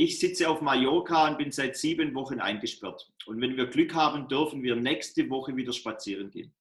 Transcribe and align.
Ich 0.00 0.20
sitze 0.20 0.48
auf 0.48 0.60
Mallorca 0.60 1.26
und 1.26 1.38
bin 1.38 1.50
seit 1.50 1.76
sieben 1.76 2.14
Wochen 2.14 2.38
eingesperrt. 2.38 3.10
Und 3.26 3.40
wenn 3.40 3.56
wir 3.56 3.66
Glück 3.66 3.94
haben, 3.94 4.28
dürfen 4.28 4.62
wir 4.62 4.76
nächste 4.76 5.28
Woche 5.28 5.56
wieder 5.56 5.72
spazieren 5.72 6.30
gehen. 6.30 6.52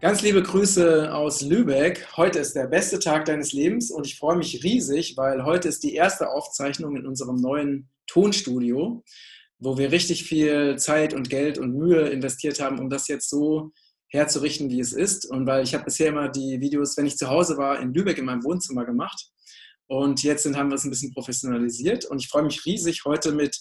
Ganz 0.00 0.22
liebe 0.22 0.44
Grüße 0.44 1.12
aus 1.12 1.40
Lübeck. 1.40 2.06
Heute 2.16 2.38
ist 2.38 2.52
der 2.52 2.68
beste 2.68 3.00
Tag 3.00 3.24
deines 3.24 3.52
Lebens 3.52 3.90
und 3.90 4.06
ich 4.06 4.16
freue 4.16 4.36
mich 4.36 4.62
riesig, 4.62 5.16
weil 5.16 5.44
heute 5.44 5.66
ist 5.66 5.82
die 5.82 5.96
erste 5.96 6.28
Aufzeichnung 6.28 6.94
in 6.94 7.04
unserem 7.04 7.40
neuen 7.40 7.88
Tonstudio, 8.06 9.04
wo 9.58 9.78
wir 9.78 9.92
richtig 9.92 10.24
viel 10.24 10.76
Zeit 10.76 11.14
und 11.14 11.30
Geld 11.30 11.58
und 11.58 11.76
Mühe 11.76 12.08
investiert 12.08 12.60
haben, 12.60 12.78
um 12.78 12.90
das 12.90 13.08
jetzt 13.08 13.30
so 13.30 13.72
herzurichten, 14.08 14.70
wie 14.70 14.80
es 14.80 14.92
ist. 14.92 15.26
Und 15.26 15.46
weil 15.46 15.64
ich 15.64 15.74
habe 15.74 15.84
bisher 15.84 16.08
immer 16.08 16.28
die 16.28 16.60
Videos, 16.60 16.96
wenn 16.96 17.06
ich 17.06 17.16
zu 17.16 17.28
Hause 17.28 17.56
war, 17.56 17.80
in 17.80 17.92
Lübeck 17.92 18.18
in 18.18 18.24
meinem 18.24 18.44
Wohnzimmer 18.44 18.84
gemacht. 18.84 19.30
Und 19.86 20.22
jetzt 20.22 20.44
sind, 20.44 20.56
haben 20.56 20.70
wir 20.70 20.76
es 20.76 20.84
ein 20.84 20.90
bisschen 20.90 21.12
professionalisiert. 21.12 22.04
Und 22.06 22.20
ich 22.20 22.28
freue 22.28 22.44
mich 22.44 22.64
riesig, 22.64 23.04
heute 23.04 23.32
mit 23.32 23.58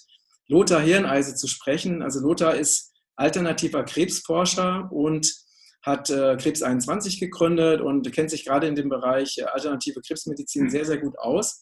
Lothar 0.47 0.81
Hirneise 0.81 1.35
zu 1.35 1.47
sprechen. 1.47 2.01
Also 2.01 2.19
Lothar 2.19 2.55
ist 2.55 2.93
alternativer 3.15 3.83
Krebsforscher 3.83 4.89
und 4.91 5.33
hat 5.81 6.09
äh, 6.09 6.37
Krebs 6.37 6.61
21 6.61 7.19
gegründet 7.19 7.81
und 7.81 8.09
kennt 8.13 8.29
sich 8.29 8.45
gerade 8.45 8.67
in 8.67 8.75
dem 8.75 8.89
Bereich 8.89 9.37
äh, 9.37 9.43
alternative 9.43 10.01
Krebsmedizin 10.01 10.69
sehr, 10.69 10.85
sehr 10.85 10.97
gut 10.97 11.17
aus. 11.19 11.61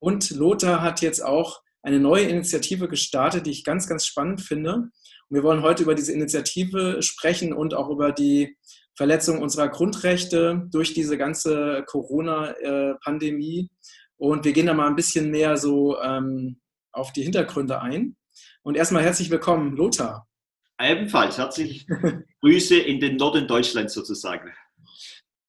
Und 0.00 0.30
Lothar 0.30 0.82
hat 0.82 1.02
jetzt 1.02 1.24
auch 1.24 1.60
eine 1.82 1.98
neue 1.98 2.24
Initiative 2.24 2.88
gestartet, 2.88 3.46
die 3.46 3.50
ich 3.50 3.64
ganz, 3.64 3.88
ganz 3.88 4.06
spannend 4.06 4.40
finde. 4.40 4.74
Und 4.74 4.92
wir 5.28 5.42
wollen 5.42 5.62
heute 5.62 5.82
über 5.82 5.94
diese 5.94 6.12
Initiative 6.12 7.02
sprechen 7.02 7.52
und 7.52 7.74
auch 7.74 7.88
über 7.88 8.12
die 8.12 8.56
Verletzung 8.96 9.40
unserer 9.40 9.68
Grundrechte 9.68 10.68
durch 10.70 10.92
diese 10.92 11.16
ganze 11.16 11.84
Corona-Pandemie. 11.86 13.70
Und 14.16 14.44
wir 14.44 14.52
gehen 14.52 14.66
da 14.66 14.74
mal 14.74 14.88
ein 14.88 14.96
bisschen 14.96 15.30
mehr 15.30 15.56
so 15.56 15.98
ähm, 16.02 16.60
auf 16.92 17.12
die 17.12 17.22
Hintergründe 17.22 17.80
ein. 17.80 18.16
Und 18.62 18.76
erstmal 18.76 19.02
herzlich 19.02 19.30
willkommen, 19.30 19.76
Lothar. 19.76 20.26
Ebenfalls 20.78 21.38
herzliche 21.38 21.86
Grüße 22.40 22.78
in 22.78 23.00
den 23.00 23.16
Norden 23.16 23.46
Deutschlands 23.46 23.94
sozusagen. 23.94 24.50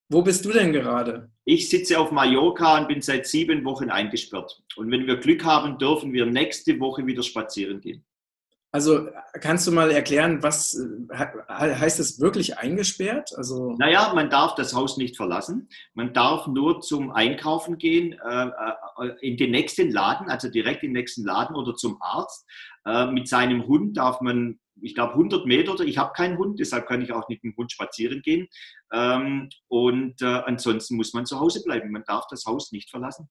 Wo 0.10 0.22
bist 0.22 0.44
du 0.46 0.52
denn 0.52 0.74
gerade? 0.74 1.30
Ich 1.52 1.70
sitze 1.70 2.00
auf 2.00 2.14
Mallorca 2.14 2.78
und 2.78 2.88
bin 2.88 3.02
seit 3.02 3.28
sieben 3.28 3.66
Wochen 3.66 3.90
eingesperrt. 3.90 4.64
Und 4.78 4.90
wenn 4.90 5.06
wir 5.06 5.18
Glück 5.18 5.44
haben, 5.44 5.78
dürfen 5.78 6.14
wir 6.14 6.26
nächste 6.26 6.80
Woche 6.80 7.06
wieder 7.06 7.24
spazieren 7.24 7.82
gehen. 7.82 8.06
Also 8.72 9.10
kannst 9.42 9.68
du 9.68 9.74
mal 9.74 9.92
erklären, 9.92 10.42
was 10.44 10.82
heißt 11.50 12.00
es 12.00 12.22
wirklich 12.22 12.58
eingesperrt? 12.58 13.32
Also 13.36 13.76
naja, 13.78 14.14
man 14.16 14.30
darf 14.30 14.56
das 14.56 14.74
Haus 14.74 14.96
nicht 14.96 15.18
verlassen. 15.18 15.68
Man 15.94 16.14
darf 16.14 16.48
nur 16.48 16.80
zum 16.80 17.12
Einkaufen 17.12 17.78
gehen, 17.78 18.14
äh, 18.14 18.48
äh, 18.48 19.10
in 19.20 19.36
den 19.36 19.52
nächsten 19.52 19.92
Laden, 19.92 20.30
also 20.30 20.50
direkt 20.50 20.84
in 20.84 20.92
den 20.92 21.02
nächsten 21.02 21.26
Laden 21.26 21.58
oder 21.58 21.76
zum 21.76 21.98
Arzt. 22.00 22.48
Äh, 22.86 23.08
mit 23.08 23.28
seinem 23.28 23.68
Hund 23.68 23.98
darf 23.98 24.22
man 24.22 24.58
ich 24.82 24.96
glaube, 24.96 25.14
100 25.14 25.46
Meter 25.46 25.74
oder 25.74 25.84
ich 25.84 25.98
habe 25.98 26.14
keinen 26.14 26.38
Hund, 26.38 26.60
deshalb 26.60 26.88
kann 26.88 27.02
ich 27.02 27.12
auch 27.12 27.28
nicht 27.28 27.44
mit 27.44 27.54
dem 27.54 27.58
Hund 27.58 27.72
spazieren 27.72 28.22
gehen. 28.22 28.48
Ähm, 28.92 29.50
und 29.68 30.22
äh, 30.22 30.26
ansonsten 30.26 30.96
muss 30.96 31.14
man 31.14 31.26
zu 31.26 31.40
Hause 31.40 31.62
bleiben. 31.64 31.92
Man 31.92 32.04
darf 32.06 32.26
das 32.30 32.46
Haus 32.46 32.72
nicht 32.72 32.90
verlassen. 32.90 33.30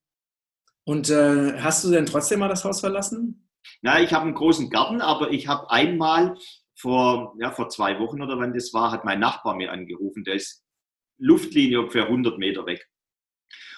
Und 0.83 1.09
äh, 1.09 1.59
hast 1.59 1.83
du 1.83 1.91
denn 1.91 2.05
trotzdem 2.05 2.39
mal 2.39 2.47
das 2.47 2.63
Haus 2.63 2.79
verlassen? 2.79 3.47
Na, 3.81 4.01
ich 4.01 4.13
habe 4.13 4.25
einen 4.25 4.33
großen 4.33 4.69
Garten, 4.69 5.01
aber 5.01 5.31
ich 5.31 5.47
habe 5.47 5.69
einmal 5.69 6.35
vor, 6.75 7.35
ja, 7.39 7.51
vor 7.51 7.69
zwei 7.69 7.99
Wochen 7.99 8.21
oder 8.21 8.39
wann 8.39 8.53
das 8.53 8.73
war, 8.73 8.91
hat 8.91 9.05
mein 9.05 9.19
Nachbar 9.19 9.55
mir 9.55 9.71
angerufen. 9.71 10.23
Der 10.23 10.35
ist 10.35 10.63
Luftlinie 11.19 11.79
ungefähr 11.79 12.05
100 12.05 12.39
Meter 12.39 12.65
weg. 12.65 12.89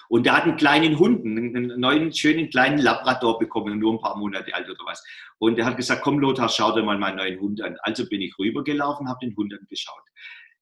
Und 0.08 0.26
der 0.26 0.36
hat 0.36 0.44
einen 0.44 0.56
kleinen 0.56 0.98
Hund, 0.98 1.24
einen 1.24 1.78
neuen, 1.80 2.12
schönen 2.12 2.50
kleinen 2.50 2.78
Labrador 2.78 3.38
bekommen, 3.38 3.78
nur 3.78 3.94
ein 3.94 4.00
paar 4.00 4.16
Monate 4.16 4.54
alt 4.54 4.68
oder 4.68 4.84
was. 4.86 5.04
Und 5.38 5.58
er 5.58 5.66
hat 5.66 5.76
gesagt, 5.76 6.02
komm 6.02 6.18
Lothar, 6.18 6.48
schau 6.48 6.74
dir 6.74 6.82
mal 6.82 6.98
meinen 6.98 7.16
neuen 7.16 7.40
Hund 7.40 7.62
an. 7.62 7.76
Also 7.82 8.08
bin 8.08 8.20
ich 8.20 8.38
rübergelaufen, 8.38 9.08
habe 9.08 9.18
den 9.22 9.36
Hund 9.36 9.52
angeschaut. 9.52 10.02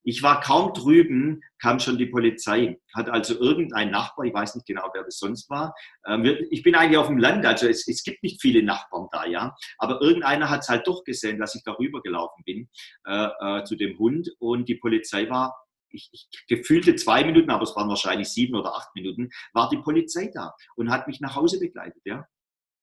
Ich 0.04 0.22
war 0.22 0.40
kaum 0.40 0.72
drüben, 0.72 1.42
kam 1.60 1.78
schon 1.78 1.96
die 1.96 2.06
Polizei. 2.06 2.78
Hat 2.94 3.08
also 3.08 3.38
irgendein 3.38 3.90
Nachbar, 3.90 4.26
ich 4.26 4.34
weiß 4.34 4.56
nicht 4.56 4.66
genau, 4.66 4.88
wer 4.92 5.04
das 5.04 5.18
sonst 5.18 5.48
war. 5.48 5.74
Ähm, 6.06 6.24
ich 6.50 6.62
bin 6.62 6.74
eigentlich 6.74 6.98
auf 6.98 7.06
dem 7.06 7.18
Land, 7.18 7.46
also 7.46 7.68
es, 7.68 7.86
es 7.86 8.02
gibt 8.02 8.22
nicht 8.22 8.40
viele 8.40 8.62
Nachbarn 8.62 9.08
da, 9.12 9.26
ja. 9.26 9.54
Aber 9.78 10.00
irgendeiner 10.00 10.50
hat 10.50 10.62
es 10.62 10.68
halt 10.68 10.86
doch 10.86 11.04
gesehen, 11.04 11.38
dass 11.38 11.54
ich 11.54 11.62
da 11.62 11.72
rübergelaufen 11.72 12.42
bin 12.44 12.68
äh, 13.06 13.28
äh, 13.40 13.64
zu 13.64 13.76
dem 13.76 13.98
Hund. 13.98 14.28
Und 14.38 14.68
die 14.68 14.74
Polizei 14.74 15.30
war 15.30 15.54
ich, 15.92 16.08
ich 16.12 16.28
gefühlte 16.48 16.94
zwei 16.96 17.24
Minuten, 17.24 17.50
aber 17.50 17.64
es 17.64 17.76
waren 17.76 17.88
wahrscheinlich 17.88 18.28
sieben 18.28 18.54
oder 18.54 18.74
acht 18.74 18.94
Minuten, 18.94 19.30
war 19.52 19.68
die 19.70 19.78
Polizei 19.78 20.30
da 20.32 20.54
und 20.76 20.90
hat 20.90 21.06
mich 21.06 21.20
nach 21.20 21.36
Hause 21.36 21.58
begleitet. 21.58 22.02
Ja. 22.04 22.26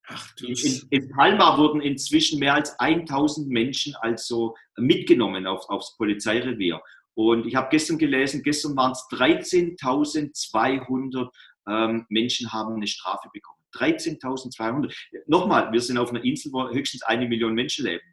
Ach, 0.08 0.28
in, 0.42 0.88
in, 0.90 1.10
Palma 1.10 1.58
wurden 1.58 1.82
inzwischen 1.82 2.40
mehr 2.40 2.56
als 2.56 2.80
1000 2.80 3.48
Menschen 3.48 3.96
also 3.96 4.56
mitgenommen 4.78 5.46
auf, 5.46 5.70
aufs 5.70 5.96
Polizeirevier. 5.98 6.82
Und 7.14 7.46
ich 7.46 7.56
habe 7.56 7.68
gestern 7.70 7.98
gelesen, 7.98 8.44
gestern 8.44 8.76
waren 8.76 8.94
es 8.94 9.06
13.200 9.12 11.30
ähm, 11.68 12.06
Menschen 12.10 12.52
haben 12.52 12.76
eine 12.76 12.88
Strafe 12.88 13.30
bekommen. 13.34 13.60
13.200. 13.74 14.94
Nochmal, 15.28 15.72
wir 15.72 15.82
sind 15.82 15.98
auf 15.98 16.10
einer 16.10 16.24
Insel, 16.24 16.52
wo 16.52 16.70
höchstens 16.70 17.04
eine 17.04 17.28
Million 17.28 17.54
Menschen 17.54 17.86
leben. 17.86 18.04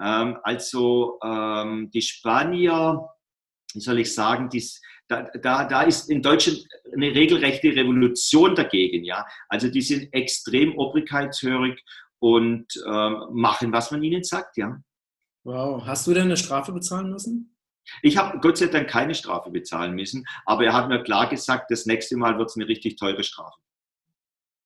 Ähm, 0.00 0.38
also 0.42 1.18
ähm, 1.24 1.90
die 1.92 2.02
Spanier 2.02 3.08
wie 3.74 3.80
soll 3.80 3.98
ich 4.00 4.14
sagen, 4.14 4.48
dies, 4.48 4.80
da, 5.08 5.22
da, 5.42 5.64
da 5.64 5.82
ist 5.82 6.10
in 6.10 6.22
Deutschland 6.22 6.66
eine 6.92 7.14
regelrechte 7.14 7.68
Revolution 7.68 8.54
dagegen. 8.54 9.04
Ja? 9.04 9.26
Also 9.48 9.68
die 9.68 9.82
sind 9.82 10.12
extrem 10.12 10.76
obrigkeitshörig 10.76 11.82
und 12.18 12.66
äh, 12.84 13.10
machen, 13.30 13.72
was 13.72 13.90
man 13.90 14.02
ihnen 14.02 14.24
sagt. 14.24 14.56
Ja? 14.56 14.80
Wow. 15.44 15.84
Hast 15.84 16.06
du 16.06 16.14
denn 16.14 16.24
eine 16.24 16.36
Strafe 16.36 16.72
bezahlen 16.72 17.10
müssen? 17.10 17.56
Ich 18.02 18.16
habe 18.16 18.40
Gott 18.40 18.58
sei 18.58 18.66
Dank 18.66 18.88
keine 18.88 19.14
Strafe 19.14 19.50
bezahlen 19.50 19.94
müssen, 19.94 20.24
aber 20.44 20.64
er 20.64 20.72
hat 20.72 20.88
mir 20.88 21.04
klar 21.04 21.28
gesagt, 21.28 21.70
das 21.70 21.86
nächste 21.86 22.16
Mal 22.16 22.36
wird 22.36 22.50
es 22.50 22.56
eine 22.56 22.66
richtig 22.66 22.96
teure 22.96 23.22
Strafe. 23.22 23.60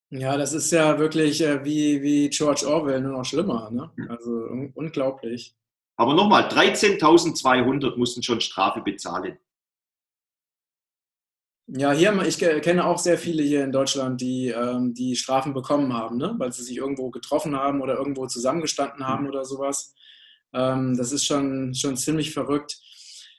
Ja, 0.09 0.37
das 0.37 0.53
ist 0.55 0.73
ja 0.73 0.99
wirklich 0.99 1.41
äh, 1.41 1.65
wie, 1.65 2.03
wie 2.03 2.31
George 2.31 2.67
Orwell, 2.67 3.01
nur 3.01 3.13
noch 3.13 3.25
schlimmer. 3.25 3.71
Ne? 3.71 3.91
Also 4.09 4.31
un 4.31 4.73
unglaublich. 4.75 5.55
Aber 6.01 6.15
nochmal, 6.15 6.49
13.200 6.49 7.99
mussten 7.99 8.23
schon 8.23 8.41
Strafe 8.41 8.81
bezahlen. 8.81 9.37
Ja, 11.67 11.93
hier, 11.93 12.19
ich 12.23 12.39
kenne 12.39 12.87
auch 12.87 12.97
sehr 12.97 13.19
viele 13.19 13.43
hier 13.43 13.63
in 13.65 13.71
Deutschland, 13.71 14.19
die 14.19 14.49
ähm, 14.49 14.95
die 14.95 15.15
Strafen 15.15 15.53
bekommen 15.53 15.93
haben, 15.93 16.17
ne? 16.17 16.35
weil 16.39 16.55
sie 16.55 16.63
sich 16.63 16.79
irgendwo 16.79 17.11
getroffen 17.11 17.55
haben 17.55 17.83
oder 17.83 17.99
irgendwo 17.99 18.27
zusammengestanden 18.27 19.07
haben 19.07 19.29
oder 19.29 19.45
sowas. 19.45 19.95
Ähm, 20.55 20.97
das 20.97 21.13
ist 21.13 21.27
schon, 21.27 21.75
schon 21.75 21.99
ziemlich 21.99 22.33
verrückt. 22.33 22.79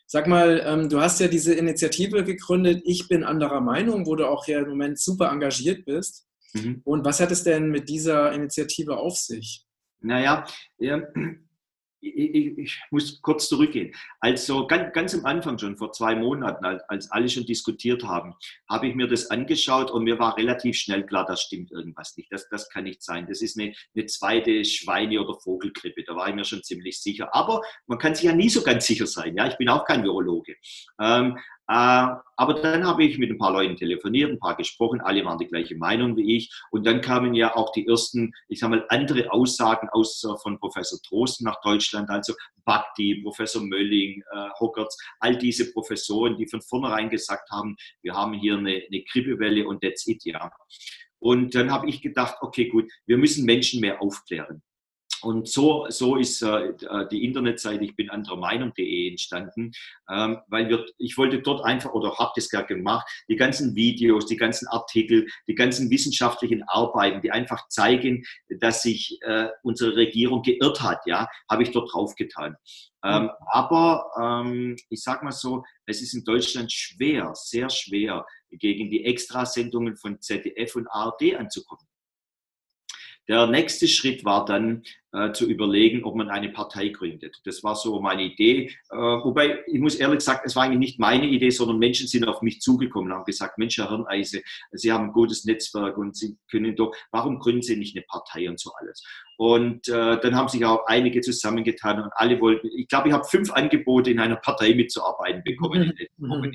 Sag 0.05 0.28
mal, 0.28 0.61
ähm, 0.63 0.88
du 0.88 1.01
hast 1.01 1.19
ja 1.19 1.28
diese 1.28 1.55
Initiative 1.55 2.23
gegründet, 2.23 2.83
Ich 2.85 3.07
bin 3.07 3.23
anderer 3.23 3.61
Meinung, 3.61 4.05
wo 4.05 4.16
du 4.16 4.29
auch 4.29 4.45
hier 4.45 4.59
im 4.59 4.69
Moment 4.69 4.99
super 4.99 5.31
engagiert 5.31 5.83
bist. 5.85 6.28
Mhm. 6.53 6.81
Und 6.83 7.05
was 7.05 7.19
hat 7.19 7.31
es 7.31 7.43
denn 7.43 7.72
mit 7.72 7.89
dieser 7.89 8.31
Initiative 8.33 8.97
auf 8.97 9.17
sich? 9.17 9.66
Naja, 9.99 10.45
ja, 10.78 11.01
ich, 12.01 12.57
ich, 12.57 12.81
muss 12.89 13.22
kurz 13.22 13.47
zurückgehen. 13.47 13.94
Also 14.19 14.67
ganz, 14.67 14.94
ganz 14.94 15.13
am 15.13 15.25
Anfang 15.25 15.57
schon, 15.57 15.78
vor 15.78 15.91
zwei 15.91 16.16
Monaten, 16.16 16.66
als 16.66 17.12
alle 17.12 17.29
schon 17.29 17.45
diskutiert 17.45 18.03
haben, 18.03 18.35
habe 18.69 18.88
ich 18.88 18.95
mir 18.95 19.07
das 19.07 19.29
angeschaut 19.29 19.91
und 19.91 20.03
mir 20.03 20.19
war 20.19 20.38
relativ 20.38 20.75
schnell 20.78 21.06
klar, 21.06 21.25
das 21.25 21.41
stimmt 21.41 21.72
irgendwas 21.72 22.17
nicht. 22.17 22.31
Das, 22.31 22.50
das 22.50 22.69
kann 22.69 22.84
nicht 22.84 23.03
sein. 23.03 23.28
Das 23.28 23.41
ist 23.41 23.59
eine, 23.59 23.73
eine 23.95 24.06
zweite 24.07 24.66
Schweine- 24.66 25.22
oder 25.22 25.40
Vogelgrippe. 25.40 26.03
Da 26.03 26.16
war 26.16 26.28
ich 26.28 26.35
mir 26.35 26.46
schon 26.46 26.64
ziemlich 26.64 27.02
sicher. 27.02 27.34
Aber 27.34 27.61
man 27.87 27.97
kann 27.99 28.16
sich 28.16 28.26
ja 28.26 28.34
nie 28.34 28.49
so 28.49 28.64
ganz 28.64 28.85
sicher 28.87 29.08
sein. 29.08 29.35
Ja, 29.35 29.47
ich 29.47 29.58
bin 29.58 29.70
auch 29.70 29.85
kein 29.85 30.03
Virologe. 30.03 30.55
Ähm, 30.99 31.37
äh, 31.37 31.60
aber 31.67 32.55
dann 32.61 32.85
habe 32.85 33.03
ich 33.03 33.17
mit 33.17 33.29
ein 33.29 33.37
paar 33.37 33.53
Leuten 33.53 33.75
telefoniert, 33.75 34.31
ein 34.31 34.40
paar 34.40 34.58
gesprochen, 34.58 34.99
alle 34.99 35.23
waren 35.23 35.37
die 35.37 35.47
gleiche 35.47 35.75
Meinung 35.75 36.17
wie 36.17 36.37
ich. 36.37 36.52
Und 36.72 36.85
dann 36.85 37.02
kamen 37.02 37.34
ja 37.34 37.55
auch 37.55 37.72
die 37.72 37.87
ersten, 37.87 38.34
ich 38.47 38.59
sage 38.59 38.75
mal, 38.75 38.85
andere 38.90 39.31
Aussagen 39.31 39.87
aus, 39.90 40.25
von 40.41 40.59
Professor 40.59 40.99
Trosten 41.02 41.46
nach 41.46 41.61
Deutschland, 41.61 42.09
also 42.09 42.34
Bhakti, 42.66 43.22
Professor 43.23 43.63
Mölling, 43.63 44.23
äh, 44.31 44.49
Hockertz, 44.59 44.97
all 45.19 45.37
diese 45.37 45.72
Professoren, 45.72 46.37
die 46.37 46.47
von 46.47 46.61
vornherein 46.61 47.09
gesagt 47.09 47.49
haben, 47.52 47.75
wir 48.02 48.14
haben 48.14 48.34
hier 48.34 48.57
eine, 48.57 48.81
eine 48.87 49.03
Grippewelle 49.03 49.67
und 49.67 49.81
that's 49.81 50.07
it, 50.07 50.23
ja. 50.25 50.52
Und 51.19 51.53
dann 51.53 51.72
habe 51.72 51.87
ich 51.87 52.02
gedacht, 52.02 52.37
okay, 52.41 52.67
gut, 52.67 52.91
wir 53.05 53.17
müssen 53.17 53.46
Menschen 53.46 53.79
mehr 53.79 54.02
aufklären. 54.02 54.64
Und 55.22 55.47
so, 55.47 55.85
so 55.90 56.16
ist 56.16 56.41
äh, 56.41 56.73
die 57.12 57.23
Internetseite 57.23 57.84
ich 57.84 57.96
bin 57.96 58.09
anderer 58.09 58.38
Meinung.de 58.38 59.09
entstanden, 59.09 59.72
ähm, 60.09 60.40
weil 60.47 60.70
wir, 60.70 60.85
ich 60.97 61.18
wollte 61.18 61.41
dort 61.41 61.64
einfach 61.64 61.94
oder 61.94 62.18
habe 62.18 62.32
das 62.35 62.50
gar 62.50 62.64
gemacht, 62.64 63.08
die 63.28 63.35
ganzen 63.35 63.76
Videos, 63.76 64.26
die 64.26 64.38
ganzen 64.38 64.68
Artikel, 64.68 65.28
die 65.47 65.56
ganzen 65.56 65.90
wissenschaftlichen 65.90 66.64
Arbeiten, 66.64 67.22
die 67.22 67.32
einfach 67.32 67.68
zeigen, 67.70 68.23
dass 68.59 68.82
sich 68.82 69.20
äh, 69.22 69.50
unsere 69.64 69.96
Regierung 69.96 70.41
geirrt 70.41 70.82
hat, 70.82 71.02
ja, 71.06 71.28
habe 71.50 71.64
ich 71.64 71.72
dort 71.72 71.94
draufgetan. 71.94 72.56
Ähm, 73.03 73.24
mhm. 73.24 73.29
aber 73.47 74.12
ähm, 74.22 74.76
ich 74.90 75.02
sage 75.02 75.26
mal 75.26 75.32
so, 75.32 75.64
es 75.88 76.03
ist 76.03 76.14
in 76.14 76.24
Deutschland 76.24 76.72
schwer, 76.72 77.32
sehr 77.34 77.70
schwer, 77.70 78.26
gegen 78.52 78.91
die 78.91 79.06
Extrasendungen 79.06 79.96
von 79.96 80.22
ZDF 80.22 80.76
und 80.76 80.88
ARD 80.88 81.35
anzukommen. 81.35 81.85
Der 83.28 83.47
nächste 83.47 83.88
Schritt 83.88 84.26
war 84.26 84.46
dann 84.46 84.84
äh, 85.13 85.31
zu 85.34 85.46
überlegen, 85.49 86.03
ob 86.03 86.16
man 86.16 86.29
eine 86.29 86.49
Partei 86.49 86.90
gründet. 86.90 87.41
Das 87.46 87.63
war 87.63 87.75
so 87.75 87.99
meine 87.99 88.23
Idee. 88.23 88.72
Äh, 88.90 88.96
wobei, 88.96 89.59
ich 89.67 89.79
muss 89.79 89.96
ehrlich 89.96 90.22
sagen, 90.22 90.41
es 90.46 90.55
war 90.55 90.63
eigentlich 90.63 90.79
nicht 90.79 90.99
meine 90.99 91.28
Idee, 91.28 91.49
sondern 91.49 91.79
Menschen 91.79 92.08
sind 92.08 92.28
auf 92.28 92.41
mich 92.41 92.61
zugekommen 92.61 93.11
und 93.11 93.17
haben 93.17 93.25
gesagt, 93.25 93.58
Mensch, 93.58 93.78
Herr 93.78 93.90
Hirneise, 93.90 94.41
Sie 94.72 94.91
haben 94.91 95.05
ein 95.05 95.11
gutes 95.11 95.46
Netzwerk 95.46 95.97
und 95.97 96.16
Sie 96.16 96.37
können 96.49 96.75
doch, 96.75 96.96
warum 97.11 97.40
gründen 97.40 97.61
Sie 97.61 97.75
nicht 97.75 97.96
eine 97.96 98.05
Partei 98.05 98.49
und 98.49 98.59
so 98.59 98.72
alles? 98.79 99.03
Und 99.37 99.87
äh, 99.87 100.19
dann 100.22 100.35
haben 100.35 100.47
sich 100.49 100.63
auch 100.66 100.85
einige 100.85 101.19
zusammengetan 101.22 102.02
und 102.02 102.11
alle 102.14 102.40
wollten, 102.40 102.69
ich 102.75 102.87
glaube, 102.87 103.07
ich 103.09 103.14
habe 103.14 103.25
fünf 103.25 103.52
Angebote 103.52 104.11
in 104.11 104.19
einer 104.19 104.35
Partei 104.35 104.75
mitzuarbeiten 104.75 105.43
bekommen 105.43 105.81
in 105.81 105.96
den 105.96 106.29
Wochen, 106.29 106.47
mhm. 106.47 106.53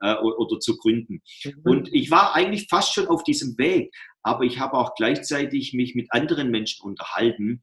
ja, 0.00 0.14
äh, 0.14 0.20
oder 0.22 0.60
zu 0.60 0.76
gründen. 0.76 1.22
Mhm. 1.44 1.52
Und 1.64 1.92
ich 1.92 2.10
war 2.10 2.34
eigentlich 2.34 2.68
fast 2.70 2.94
schon 2.94 3.08
auf 3.08 3.24
diesem 3.24 3.58
Weg 3.58 3.92
aber 4.22 4.44
ich 4.44 4.58
habe 4.58 4.74
auch 4.74 4.94
gleichzeitig 4.94 5.72
mich 5.72 5.94
mit 5.94 6.12
anderen 6.12 6.50
Menschen 6.50 6.84
unterhalten, 6.84 7.62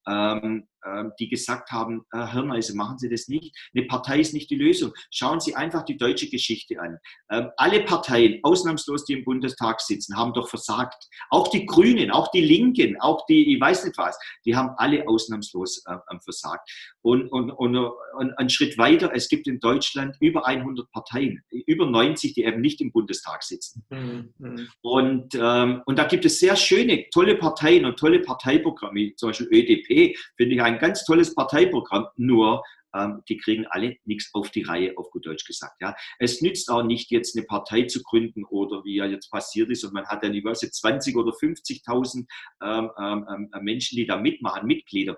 ähm, 0.07 0.67
ähm, 0.83 1.11
die 1.19 1.29
gesagt 1.29 1.71
haben, 1.71 2.05
Herr 2.11 2.31
Hirneise, 2.31 2.75
machen 2.75 2.97
Sie 2.97 3.07
das 3.07 3.27
nicht. 3.27 3.55
Eine 3.75 3.85
Partei 3.85 4.19
ist 4.19 4.33
nicht 4.33 4.49
die 4.49 4.55
Lösung. 4.55 4.93
Schauen 5.11 5.39
Sie 5.39 5.55
einfach 5.55 5.83
die 5.83 5.97
deutsche 5.97 6.27
Geschichte 6.27 6.79
an. 6.79 6.97
Ähm, 7.29 7.49
alle 7.57 7.81
Parteien, 7.83 8.39
ausnahmslos 8.41 9.05
die 9.05 9.13
im 9.13 9.23
Bundestag 9.23 9.79
sitzen, 9.81 10.17
haben 10.17 10.33
doch 10.33 10.49
versagt. 10.49 11.07
Auch 11.29 11.49
die 11.49 11.67
Grünen, 11.67 12.09
auch 12.09 12.31
die 12.31 12.41
Linken, 12.41 12.99
auch 12.99 13.25
die, 13.27 13.53
ich 13.53 13.61
weiß 13.61 13.85
nicht 13.85 13.97
was, 13.99 14.17
die 14.43 14.55
haben 14.55 14.71
alle 14.77 15.07
ausnahmslos 15.07 15.83
äh, 15.85 15.97
versagt. 16.23 16.67
Und, 17.01 17.27
und, 17.31 17.51
und, 17.51 17.77
und 17.77 18.33
einen 18.39 18.49
Schritt 18.49 18.77
weiter, 18.79 19.11
es 19.13 19.29
gibt 19.29 19.47
in 19.47 19.59
Deutschland 19.59 20.15
über 20.19 20.47
100 20.47 20.89
Parteien, 20.91 21.43
über 21.51 21.85
90, 21.85 22.33
die 22.33 22.43
eben 22.43 22.61
nicht 22.61 22.81
im 22.81 22.91
Bundestag 22.91 23.43
sitzen. 23.43 23.85
Mhm. 23.89 24.33
mhm. 24.39 24.67
Und, 24.81 25.35
ähm, 25.35 25.83
und 25.85 25.99
da 25.99 26.05
gibt 26.05 26.25
es 26.25 26.39
sehr 26.39 26.55
schöne, 26.55 27.05
tolle 27.11 27.35
Parteien 27.35 27.85
und 27.85 27.99
tolle 27.99 28.19
Parteiprogramme, 28.19 29.13
zum 29.15 29.29
Beispiel 29.29 29.47
ÖDP, 29.51 29.90
finde 30.37 30.55
ich 30.55 30.61
ein 30.61 30.79
ganz 30.79 31.05
tolles 31.05 31.35
Parteiprogramm, 31.35 32.07
nur 32.17 32.63
ähm, 32.95 33.21
die 33.29 33.37
kriegen 33.37 33.65
alle 33.67 33.95
nichts 34.05 34.29
auf 34.33 34.49
die 34.51 34.63
Reihe, 34.63 34.97
auf 34.97 35.09
gut 35.11 35.25
Deutsch 35.25 35.45
gesagt. 35.45 35.81
Ja. 35.81 35.95
Es 36.19 36.41
nützt 36.41 36.69
auch 36.69 36.83
nicht, 36.83 37.11
jetzt 37.11 37.37
eine 37.37 37.45
Partei 37.45 37.83
zu 37.83 38.01
gründen 38.03 38.43
oder 38.45 38.83
wie 38.83 38.97
ja 38.97 39.05
jetzt 39.05 39.29
passiert 39.31 39.69
ist 39.69 39.83
und 39.83 39.93
man 39.93 40.05
hat 40.07 40.23
dann 40.23 40.33
diverse 40.33 40.69
20 40.69 41.15
oder 41.15 41.31
50.000 41.31 42.25
ähm, 42.63 42.91
ähm, 42.99 43.49
ähm, 43.53 43.63
Menschen, 43.63 43.95
die 43.95 44.05
da 44.05 44.17
mitmachen, 44.17 44.67
Mitglieder. 44.67 45.17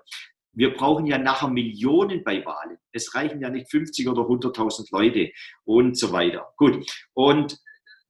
Wir 0.52 0.72
brauchen 0.72 1.06
ja 1.06 1.18
nachher 1.18 1.48
Millionen 1.48 2.22
bei 2.22 2.44
Wahlen. 2.44 2.78
Es 2.92 3.12
reichen 3.16 3.40
ja 3.40 3.50
nicht 3.50 3.68
50 3.70 4.08
oder 4.08 4.22
100.000 4.22 4.86
Leute 4.92 5.32
und 5.64 5.98
so 5.98 6.12
weiter. 6.12 6.52
Gut. 6.56 6.88
Und 7.12 7.58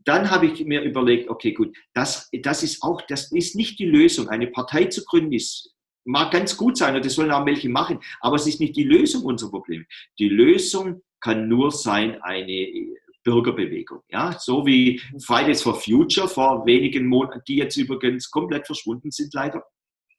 dann 0.04 0.30
habe 0.30 0.46
ich 0.46 0.62
mir 0.66 0.82
überlegt, 0.82 1.30
okay, 1.30 1.52
gut, 1.52 1.74
das, 1.94 2.28
das 2.42 2.62
ist 2.62 2.82
auch, 2.82 3.00
das 3.08 3.32
ist 3.32 3.56
nicht 3.56 3.78
die 3.78 3.86
Lösung. 3.86 4.28
Eine 4.28 4.48
Partei 4.48 4.84
zu 4.84 5.02
gründen 5.04 5.32
ist 5.32 5.73
mag 6.04 6.30
ganz 6.30 6.56
gut 6.56 6.76
sein 6.76 6.94
und 6.94 7.04
das 7.04 7.14
sollen 7.14 7.30
auch 7.30 7.46
welche 7.46 7.68
machen, 7.68 8.00
aber 8.20 8.36
es 8.36 8.46
ist 8.46 8.60
nicht 8.60 8.76
die 8.76 8.84
Lösung 8.84 9.24
unserer 9.24 9.50
Probleme. 9.50 9.84
Die 10.18 10.28
Lösung 10.28 11.02
kann 11.20 11.48
nur 11.48 11.70
sein 11.70 12.20
eine 12.22 12.94
Bürgerbewegung. 13.24 14.02
Ja, 14.08 14.38
so 14.38 14.66
wie 14.66 15.00
Fridays 15.24 15.62
for 15.62 15.74
Future 15.74 16.28
vor 16.28 16.64
wenigen 16.66 17.06
Monaten, 17.06 17.40
die 17.48 17.56
jetzt 17.56 17.76
übrigens 17.76 18.30
komplett 18.30 18.66
verschwunden 18.66 19.10
sind, 19.10 19.32
leider. 19.34 19.64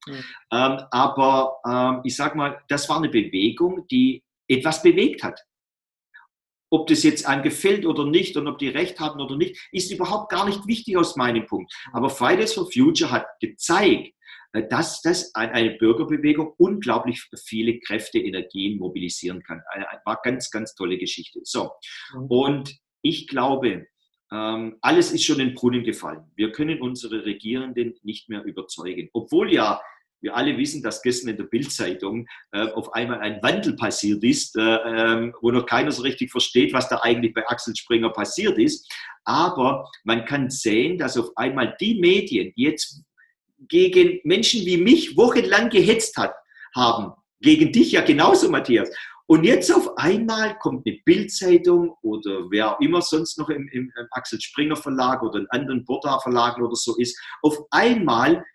Mhm. 0.07 0.23
Ähm, 0.51 0.81
aber 0.91 1.57
ähm, 1.67 2.01
ich 2.03 2.15
sage 2.15 2.37
mal, 2.37 2.61
das 2.67 2.89
war 2.89 2.97
eine 2.97 3.09
Bewegung, 3.09 3.87
die 3.87 4.23
etwas 4.47 4.81
bewegt 4.81 5.23
hat. 5.23 5.39
Ob 6.71 6.87
das 6.87 7.03
jetzt 7.03 7.27
einem 7.27 7.43
gefällt 7.43 7.85
oder 7.85 8.05
nicht 8.05 8.35
und 8.37 8.47
ob 8.47 8.57
die 8.57 8.69
Recht 8.69 8.99
haben 8.99 9.21
oder 9.21 9.37
nicht, 9.37 9.69
ist 9.71 9.91
überhaupt 9.91 10.29
gar 10.29 10.45
nicht 10.45 10.67
wichtig 10.67 10.97
aus 10.97 11.15
meinem 11.15 11.45
Punkt. 11.45 11.71
Aber 11.93 12.09
Fridays 12.09 12.53
for 12.53 12.69
Future 12.71 13.11
hat 13.11 13.27
gezeigt, 13.39 14.07
äh, 14.07 14.11
dass 14.63 15.01
das 15.01 15.33
eine 15.35 15.71
Bürgerbewegung 15.71 16.53
unglaublich 16.57 17.23
viele 17.45 17.79
Kräfte, 17.79 18.19
Energien 18.19 18.79
mobilisieren 18.79 19.43
kann. 19.43 19.61
Eine, 19.71 19.85
war 20.05 20.19
ganz, 20.23 20.49
ganz 20.51 20.75
tolle 20.75 20.97
Geschichte. 20.97 21.39
So. 21.43 21.71
Mhm. 22.13 22.25
Und 22.27 22.77
ich 23.01 23.27
glaube, 23.27 23.87
ähm, 24.31 24.77
alles 24.81 25.11
ist 25.11 25.23
schon 25.23 25.39
in 25.39 25.49
den 25.49 25.55
Brunnen 25.55 25.83
gefallen. 25.83 26.31
Wir 26.35 26.51
können 26.51 26.81
unsere 26.81 27.25
Regierenden 27.25 27.93
nicht 28.03 28.29
mehr 28.29 28.43
überzeugen. 28.43 29.09
Obwohl 29.13 29.53
ja 29.53 29.81
wir 30.21 30.35
alle 30.35 30.57
wissen, 30.57 30.81
dass 30.81 31.03
gestern 31.03 31.29
in 31.29 31.37
der 31.37 31.43
Bildzeitung 31.43 32.27
äh, 32.51 32.67
auf 32.71 32.93
einmal 32.93 33.19
ein 33.19 33.41
Wandel 33.43 33.75
passiert 33.75 34.23
ist, 34.23 34.55
äh, 34.55 34.61
ähm, 34.61 35.35
wo 35.41 35.51
noch 35.51 35.67
keiner 35.67 35.91
so 35.91 36.01
richtig 36.01 36.31
versteht, 36.31 36.73
was 36.73 36.89
da 36.89 36.99
eigentlich 37.03 37.33
bei 37.33 37.47
Axel 37.47 37.75
Springer 37.75 38.09
passiert 38.09 38.57
ist. 38.57 38.91
Aber 39.23 39.87
man 40.03 40.25
kann 40.25 40.49
sehen, 40.49 40.97
dass 40.97 41.17
auf 41.17 41.29
einmal 41.35 41.75
die 41.79 41.99
Medien, 41.99 42.51
die 42.57 42.63
jetzt 42.63 43.03
gegen 43.67 44.19
Menschen 44.23 44.65
wie 44.65 44.77
mich 44.77 45.17
wochenlang 45.17 45.69
gehetzt 45.69 46.17
hat, 46.17 46.33
haben. 46.75 47.13
Gegen 47.41 47.71
dich 47.71 47.91
ja 47.91 48.01
genauso, 48.01 48.49
Matthias. 48.49 48.89
Und 49.27 49.43
jetzt 49.43 49.73
auf 49.73 49.97
einmal 49.97 50.57
kommt 50.59 50.85
eine 50.85 50.99
Bildzeitung 51.03 51.95
oder 52.03 52.49
wer 52.51 52.77
immer 52.79 53.01
sonst 53.01 53.39
noch 53.39 53.49
im, 53.49 53.67
im, 53.69 53.91
im 53.97 54.07
Axel 54.11 54.39
Springer 54.39 54.75
Verlag 54.75 55.23
oder 55.23 55.39
in 55.39 55.47
anderen 55.49 55.83
Borda 55.83 56.19
Verlagen 56.19 56.63
oder 56.63 56.75
so 56.75 56.95
ist, 56.97 57.19
auf 57.41 57.57
einmal 57.71 58.45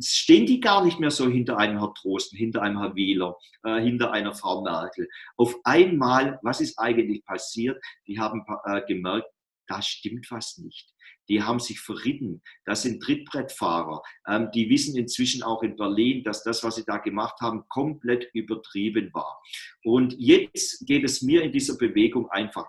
stehen 0.00 0.46
die 0.46 0.60
gar 0.60 0.82
nicht 0.82 0.98
mehr 0.98 1.10
so 1.10 1.28
hinter 1.28 1.58
einem 1.58 1.78
Herrn 1.78 1.94
Trosten, 1.94 2.38
hinter 2.38 2.62
einem 2.62 2.78
Herrn 2.78 2.96
Wieler, 2.96 3.36
äh, 3.64 3.80
hinter 3.80 4.12
einer 4.12 4.34
Frau 4.34 4.62
Merkel. 4.62 5.08
Auf 5.36 5.56
einmal, 5.64 6.38
was 6.42 6.60
ist 6.60 6.78
eigentlich 6.78 7.24
passiert? 7.24 7.82
Die 8.06 8.18
haben 8.18 8.44
äh, 8.64 8.80
gemerkt, 8.86 9.28
da 9.66 9.82
stimmt 9.82 10.26
was 10.30 10.58
nicht 10.58 10.93
die 11.28 11.42
haben 11.42 11.60
sich 11.60 11.80
verritten. 11.80 12.42
Das 12.64 12.82
sind 12.82 13.02
Trittbrettfahrer. 13.02 14.02
Ähm, 14.28 14.50
die 14.54 14.68
wissen 14.68 14.96
inzwischen 14.96 15.42
auch 15.42 15.62
in 15.62 15.76
Berlin, 15.76 16.22
dass 16.24 16.42
das, 16.42 16.62
was 16.64 16.76
sie 16.76 16.84
da 16.84 16.98
gemacht 16.98 17.40
haben, 17.40 17.64
komplett 17.68 18.28
übertrieben 18.34 19.10
war. 19.12 19.40
Und 19.82 20.14
jetzt 20.18 20.86
geht 20.86 21.04
es 21.04 21.22
mir 21.22 21.42
in 21.42 21.52
dieser 21.52 21.76
Bewegung 21.76 22.30
einfach. 22.30 22.66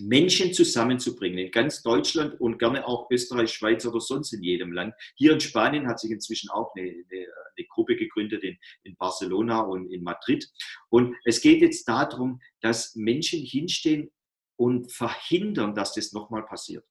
Menschen 0.00 0.52
zusammenzubringen 0.52 1.38
in 1.38 1.50
ganz 1.50 1.82
Deutschland 1.82 2.40
und 2.40 2.58
gerne 2.58 2.86
auch 2.86 3.10
Österreich, 3.10 3.52
Schweiz 3.52 3.84
oder 3.84 4.00
sonst 4.00 4.32
in 4.32 4.42
jedem 4.42 4.72
Land. 4.72 4.94
Hier 5.16 5.32
in 5.32 5.40
Spanien 5.40 5.88
hat 5.88 5.98
sich 5.98 6.10
inzwischen 6.10 6.50
auch 6.50 6.72
eine, 6.76 6.88
eine, 6.88 7.26
eine 7.56 7.66
Gruppe 7.68 7.96
gegründet 7.96 8.44
in, 8.44 8.56
in 8.84 8.96
Barcelona 8.96 9.60
und 9.60 9.90
in 9.90 10.02
Madrid. 10.02 10.48
Und 10.88 11.16
es 11.24 11.40
geht 11.40 11.62
jetzt 11.62 11.88
darum, 11.88 12.40
dass 12.60 12.94
Menschen 12.94 13.40
hinstehen 13.40 14.10
und 14.56 14.92
verhindern, 14.92 15.74
dass 15.74 15.94
das 15.94 16.12
nochmal 16.12 16.44
passiert. 16.44 16.84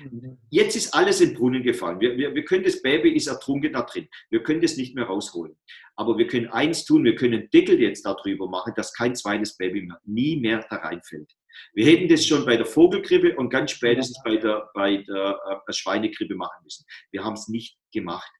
Mhm. 0.00 0.38
Jetzt 0.50 0.76
ist 0.76 0.94
alles 0.94 1.20
in 1.20 1.30
den 1.30 1.38
Brunnen 1.38 1.62
gefallen. 1.62 2.00
Wir, 2.00 2.16
wir, 2.16 2.34
wir 2.34 2.44
können 2.44 2.64
das 2.64 2.82
Baby 2.82 3.14
ist 3.14 3.26
ertrunken 3.26 3.72
da 3.72 3.82
drin. 3.82 4.08
Wir 4.30 4.42
können 4.42 4.60
das 4.60 4.76
nicht 4.76 4.94
mehr 4.94 5.04
rausholen. 5.04 5.56
Aber 5.96 6.16
wir 6.16 6.26
können 6.26 6.48
eins 6.48 6.84
tun, 6.84 7.04
wir 7.04 7.16
können 7.16 7.48
Deckel 7.50 7.80
jetzt 7.80 8.04
darüber 8.04 8.48
machen, 8.48 8.72
dass 8.76 8.92
kein 8.92 9.16
zweites 9.16 9.56
Baby 9.56 9.82
mehr, 9.82 10.00
nie 10.04 10.36
mehr 10.36 10.64
da 10.70 10.76
reinfällt. 10.76 11.32
Wir 11.74 11.86
hätten 11.86 12.08
das 12.08 12.24
schon 12.24 12.46
bei 12.46 12.56
der 12.56 12.66
Vogelgrippe 12.66 13.36
und 13.36 13.50
ganz 13.50 13.72
spätestens 13.72 14.20
bei 14.24 14.36
der, 14.36 14.70
bei 14.74 14.98
der 14.98 15.62
äh, 15.66 15.72
Schweinegrippe 15.72 16.36
machen 16.36 16.62
müssen. 16.62 16.84
Wir 17.10 17.24
haben 17.24 17.34
es 17.34 17.48
nicht 17.48 17.76
gemacht. 17.92 18.30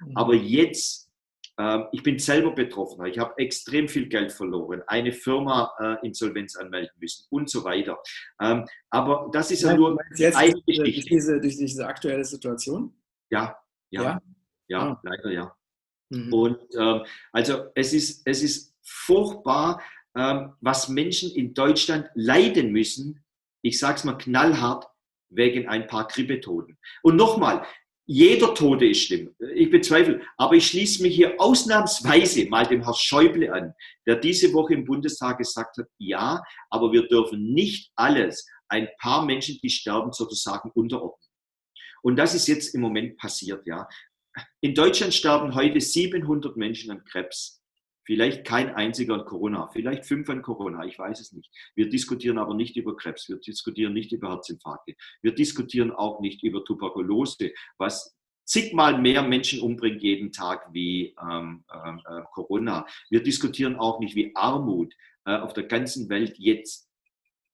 Mhm. 0.00 0.16
Aber 0.16 0.34
jetzt 0.34 1.03
ich 1.92 2.02
bin 2.02 2.18
selber 2.18 2.52
Betroffener. 2.52 3.06
Ich 3.06 3.18
habe 3.18 3.32
extrem 3.36 3.88
viel 3.88 4.08
Geld 4.08 4.32
verloren, 4.32 4.82
eine 4.88 5.12
Firma 5.12 5.72
äh, 5.78 6.06
Insolvenz 6.06 6.56
anmelden 6.56 6.90
müssen 6.98 7.26
und 7.30 7.48
so 7.48 7.62
weiter. 7.62 7.96
Ähm, 8.40 8.66
aber 8.90 9.30
das 9.32 9.52
ist 9.52 9.62
ja, 9.62 9.76
nur 9.76 9.96
jetzt 10.16 10.36
eine 10.36 10.52
Geschichte. 10.66 10.82
Durch 10.82 11.04
diese, 11.04 11.40
durch 11.40 11.56
diese 11.56 11.86
aktuelle 11.86 12.24
Situation? 12.24 12.92
Ja, 13.30 13.56
ja, 13.90 14.02
ja, 14.02 14.22
ja 14.68 14.80
ah. 14.80 15.00
leider 15.04 15.30
ja. 15.30 15.56
Mhm. 16.10 16.32
Und 16.32 16.58
ähm, 16.76 17.04
also 17.32 17.66
es 17.74 17.92
ist, 17.92 18.22
es 18.24 18.42
ist 18.42 18.74
furchtbar, 18.82 19.80
ähm, 20.16 20.54
was 20.60 20.88
Menschen 20.88 21.30
in 21.34 21.54
Deutschland 21.54 22.10
leiden 22.14 22.72
müssen. 22.72 23.24
Ich 23.62 23.78
sage 23.78 23.96
es 23.96 24.04
mal 24.04 24.18
knallhart, 24.18 24.86
wegen 25.30 25.68
ein 25.68 25.86
paar 25.86 26.06
Grippetoten. 26.06 26.78
Und 27.02 27.16
nochmal, 27.16 27.66
jeder 28.06 28.54
Tote 28.54 28.86
ist 28.86 29.02
schlimm. 29.02 29.34
Ich 29.54 29.70
bezweifle. 29.70 30.20
Aber 30.36 30.54
ich 30.54 30.66
schließe 30.66 31.02
mich 31.02 31.14
hier 31.14 31.40
ausnahmsweise 31.40 32.46
mal 32.48 32.66
dem 32.66 32.82
Herrn 32.82 32.94
Schäuble 32.94 33.52
an, 33.52 33.74
der 34.06 34.16
diese 34.16 34.52
Woche 34.52 34.74
im 34.74 34.84
Bundestag 34.84 35.38
gesagt 35.38 35.78
hat, 35.78 35.86
ja, 35.98 36.42
aber 36.70 36.92
wir 36.92 37.08
dürfen 37.08 37.54
nicht 37.54 37.90
alles 37.96 38.46
ein 38.68 38.88
paar 39.00 39.24
Menschen, 39.24 39.58
die 39.62 39.70
sterben, 39.70 40.12
sozusagen 40.12 40.70
unterordnen. 40.74 41.30
Und 42.02 42.16
das 42.16 42.34
ist 42.34 42.46
jetzt 42.48 42.74
im 42.74 42.82
Moment 42.82 43.16
passiert, 43.16 43.66
ja. 43.66 43.88
In 44.60 44.74
Deutschland 44.74 45.14
sterben 45.14 45.54
heute 45.54 45.80
700 45.80 46.56
Menschen 46.56 46.90
an 46.90 47.04
Krebs. 47.04 47.63
Vielleicht 48.04 48.44
kein 48.44 48.74
einziger 48.74 49.14
an 49.14 49.24
Corona, 49.24 49.68
vielleicht 49.72 50.04
fünf 50.04 50.28
an 50.28 50.42
Corona, 50.42 50.84
ich 50.84 50.98
weiß 50.98 51.20
es 51.20 51.32
nicht. 51.32 51.50
Wir 51.74 51.88
diskutieren 51.88 52.38
aber 52.38 52.54
nicht 52.54 52.76
über 52.76 52.96
Krebs, 52.96 53.28
wir 53.28 53.36
diskutieren 53.36 53.94
nicht 53.94 54.12
über 54.12 54.30
Herzinfarkte, 54.30 54.94
wir 55.22 55.34
diskutieren 55.34 55.90
auch 55.90 56.20
nicht 56.20 56.42
über 56.42 56.64
Tuberkulose, 56.64 57.52
was 57.78 58.14
zigmal 58.44 59.00
mehr 59.00 59.22
Menschen 59.22 59.60
umbringt 59.60 60.02
jeden 60.02 60.32
Tag 60.32 60.68
wie 60.72 61.14
ähm, 61.20 61.64
ähm 61.72 62.00
äh, 62.06 62.22
Corona. 62.32 62.86
Wir 63.08 63.22
diskutieren 63.22 63.76
auch 63.76 64.00
nicht 64.00 64.14
wie 64.14 64.34
Armut 64.34 64.94
äh, 65.24 65.36
auf 65.36 65.54
der 65.54 65.64
ganzen 65.64 66.08
Welt 66.10 66.34
jetzt 66.38 66.83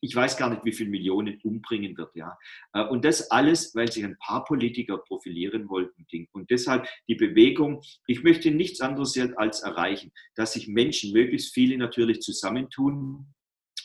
ich 0.00 0.14
weiß 0.14 0.36
gar 0.36 0.50
nicht, 0.50 0.64
wie 0.64 0.72
viele 0.72 0.90
Millionen 0.90 1.40
umbringen 1.42 1.96
wird. 1.96 2.14
Ja. 2.14 2.38
Äh, 2.72 2.84
und 2.84 3.04
das 3.04 3.30
alles, 3.30 3.74
weil 3.74 3.90
sich 3.90 4.04
ein 4.04 4.18
paar 4.18 4.44
Politiker 4.44 4.98
profilieren 4.98 5.68
wollten. 5.68 6.06
Und 6.32 6.50
deshalb 6.50 6.86
die 7.08 7.14
Bewegung, 7.14 7.82
ich 8.06 8.22
möchte 8.22 8.50
nichts 8.50 8.80
anderes 8.80 9.18
als 9.36 9.60
erreichen, 9.60 10.12
dass 10.34 10.54
sich 10.54 10.68
Menschen, 10.68 11.12
möglichst 11.12 11.52
viele 11.54 11.76
natürlich 11.76 12.20
zusammentun 12.20 13.26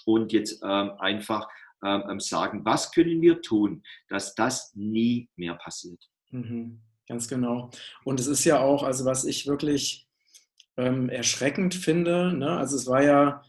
und 0.06 0.32
jetzt 0.32 0.62
ähm, 0.64 0.92
einfach 1.00 1.48
ähm, 1.84 2.20
sagen, 2.20 2.64
was 2.64 2.92
können 2.92 3.22
wir 3.22 3.42
tun, 3.42 3.84
dass 4.08 4.36
das 4.36 4.74
nie 4.76 5.30
mehr 5.36 5.56
passiert. 5.56 6.02
Mhm, 6.32 6.82
ganz 7.08 7.28
genau. 7.28 7.70
Und 8.04 8.20
es 8.20 8.28
ist 8.28 8.46
ja 8.46 8.60
auch, 8.60 8.84
also 8.84 9.06
was 9.06 9.26
ich 9.26 9.48
wirklich 9.48 10.08
ähm, 10.78 11.10
erschreckend 11.10 11.76
finde, 11.76 12.34
ne? 12.34 12.58
also 12.58 12.76
es 12.76 12.88
war 12.88 13.04
ja, 13.04 13.44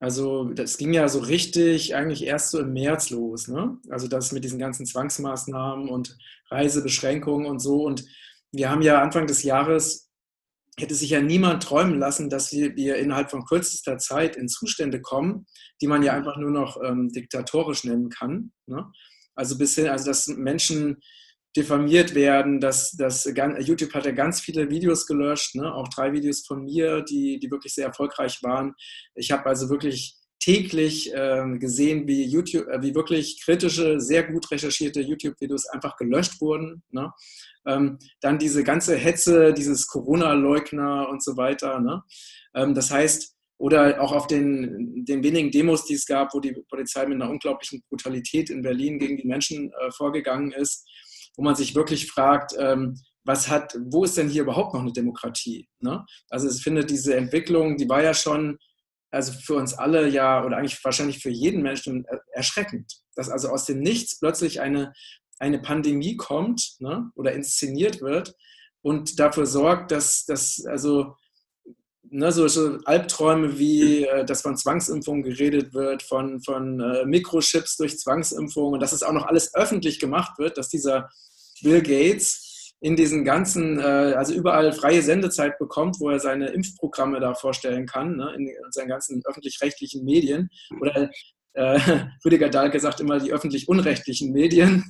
also 0.00 0.44
das 0.44 0.78
ging 0.78 0.92
ja 0.92 1.08
so 1.08 1.18
richtig 1.18 1.94
eigentlich 1.96 2.24
erst 2.24 2.50
so 2.50 2.60
im 2.60 2.72
März 2.72 3.10
los. 3.10 3.48
Ne? 3.48 3.78
Also 3.90 4.06
das 4.06 4.30
mit 4.30 4.44
diesen 4.44 4.58
ganzen 4.58 4.86
Zwangsmaßnahmen 4.86 5.88
und 5.88 6.16
Reisebeschränkungen 6.50 7.46
und 7.46 7.58
so. 7.58 7.84
Und 7.84 8.04
wir 8.52 8.70
haben 8.70 8.82
ja 8.82 9.02
Anfang 9.02 9.26
des 9.26 9.42
Jahres, 9.42 10.08
hätte 10.78 10.94
sich 10.94 11.10
ja 11.10 11.20
niemand 11.20 11.64
träumen 11.64 11.98
lassen, 11.98 12.30
dass 12.30 12.52
wir, 12.52 12.76
wir 12.76 12.96
innerhalb 12.96 13.30
von 13.30 13.44
kürzester 13.44 13.98
Zeit 13.98 14.36
in 14.36 14.48
Zustände 14.48 15.00
kommen, 15.00 15.46
die 15.82 15.88
man 15.88 16.04
ja 16.04 16.12
einfach 16.12 16.36
nur 16.36 16.52
noch 16.52 16.80
ähm, 16.82 17.08
diktatorisch 17.08 17.82
nennen 17.82 18.08
kann. 18.08 18.52
Ne? 18.66 18.90
Also 19.34 19.58
bis 19.58 19.74
hin, 19.74 19.88
also 19.88 20.06
dass 20.06 20.28
Menschen 20.28 20.98
diffamiert 21.56 22.14
werden. 22.14 22.60
Das, 22.60 22.92
das, 22.92 23.24
YouTube 23.24 23.94
hat 23.94 24.06
ja 24.06 24.12
ganz 24.12 24.40
viele 24.40 24.70
Videos 24.70 25.06
gelöscht, 25.06 25.54
ne? 25.54 25.74
auch 25.74 25.88
drei 25.88 26.12
Videos 26.12 26.46
von 26.46 26.64
mir, 26.64 27.02
die, 27.02 27.38
die 27.38 27.50
wirklich 27.50 27.74
sehr 27.74 27.86
erfolgreich 27.86 28.42
waren. 28.42 28.74
Ich 29.14 29.30
habe 29.30 29.46
also 29.46 29.70
wirklich 29.70 30.16
täglich 30.40 31.12
äh, 31.12 31.58
gesehen, 31.58 32.06
wie 32.06 32.24
YouTube, 32.24 32.68
äh, 32.68 32.80
wie 32.80 32.94
wirklich 32.94 33.40
kritische, 33.42 34.00
sehr 34.00 34.22
gut 34.22 34.50
recherchierte 34.50 35.00
YouTube-Videos 35.00 35.66
einfach 35.66 35.96
gelöscht 35.96 36.40
wurden. 36.40 36.82
Ne? 36.90 37.12
Ähm, 37.66 37.98
dann 38.20 38.38
diese 38.38 38.62
ganze 38.62 38.96
Hetze, 38.96 39.52
dieses 39.52 39.88
Corona-Leugner 39.88 41.08
und 41.08 41.22
so 41.22 41.36
weiter. 41.36 41.80
Ne? 41.80 42.02
Ähm, 42.54 42.74
das 42.74 42.90
heißt, 42.90 43.34
oder 43.58 44.00
auch 44.00 44.12
auf 44.12 44.28
den, 44.28 45.04
den 45.04 45.24
wenigen 45.24 45.50
Demos, 45.50 45.84
die 45.84 45.94
es 45.94 46.06
gab, 46.06 46.32
wo 46.32 46.38
die 46.38 46.52
Polizei 46.70 47.04
mit 47.06 47.20
einer 47.20 47.30
unglaublichen 47.30 47.82
Brutalität 47.88 48.50
in 48.50 48.62
Berlin 48.62 49.00
gegen 49.00 49.16
die 49.16 49.26
Menschen 49.26 49.72
äh, 49.72 49.90
vorgegangen 49.90 50.52
ist, 50.52 50.88
wo 51.38 51.44
man 51.44 51.54
sich 51.54 51.76
wirklich 51.76 52.10
fragt, 52.10 52.52
ähm, 52.58 53.00
was 53.24 53.48
hat, 53.48 53.78
wo 53.80 54.02
ist 54.02 54.16
denn 54.16 54.28
hier 54.28 54.42
überhaupt 54.42 54.74
noch 54.74 54.80
eine 54.80 54.92
Demokratie? 54.92 55.68
Ne? 55.80 56.04
Also 56.30 56.48
ich 56.48 56.62
finde, 56.62 56.84
diese 56.84 57.14
Entwicklung, 57.14 57.76
die 57.76 57.88
war 57.88 58.02
ja 58.02 58.12
schon, 58.12 58.58
also 59.10 59.32
für 59.32 59.54
uns 59.54 59.72
alle 59.72 60.08
ja, 60.08 60.44
oder 60.44 60.56
eigentlich 60.56 60.82
wahrscheinlich 60.84 61.20
für 61.22 61.30
jeden 61.30 61.62
Menschen 61.62 62.04
erschreckend, 62.32 62.92
dass 63.14 63.30
also 63.30 63.50
aus 63.50 63.66
dem 63.66 63.78
Nichts 63.78 64.18
plötzlich 64.18 64.60
eine, 64.60 64.92
eine 65.38 65.60
Pandemie 65.60 66.16
kommt 66.16 66.74
ne? 66.80 67.10
oder 67.14 67.32
inszeniert 67.32 68.00
wird 68.00 68.34
und 68.82 69.20
dafür 69.20 69.46
sorgt, 69.46 69.92
dass, 69.92 70.24
dass 70.24 70.64
also 70.66 71.14
ne, 72.10 72.32
so, 72.32 72.48
so 72.48 72.78
Albträume 72.84 73.58
wie, 73.60 74.04
äh, 74.04 74.24
dass 74.24 74.42
von 74.42 74.56
Zwangsimpfungen 74.56 75.22
geredet 75.22 75.72
wird, 75.72 76.02
von, 76.02 76.40
von 76.42 76.80
äh, 76.80 77.04
Mikrochips 77.04 77.76
durch 77.76 77.96
Zwangsimpfungen 77.96 78.74
und 78.74 78.80
dass 78.80 78.92
es 78.92 79.04
auch 79.04 79.12
noch 79.12 79.26
alles 79.26 79.54
öffentlich 79.54 80.00
gemacht 80.00 80.38
wird, 80.38 80.58
dass 80.58 80.68
dieser 80.68 81.08
Bill 81.62 81.82
Gates 81.82 82.74
in 82.80 82.96
diesen 82.96 83.24
ganzen, 83.24 83.78
äh, 83.80 84.14
also 84.16 84.32
überall 84.34 84.72
freie 84.72 85.02
Sendezeit 85.02 85.58
bekommt, 85.58 85.96
wo 85.98 86.10
er 86.10 86.20
seine 86.20 86.48
Impfprogramme 86.48 87.18
da 87.18 87.34
vorstellen 87.34 87.86
kann, 87.86 88.16
ne, 88.16 88.32
in, 88.36 88.50
seinen 88.70 88.88
ganzen 88.88 89.22
öffentlich-rechtlichen 89.24 90.04
Medien. 90.04 90.48
Oder 90.80 91.10
äh, 91.54 91.80
Rüdiger 92.24 92.48
Dahlke 92.48 92.78
sagt 92.78 93.00
immer 93.00 93.18
die 93.18 93.32
öffentlich-unrechtlichen 93.32 94.32
Medien, 94.32 94.84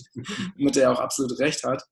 mit 0.56 0.74
der 0.74 0.84
er 0.84 0.92
auch 0.92 1.00
absolut 1.00 1.38
recht 1.38 1.62
hat. 1.62 1.84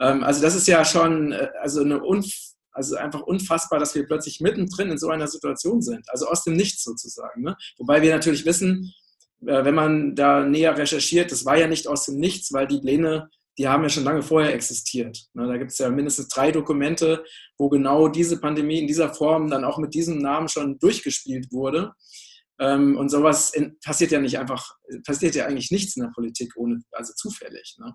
Ähm, 0.00 0.24
also 0.24 0.40
das 0.40 0.54
ist 0.54 0.66
ja 0.66 0.84
schon 0.84 1.32
äh, 1.32 1.48
also 1.60 1.82
eine 1.82 2.02
unf 2.02 2.32
also 2.72 2.94
einfach 2.96 3.22
unfassbar, 3.22 3.80
dass 3.80 3.96
wir 3.96 4.06
plötzlich 4.06 4.40
mittendrin 4.40 4.92
in 4.92 4.98
so 4.98 5.08
einer 5.08 5.26
Situation 5.26 5.82
sind. 5.82 6.08
Also 6.08 6.26
aus 6.26 6.44
dem 6.44 6.54
Nichts 6.54 6.84
sozusagen. 6.84 7.42
Ne? 7.42 7.56
Wobei 7.78 8.00
wir 8.00 8.14
natürlich 8.14 8.46
wissen, 8.46 8.94
äh, 9.42 9.64
wenn 9.64 9.74
man 9.74 10.14
da 10.14 10.44
näher 10.44 10.78
recherchiert, 10.78 11.32
das 11.32 11.44
war 11.44 11.58
ja 11.58 11.66
nicht 11.66 11.88
aus 11.88 12.06
dem 12.06 12.18
Nichts, 12.18 12.52
weil 12.52 12.68
die 12.68 12.80
Pläne 12.80 13.28
die 13.58 13.68
haben 13.68 13.82
ja 13.82 13.88
schon 13.88 14.04
lange 14.04 14.22
vorher 14.22 14.54
existiert. 14.54 15.18
Ne, 15.34 15.46
da 15.46 15.56
gibt 15.56 15.72
es 15.72 15.78
ja 15.78 15.90
mindestens 15.90 16.28
drei 16.28 16.50
Dokumente, 16.50 17.24
wo 17.58 17.68
genau 17.68 18.08
diese 18.08 18.40
Pandemie 18.40 18.78
in 18.78 18.86
dieser 18.86 19.12
Form 19.12 19.50
dann 19.50 19.64
auch 19.64 19.78
mit 19.78 19.94
diesem 19.94 20.18
Namen 20.18 20.48
schon 20.48 20.78
durchgespielt 20.78 21.52
wurde. 21.52 21.92
Ähm, 22.58 22.96
und 22.96 23.10
sowas 23.10 23.52
passiert 23.84 24.12
ja 24.12 24.20
nicht 24.20 24.38
einfach, 24.38 24.76
passiert 25.04 25.34
ja 25.34 25.46
eigentlich 25.46 25.70
nichts 25.70 25.96
in 25.96 26.02
der 26.02 26.12
Politik 26.14 26.52
ohne, 26.56 26.82
also 26.92 27.12
zufällig. 27.14 27.76
Ne? 27.78 27.94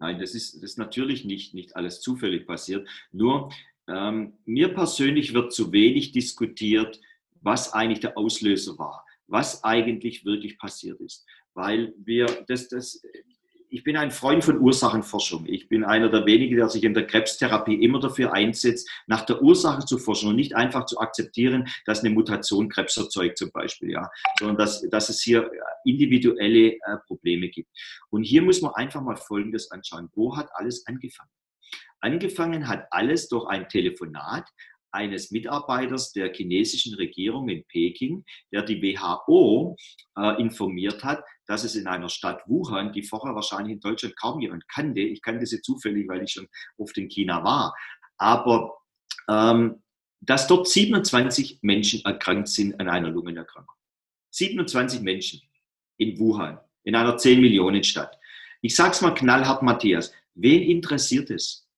Nein, 0.00 0.18
das 0.18 0.34
ist, 0.34 0.54
das 0.54 0.72
ist 0.72 0.78
natürlich 0.78 1.24
nicht, 1.24 1.54
nicht 1.54 1.76
alles 1.76 2.00
zufällig 2.00 2.46
passiert. 2.46 2.88
Nur 3.12 3.52
ähm, 3.88 4.38
mir 4.44 4.74
persönlich 4.74 5.32
wird 5.32 5.52
zu 5.52 5.72
wenig 5.72 6.12
diskutiert, 6.12 7.00
was 7.40 7.72
eigentlich 7.72 8.00
der 8.00 8.18
Auslöser 8.18 8.78
war, 8.78 9.04
was 9.26 9.62
eigentlich 9.64 10.24
wirklich 10.24 10.58
passiert 10.58 11.00
ist. 11.00 11.24
Weil 11.54 11.94
wir, 11.98 12.26
das, 12.48 12.68
das, 12.68 13.00
ich 13.72 13.84
bin 13.84 13.96
ein 13.96 14.10
Freund 14.10 14.44
von 14.44 14.60
Ursachenforschung. 14.60 15.46
Ich 15.46 15.66
bin 15.66 15.82
einer 15.82 16.10
der 16.10 16.26
wenigen, 16.26 16.56
der 16.56 16.68
sich 16.68 16.84
in 16.84 16.92
der 16.92 17.06
Krebstherapie 17.06 17.82
immer 17.82 18.00
dafür 18.00 18.34
einsetzt, 18.34 18.88
nach 19.06 19.24
der 19.24 19.40
Ursache 19.40 19.86
zu 19.86 19.96
forschen 19.96 20.28
und 20.28 20.36
nicht 20.36 20.54
einfach 20.54 20.84
zu 20.84 21.00
akzeptieren, 21.00 21.66
dass 21.86 22.00
eine 22.00 22.10
Mutation 22.10 22.68
Krebs 22.68 22.98
erzeugt 22.98 23.38
zum 23.38 23.50
Beispiel, 23.50 23.92
ja, 23.92 24.10
sondern 24.38 24.58
dass, 24.58 24.82
dass 24.90 25.08
es 25.08 25.22
hier 25.22 25.50
individuelle 25.86 26.72
äh, 26.72 26.78
Probleme 27.06 27.48
gibt. 27.48 27.70
Und 28.10 28.24
hier 28.24 28.42
muss 28.42 28.60
man 28.60 28.74
einfach 28.74 29.00
mal 29.00 29.16
Folgendes 29.16 29.70
anschauen. 29.70 30.10
Wo 30.12 30.36
hat 30.36 30.50
alles 30.52 30.86
angefangen? 30.86 31.30
Angefangen 32.00 32.68
hat 32.68 32.86
alles 32.90 33.28
durch 33.28 33.48
ein 33.48 33.70
Telefonat 33.70 34.46
eines 34.90 35.30
Mitarbeiters 35.30 36.12
der 36.12 36.32
chinesischen 36.32 36.94
Regierung 36.94 37.48
in 37.48 37.64
Peking, 37.64 38.24
der 38.52 38.62
die 38.62 38.82
WHO 38.82 39.76
äh, 40.18 40.40
informiert 40.40 41.02
hat, 41.02 41.24
dass 41.46 41.64
es 41.64 41.74
in 41.74 41.86
einer 41.86 42.08
Stadt 42.08 42.42
Wuhan, 42.46 42.92
die 42.92 43.02
vorher 43.02 43.34
wahrscheinlich 43.34 43.74
in 43.74 43.80
Deutschland 43.80 44.16
kaum 44.16 44.40
jemand 44.40 44.68
kannte, 44.68 45.00
ich 45.00 45.22
kannte 45.22 45.46
sie 45.46 45.60
zufällig, 45.60 46.08
weil 46.08 46.22
ich 46.22 46.32
schon 46.32 46.48
oft 46.76 46.96
in 46.98 47.08
China 47.08 47.42
war, 47.44 47.74
aber 48.16 48.74
ähm, 49.28 49.82
dass 50.20 50.46
dort 50.46 50.68
27 50.68 51.58
Menschen 51.62 52.04
erkrankt 52.04 52.48
sind 52.48 52.78
an 52.78 52.88
einer 52.88 53.10
Lungenerkrankung. 53.10 53.74
27 54.30 55.00
Menschen 55.00 55.42
in 55.96 56.18
Wuhan, 56.18 56.58
in 56.84 56.94
einer 56.94 57.16
10 57.16 57.40
Millionen 57.40 57.82
Stadt. 57.82 58.18
Ich 58.60 58.76
sag's 58.76 59.00
mal 59.00 59.12
knallhart, 59.12 59.62
Matthias, 59.62 60.12
wen 60.34 60.62
interessiert 60.62 61.30
es? 61.30 61.68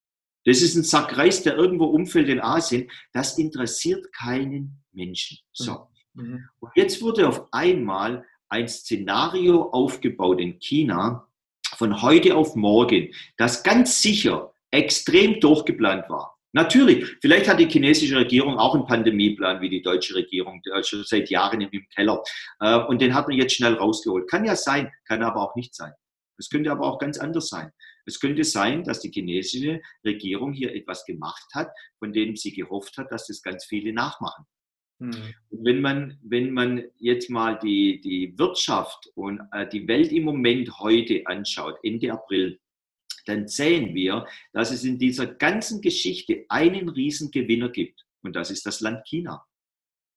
Das 0.45 0.61
ist 0.61 0.75
ein 0.77 0.85
Sack 0.85 1.17
Reis, 1.17 1.43
der 1.43 1.57
irgendwo 1.57 1.87
umfällt 1.87 2.29
in 2.29 2.41
Asien. 2.41 2.91
Das 3.13 3.39
interessiert 3.39 4.13
keinen 4.13 4.85
Menschen. 4.93 5.39
So. 5.53 5.89
Mhm. 6.13 6.47
Und 6.61 6.71
jetzt 6.77 7.01
wurde 7.01 7.27
auf 7.27 7.49
einmal 7.53 8.27
ein 8.49 8.69
Szenario 8.69 9.71
aufgebaut 9.71 10.41
in 10.41 10.59
China 10.59 11.29
von 11.77 12.03
heute 12.03 12.37
auf 12.37 12.55
morgen, 12.55 13.13
das 13.37 13.63
ganz 13.63 14.01
sicher 14.01 14.53
extrem 14.71 15.41
durchgeplant 15.41 16.09
war. 16.09 16.35
Natürlich, 16.53 17.17
vielleicht 17.21 17.49
hat 17.49 17.59
die 17.59 17.69
chinesische 17.69 18.17
Regierung 18.17 18.59
auch 18.59 18.77
einen 18.77 18.87
Pandemieplan 18.87 19.61
wie 19.61 19.69
die 19.69 19.83
deutsche 19.83 20.15
Regierung, 20.15 20.63
schon 20.83 21.03
seit 21.05 21.29
Jahren 21.29 21.61
im 21.61 21.89
Keller. 21.93 22.23
Äh, 22.61 22.79
und 22.79 23.01
den 23.01 23.13
hat 23.13 23.27
man 23.27 23.37
jetzt 23.37 23.55
schnell 23.55 23.75
rausgeholt. 23.75 24.31
Kann 24.31 24.45
ja 24.45 24.55
sein, 24.55 24.93
kann 25.09 25.25
aber 25.25 25.43
auch 25.43 25.57
nicht 25.57 25.75
sein. 25.75 25.93
Es 26.39 26.49
könnte 26.49 26.71
aber 26.71 26.87
auch 26.87 26.99
ganz 26.99 27.19
anders 27.19 27.49
sein. 27.49 27.73
Es 28.07 28.21
könnte 28.21 28.45
sein, 28.45 28.85
dass 28.85 29.01
die 29.01 29.11
chinesische 29.11 29.81
Regierung 30.05 30.53
hier 30.53 30.75
etwas 30.75 31.05
gemacht 31.05 31.47
hat, 31.55 31.71
von 31.99 32.13
dem 32.13 32.37
sie 32.37 32.53
gehofft 32.53 32.99
hat, 32.99 33.11
dass 33.11 33.27
das 33.27 33.43
ganz 33.43 33.65
viele 33.65 33.93
nachmachen. 33.93 34.45
Mhm. 34.99 35.35
wenn 35.51 35.81
man, 35.81 36.19
wenn 36.23 36.53
man 36.53 36.85
jetzt 36.99 37.29
mal 37.29 37.59
die, 37.59 38.01
die 38.01 38.39
Wirtschaft 38.39 39.11
und 39.17 39.41
äh, 39.53 39.69
die 39.69 39.89
Welt 39.89 40.13
im 40.13 40.25
Moment 40.25 40.79
heute 40.79 41.27
anschaut, 41.27 41.79
Ende 41.83 42.13
April, 42.13 42.61
dann 43.27 43.49
sehen 43.49 43.95
wir, 43.95 44.27
dass 44.53 44.71
es 44.71 44.85
in 44.85 44.99
dieser 44.99 45.27
ganzen 45.27 45.81
Geschichte 45.81 46.45
einen 46.49 46.89
Riesengewinner 46.89 47.71
gibt. 47.71 48.05
Und 48.23 48.37
das 48.37 48.51
ist 48.51 48.67
das 48.67 48.81
Land 48.81 49.07
China. 49.07 49.45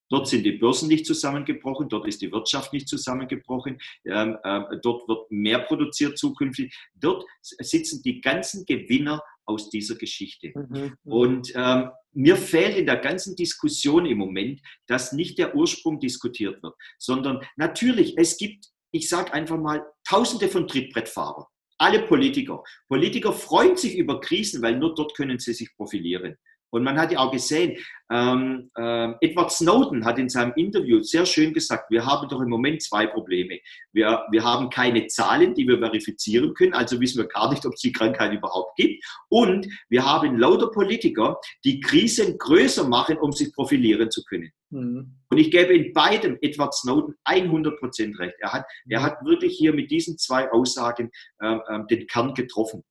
Dort 0.09 0.27
sind 0.27 0.43
die 0.43 0.53
Börsen 0.53 0.87
nicht 0.87 1.05
zusammengebrochen, 1.05 1.89
dort 1.89 2.07
ist 2.07 2.21
die 2.21 2.31
Wirtschaft 2.31 2.71
nicht 2.71 2.87
zusammengebrochen, 2.87 3.77
ähm, 4.05 4.37
äh, 4.43 4.61
dort 4.81 5.07
wird 5.07 5.29
mehr 5.31 5.59
produziert 5.59 6.17
zukünftig. 6.17 6.73
Dort 6.93 7.25
sitzen 7.41 8.01
die 8.03 8.21
ganzen 8.21 8.65
Gewinner 8.65 9.21
aus 9.47 9.69
dieser 9.69 9.95
Geschichte. 9.95 10.51
Mhm. 10.55 10.77
mhm. 11.03 11.11
Und 11.11 11.51
ähm, 11.55 11.89
mir 12.13 12.35
fehlt 12.35 12.77
in 12.77 12.85
der 12.85 12.97
ganzen 12.97 13.35
Diskussion 13.35 14.05
im 14.05 14.17
Moment, 14.17 14.61
dass 14.87 15.13
nicht 15.13 15.37
der 15.37 15.55
Ursprung 15.55 15.99
diskutiert 15.99 16.61
wird, 16.63 16.75
sondern 16.97 17.45
natürlich, 17.55 18.17
es 18.17 18.37
gibt, 18.37 18.65
ich 18.91 19.09
sage 19.09 19.33
einfach 19.33 19.57
mal, 19.57 19.85
tausende 20.07 20.47
von 20.47 20.67
Trittbrettfahrern. 20.67 21.45
Alle 21.79 22.01
Politiker. 22.07 22.63
Politiker 22.87 23.33
freuen 23.33 23.77
sich 23.77 23.95
über 23.95 24.19
Krisen, 24.19 24.63
weil 24.63 24.77
nur 24.77 24.95
dort 24.95 25.15
können 25.15 25.37
sie 25.37 25.53
sich 25.53 25.69
profilieren. 25.75 26.35
Und 26.69 26.83
man 26.83 26.97
hat 26.97 27.11
ja 27.11 27.19
auch 27.19 27.31
gesehen, 27.31 27.77
ähm, 28.09 28.69
äh, 28.77 29.11
Edward 29.21 29.51
Snowden 29.51 30.05
hat 30.05 30.17
in 30.19 30.29
seinem 30.29 30.53
Interview 30.55 31.01
sehr 31.01 31.25
schön 31.25 31.53
gesagt, 31.53 31.89
wir 31.89 32.05
haben 32.05 32.27
doch 32.29 32.41
im 32.41 32.49
Moment 32.49 32.81
zwei 32.81 33.07
Probleme. 33.07 33.59
Wir, 33.91 34.23
wir 34.31 34.43
haben 34.43 34.69
keine 34.69 35.07
Zahlen, 35.07 35.53
die 35.53 35.67
wir 35.67 35.79
verifizieren 35.79 36.53
können, 36.53 36.73
also 36.73 36.99
wissen 36.99 37.19
wir 37.19 37.27
gar 37.27 37.49
nicht, 37.49 37.65
ob 37.65 37.73
es 37.73 37.81
die 37.81 37.91
Krankheit 37.91 38.33
überhaupt 38.33 38.75
gibt. 38.77 39.03
Und 39.29 39.67
wir 39.89 40.05
haben 40.05 40.37
lauter 40.37 40.69
Politiker, 40.71 41.39
die 41.63 41.79
Krisen 41.79 42.37
größer 42.37 42.87
machen, 42.87 43.17
um 43.17 43.31
sich 43.31 43.53
profilieren 43.53 44.09
zu 44.09 44.23
können. 44.23 44.51
Mhm. 44.69 45.15
Und 45.29 45.37
ich 45.37 45.51
gebe 45.51 45.73
in 45.73 45.93
beidem 45.93 46.37
Edward 46.41 46.73
Snowden 46.73 47.15
100 47.25 47.79
Prozent 47.79 48.19
recht. 48.19 48.35
Er 48.39 48.53
hat, 48.53 48.65
er 48.87 49.01
hat 49.01 49.23
wirklich 49.23 49.57
hier 49.57 49.73
mit 49.73 49.91
diesen 49.91 50.17
zwei 50.17 50.49
Aussagen 50.51 51.11
ähm, 51.41 51.61
ähm, 51.69 51.87
den 51.87 52.07
Kern 52.07 52.33
getroffen. 52.33 52.83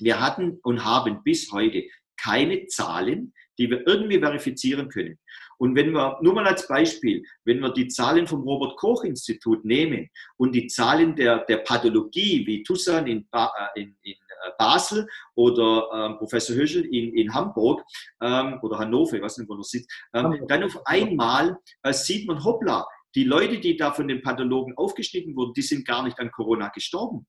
Wir 0.00 0.20
hatten 0.20 0.58
und 0.62 0.84
haben 0.84 1.22
bis 1.22 1.52
heute 1.52 1.84
keine 2.16 2.66
Zahlen, 2.66 3.32
die 3.58 3.70
wir 3.70 3.86
irgendwie 3.86 4.18
verifizieren 4.18 4.88
können. 4.88 5.18
Und 5.58 5.76
wenn 5.76 5.92
wir, 5.92 6.18
nur 6.22 6.34
mal 6.34 6.46
als 6.46 6.66
Beispiel, 6.66 7.22
wenn 7.44 7.60
wir 7.60 7.72
die 7.72 7.88
Zahlen 7.88 8.26
vom 8.26 8.42
Robert-Koch-Institut 8.42 9.64
nehmen 9.64 10.08
und 10.36 10.52
die 10.52 10.66
Zahlen 10.66 11.14
der, 11.14 11.44
der 11.44 11.58
Pathologie, 11.58 12.46
wie 12.46 12.62
Tussan 12.62 13.06
in, 13.06 13.28
ba, 13.30 13.52
äh, 13.74 13.82
in, 13.82 13.96
in 14.02 14.12
äh, 14.12 14.50
Basel 14.58 15.06
oder 15.34 15.88
ähm, 15.94 16.18
Professor 16.18 16.56
Höschel 16.56 16.84
in, 16.84 17.14
in 17.14 17.32
Hamburg 17.32 17.82
ähm, 18.20 18.58
oder 18.62 18.78
Hannover, 18.78 19.16
ich 19.16 19.22
weiß 19.22 19.38
nicht, 19.38 19.48
wo 19.48 19.54
er 19.54 19.62
sitzt, 19.62 19.90
ähm, 20.12 20.44
dann 20.48 20.64
auf 20.64 20.86
einmal 20.86 21.56
äh, 21.82 21.92
sieht 21.92 22.26
man, 22.26 22.42
hoppla, 22.42 22.86
die 23.14 23.24
Leute, 23.24 23.60
die 23.60 23.76
da 23.76 23.92
von 23.92 24.08
den 24.08 24.22
Pathologen 24.22 24.76
aufgeschnitten 24.76 25.36
wurden, 25.36 25.52
die 25.54 25.62
sind 25.62 25.86
gar 25.86 26.02
nicht 26.02 26.18
an 26.18 26.32
Corona 26.32 26.68
gestorben. 26.68 27.26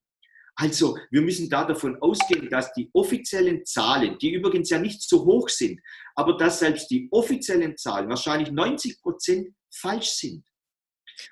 Also 0.56 0.98
wir 1.10 1.20
müssen 1.20 1.50
da 1.50 1.64
davon 1.64 2.00
ausgehen, 2.00 2.48
dass 2.48 2.72
die 2.72 2.88
offiziellen 2.94 3.64
Zahlen, 3.66 4.18
die 4.18 4.32
übrigens 4.32 4.70
ja 4.70 4.78
nicht 4.78 5.02
so 5.02 5.24
hoch 5.24 5.48
sind, 5.50 5.80
aber 6.14 6.36
dass 6.36 6.60
selbst 6.60 6.90
die 6.90 7.08
offiziellen 7.10 7.76
Zahlen 7.76 8.08
wahrscheinlich 8.08 8.50
90 8.50 9.00
Prozent 9.02 9.54
falsch 9.70 10.10
sind. 10.10 10.44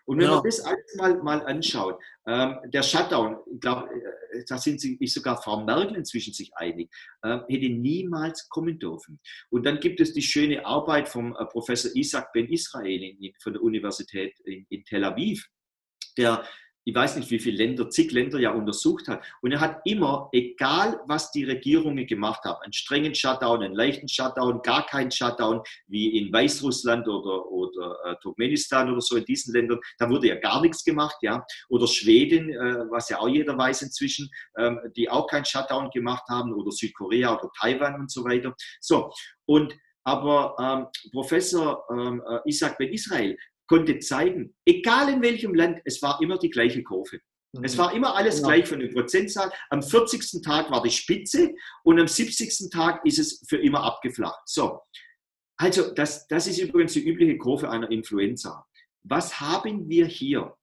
Und 0.07 0.19
wenn 0.19 0.27
ja. 0.27 0.35
man 0.35 0.45
das 0.45 0.61
alles 0.61 0.95
mal, 0.97 1.23
mal 1.23 1.47
anschaut, 1.47 2.01
ähm, 2.27 2.59
der 2.67 2.83
Shutdown, 2.83 3.37
ich 3.53 3.61
glaube, 3.61 3.89
äh, 3.91 4.45
da 4.49 4.59
sind 4.59 4.81
sich 4.81 5.13
sogar 5.13 5.41
Frau 5.43 5.65
Merkel 5.65 5.97
inzwischen 5.97 6.33
sich 6.33 6.51
einig, 6.57 6.91
äh, 7.23 7.39
hätte 7.49 7.69
niemals 7.69 8.49
kommen 8.49 8.79
dürfen. 8.79 9.21
Und 9.51 9.67
dann 9.67 9.81
gibt 9.81 10.01
es 10.01 10.13
die 10.13 10.23
schöne 10.23 10.65
Arbeit 10.65 11.09
vom 11.09 11.37
äh, 11.37 11.45
Professor 11.47 11.91
Isaac 11.95 12.33
Ben 12.33 12.49
Israel 12.49 13.03
in, 13.03 13.33
von 13.43 13.53
der 13.53 13.63
Universität 13.63 14.39
in, 14.45 14.67
in 14.71 14.85
Tel 14.85 15.05
Aviv, 15.05 15.47
der 16.17 16.47
ich 16.85 16.95
weiß 16.95 17.17
nicht, 17.17 17.31
wie 17.31 17.39
viele 17.39 17.57
Länder, 17.57 17.89
zig 17.89 18.13
Länder 18.13 18.39
ja 18.39 18.53
untersucht 18.53 19.09
hat. 19.09 19.23
Und 19.41 19.53
er 19.53 19.61
hat 19.61 19.81
immer, 19.85 20.29
egal 20.33 21.01
was 21.07 21.31
die 21.31 21.45
Regierungen 21.45 22.07
gemacht 22.07 22.45
haben, 22.45 22.61
einen 22.63 22.73
strengen 22.73 23.15
Shutdown, 23.15 23.63
einen 23.63 23.75
leichten 23.75 24.09
Shutdown, 24.09 24.61
gar 24.63 24.85
keinen 24.87 25.11
Shutdown, 25.11 25.63
wie 25.87 26.19
in 26.19 26.33
Weißrussland 26.33 27.09
oder, 27.09 27.47
oder 27.47 27.97
äh, 28.05 28.17
Turkmenistan 28.23 28.91
oder 28.91 29.01
so 29.01 29.17
in 29.17 29.25
diesen 29.25 29.55
Ländern, 29.55 29.81
da 29.99 30.09
wurde 30.09 30.29
ja 30.29 30.37
gar 30.37 30.61
nichts 30.61 30.85
gemacht, 30.85 31.17
ja. 31.23 31.45
Oder 31.69 31.87
Schweden, 31.87 32.51
äh, 32.51 32.85
was 32.91 33.09
ja 33.09 33.19
auch 33.19 33.29
jeder 33.29 33.57
weiß 33.57 33.83
inzwischen, 33.83 34.31
ähm, 34.59 34.79
die 34.97 35.09
auch 35.09 35.27
keinen 35.27 35.45
Shutdown 35.45 35.91
gemacht 35.91 36.25
haben, 36.29 36.53
oder 36.53 36.71
Südkorea 36.71 37.39
oder 37.39 37.51
Taiwan 37.59 38.01
und 38.01 38.11
so 38.11 38.25
weiter. 38.25 38.55
So, 38.81 39.11
und 39.47 39.75
aber 40.07 40.55
ähm, 40.61 41.11
Professor 41.13 41.85
ähm, 41.91 42.23
äh, 42.29 42.41
Isaac 42.45 42.77
Ben 42.77 42.93
Israel 42.93 43.39
konnte 43.67 43.99
zeigen, 43.99 44.55
egal 44.65 45.13
in 45.13 45.23
welchem 45.23 45.55
Land, 45.55 45.81
es 45.85 46.03
war 46.03 46.21
immer 46.21 46.39
die 46.39 46.51
gleiche 46.51 46.83
Kurve. 46.83 47.21
Mhm. 47.53 47.65
Es 47.65 47.79
war 47.79 47.95
immer 47.95 48.15
alles 48.17 48.37
genau. 48.37 48.49
gleich 48.49 48.69
von 48.69 48.81
der 48.81 48.89
Prozentzahl. 48.89 49.51
Am 49.71 49.83
40. 49.83 50.43
Tag 50.43 50.71
war 50.71 50.83
die 50.83 50.91
Spitze 50.91 51.55
und 51.83 52.01
am 52.01 52.09
70. 52.09 52.71
Tag 52.71 53.05
ist 53.07 53.19
es 53.19 53.45
für 53.49 53.59
immer 53.59 53.83
abgeflacht. 53.83 54.43
So. 54.47 54.81
Also, 55.57 55.95
das, 55.95 56.27
das 56.27 56.47
ist 56.47 56.59
übrigens 56.59 56.95
die 56.95 57.07
übliche 57.07 57.39
Kurve 57.39 57.71
einer 57.71 57.91
Influenza. 57.91 58.67
Was 59.05 59.41
haben 59.41 59.89
wir 59.89 60.07
hier? 60.07 60.57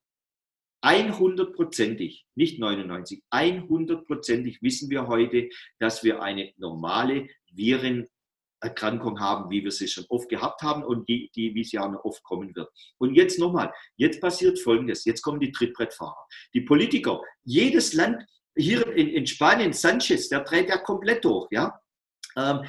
100%ig, 0.84 2.24
nicht 2.34 2.58
99, 2.58 3.22
100%ig 3.30 4.62
wissen 4.62 4.90
wir 4.90 5.06
heute, 5.06 5.48
dass 5.78 6.02
wir 6.02 6.22
eine 6.22 6.52
normale 6.56 7.28
Viren, 7.52 8.08
Erkrankung 8.62 9.20
haben, 9.20 9.50
wie 9.50 9.62
wir 9.64 9.70
sie 9.70 9.88
schon 9.88 10.04
oft 10.08 10.28
gehabt 10.28 10.62
haben 10.62 10.84
und 10.84 11.08
die, 11.08 11.30
die 11.34 11.54
wie 11.54 11.64
sie 11.64 11.78
auch 11.78 11.90
noch 11.90 12.04
oft 12.04 12.22
kommen 12.22 12.54
wird. 12.54 12.70
Und 12.98 13.14
jetzt 13.14 13.38
nochmal, 13.38 13.72
jetzt 13.96 14.20
passiert 14.20 14.58
Folgendes, 14.58 15.04
jetzt 15.04 15.22
kommen 15.22 15.40
die 15.40 15.52
Trittbrettfahrer, 15.52 16.26
die 16.54 16.62
Politiker, 16.62 17.20
jedes 17.44 17.92
Land, 17.92 18.24
hier 18.56 18.86
in, 18.96 19.08
in 19.08 19.26
Spanien, 19.26 19.72
Sanchez, 19.72 20.28
der 20.28 20.40
dreht 20.40 20.68
ja 20.68 20.78
komplett 20.78 21.24
durch, 21.24 21.48
ja. 21.50 21.78
Ähm, 22.36 22.64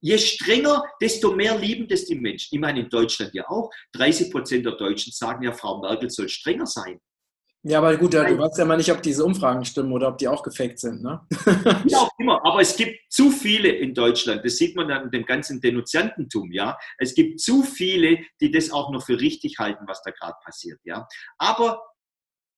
je 0.00 0.18
strenger, 0.18 0.84
desto 1.00 1.32
mehr 1.34 1.56
lieben 1.56 1.86
das 1.86 2.04
die 2.04 2.16
Menschen. 2.16 2.54
Ich 2.54 2.60
meine, 2.60 2.80
in 2.80 2.88
Deutschland 2.88 3.32
ja 3.34 3.48
auch. 3.48 3.70
30 3.92 4.30
Prozent 4.30 4.66
der 4.66 4.72
Deutschen 4.72 5.12
sagen 5.12 5.44
ja, 5.44 5.52
Frau 5.52 5.80
Merkel 5.80 6.10
soll 6.10 6.28
strenger 6.28 6.66
sein. 6.66 7.00
Ja, 7.64 7.78
aber 7.78 7.96
gut, 7.96 8.12
du 8.12 8.18
weißt 8.18 8.58
ja 8.58 8.64
mal 8.64 8.76
nicht, 8.76 8.90
ob 8.90 9.02
diese 9.02 9.24
Umfragen 9.24 9.64
stimmen 9.64 9.92
oder 9.92 10.08
ob 10.08 10.18
die 10.18 10.26
auch 10.26 10.42
gefaked 10.42 10.80
sind. 10.80 11.00
Ne? 11.00 11.20
Wie 11.84 11.94
auch 11.94 12.10
immer, 12.18 12.44
aber 12.44 12.60
es 12.60 12.76
gibt 12.76 12.98
zu 13.12 13.30
viele 13.30 13.68
in 13.68 13.94
Deutschland, 13.94 14.44
das 14.44 14.56
sieht 14.56 14.74
man 14.74 14.88
dann 14.88 15.04
in 15.04 15.10
dem 15.12 15.24
ganzen 15.24 15.60
Denunziantentum, 15.60 16.50
ja. 16.50 16.76
Es 16.98 17.14
gibt 17.14 17.38
zu 17.40 17.62
viele, 17.62 18.18
die 18.40 18.50
das 18.50 18.72
auch 18.72 18.90
noch 18.90 19.04
für 19.04 19.20
richtig 19.20 19.58
halten, 19.60 19.84
was 19.86 20.02
da 20.02 20.10
gerade 20.10 20.34
passiert, 20.44 20.80
ja. 20.84 21.06
Aber 21.38 21.82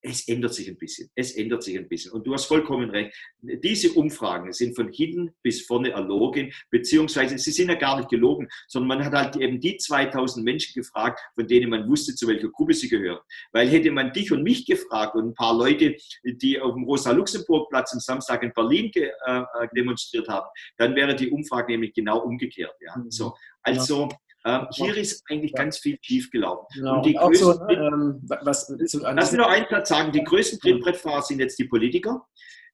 es 0.05 0.29
ändert 0.29 0.53
sich 0.53 0.69
ein 0.69 0.77
bisschen. 0.77 1.11
Es 1.15 1.35
ändert 1.35 1.63
sich 1.63 1.79
ein 1.79 1.89
bisschen. 1.89 2.13
Und 2.13 2.27
du 2.27 2.35
hast 2.35 2.45
vollkommen 2.45 2.91
recht. 2.91 3.17
Diese 3.41 3.91
Umfragen 3.93 4.53
sind 4.53 4.77
von 4.77 4.93
hinten 4.93 5.35
bis 5.43 5.65
vorne 5.67 5.91
erlogen, 5.91 6.53
beziehungsweise 6.71 7.39
sie 7.39 7.51
sind 7.51 7.71
ja 7.71 7.75
gar 7.75 7.97
nicht 7.97 8.11
gelogen, 8.11 8.47
sondern 8.69 8.99
man 8.99 9.05
hat 9.05 9.15
halt 9.15 9.37
eben 9.37 9.61
die 9.61 9.79
2000 9.79 10.45
Menschen 10.45 10.75
gefragt, 10.75 11.21
von 11.35 11.47
denen 11.49 11.71
man 11.71 11.89
wusste, 11.89 12.15
zu 12.15 12.29
welcher 12.29 12.49
Gruppe 12.49 12.75
sie 12.75 12.89
gehören. 12.89 13.21
Weil 13.53 13.69
hätte 13.69 13.91
man 13.91 14.13
dich 14.13 14.31
und 14.31 14.43
mich 14.43 14.67
gefragt 14.67 15.15
und 15.15 15.29
ein 15.29 15.35
paar 15.35 15.57
Leute, 15.57 15.97
die 16.23 16.61
auf 16.61 16.75
dem 16.75 16.85
Rosa-Luxemburg-Platz 16.85 17.95
am 17.95 18.01
Samstag 18.01 18.43
in 18.43 18.53
Berlin 18.53 18.91
äh, 18.95 19.07
äh, 19.07 19.45
demonstriert 19.75 20.29
haben, 20.29 20.47
dann 20.77 20.95
wäre 20.95 21.17
die 21.17 21.31
Umfrage 21.31 21.73
nämlich 21.73 21.95
genau 21.95 22.19
umgekehrt. 22.21 22.75
Ja? 22.81 22.99
Mhm. 22.99 23.11
So, 23.11 23.35
also, 23.63 24.11
ähm, 24.47 24.67
hier 24.73 24.97
ist 24.97 25.23
eigentlich 25.31 25.55
ganz 25.55 25.79
viel 25.79 25.99
schiefgelaufen. 26.01 26.67
Genau. 26.75 26.97
Und 26.97 27.07
die 27.07 27.17
und 27.17 27.23
größten, 27.23 27.47
so, 27.47 27.69
ähm, 27.69 28.21
was, 28.45 28.73
lass 29.03 29.33
mir 29.33 29.39
noch 29.39 29.49
einen 29.49 29.67
Satz 29.71 29.89
sagen, 29.89 30.13
die 30.13 30.23
größten 30.23 30.61
Trittbrettfahrer 30.61 31.23
sind 31.23 31.41
jetzt 31.41 31.59
die 31.59 31.65
Politiker, 31.65 32.27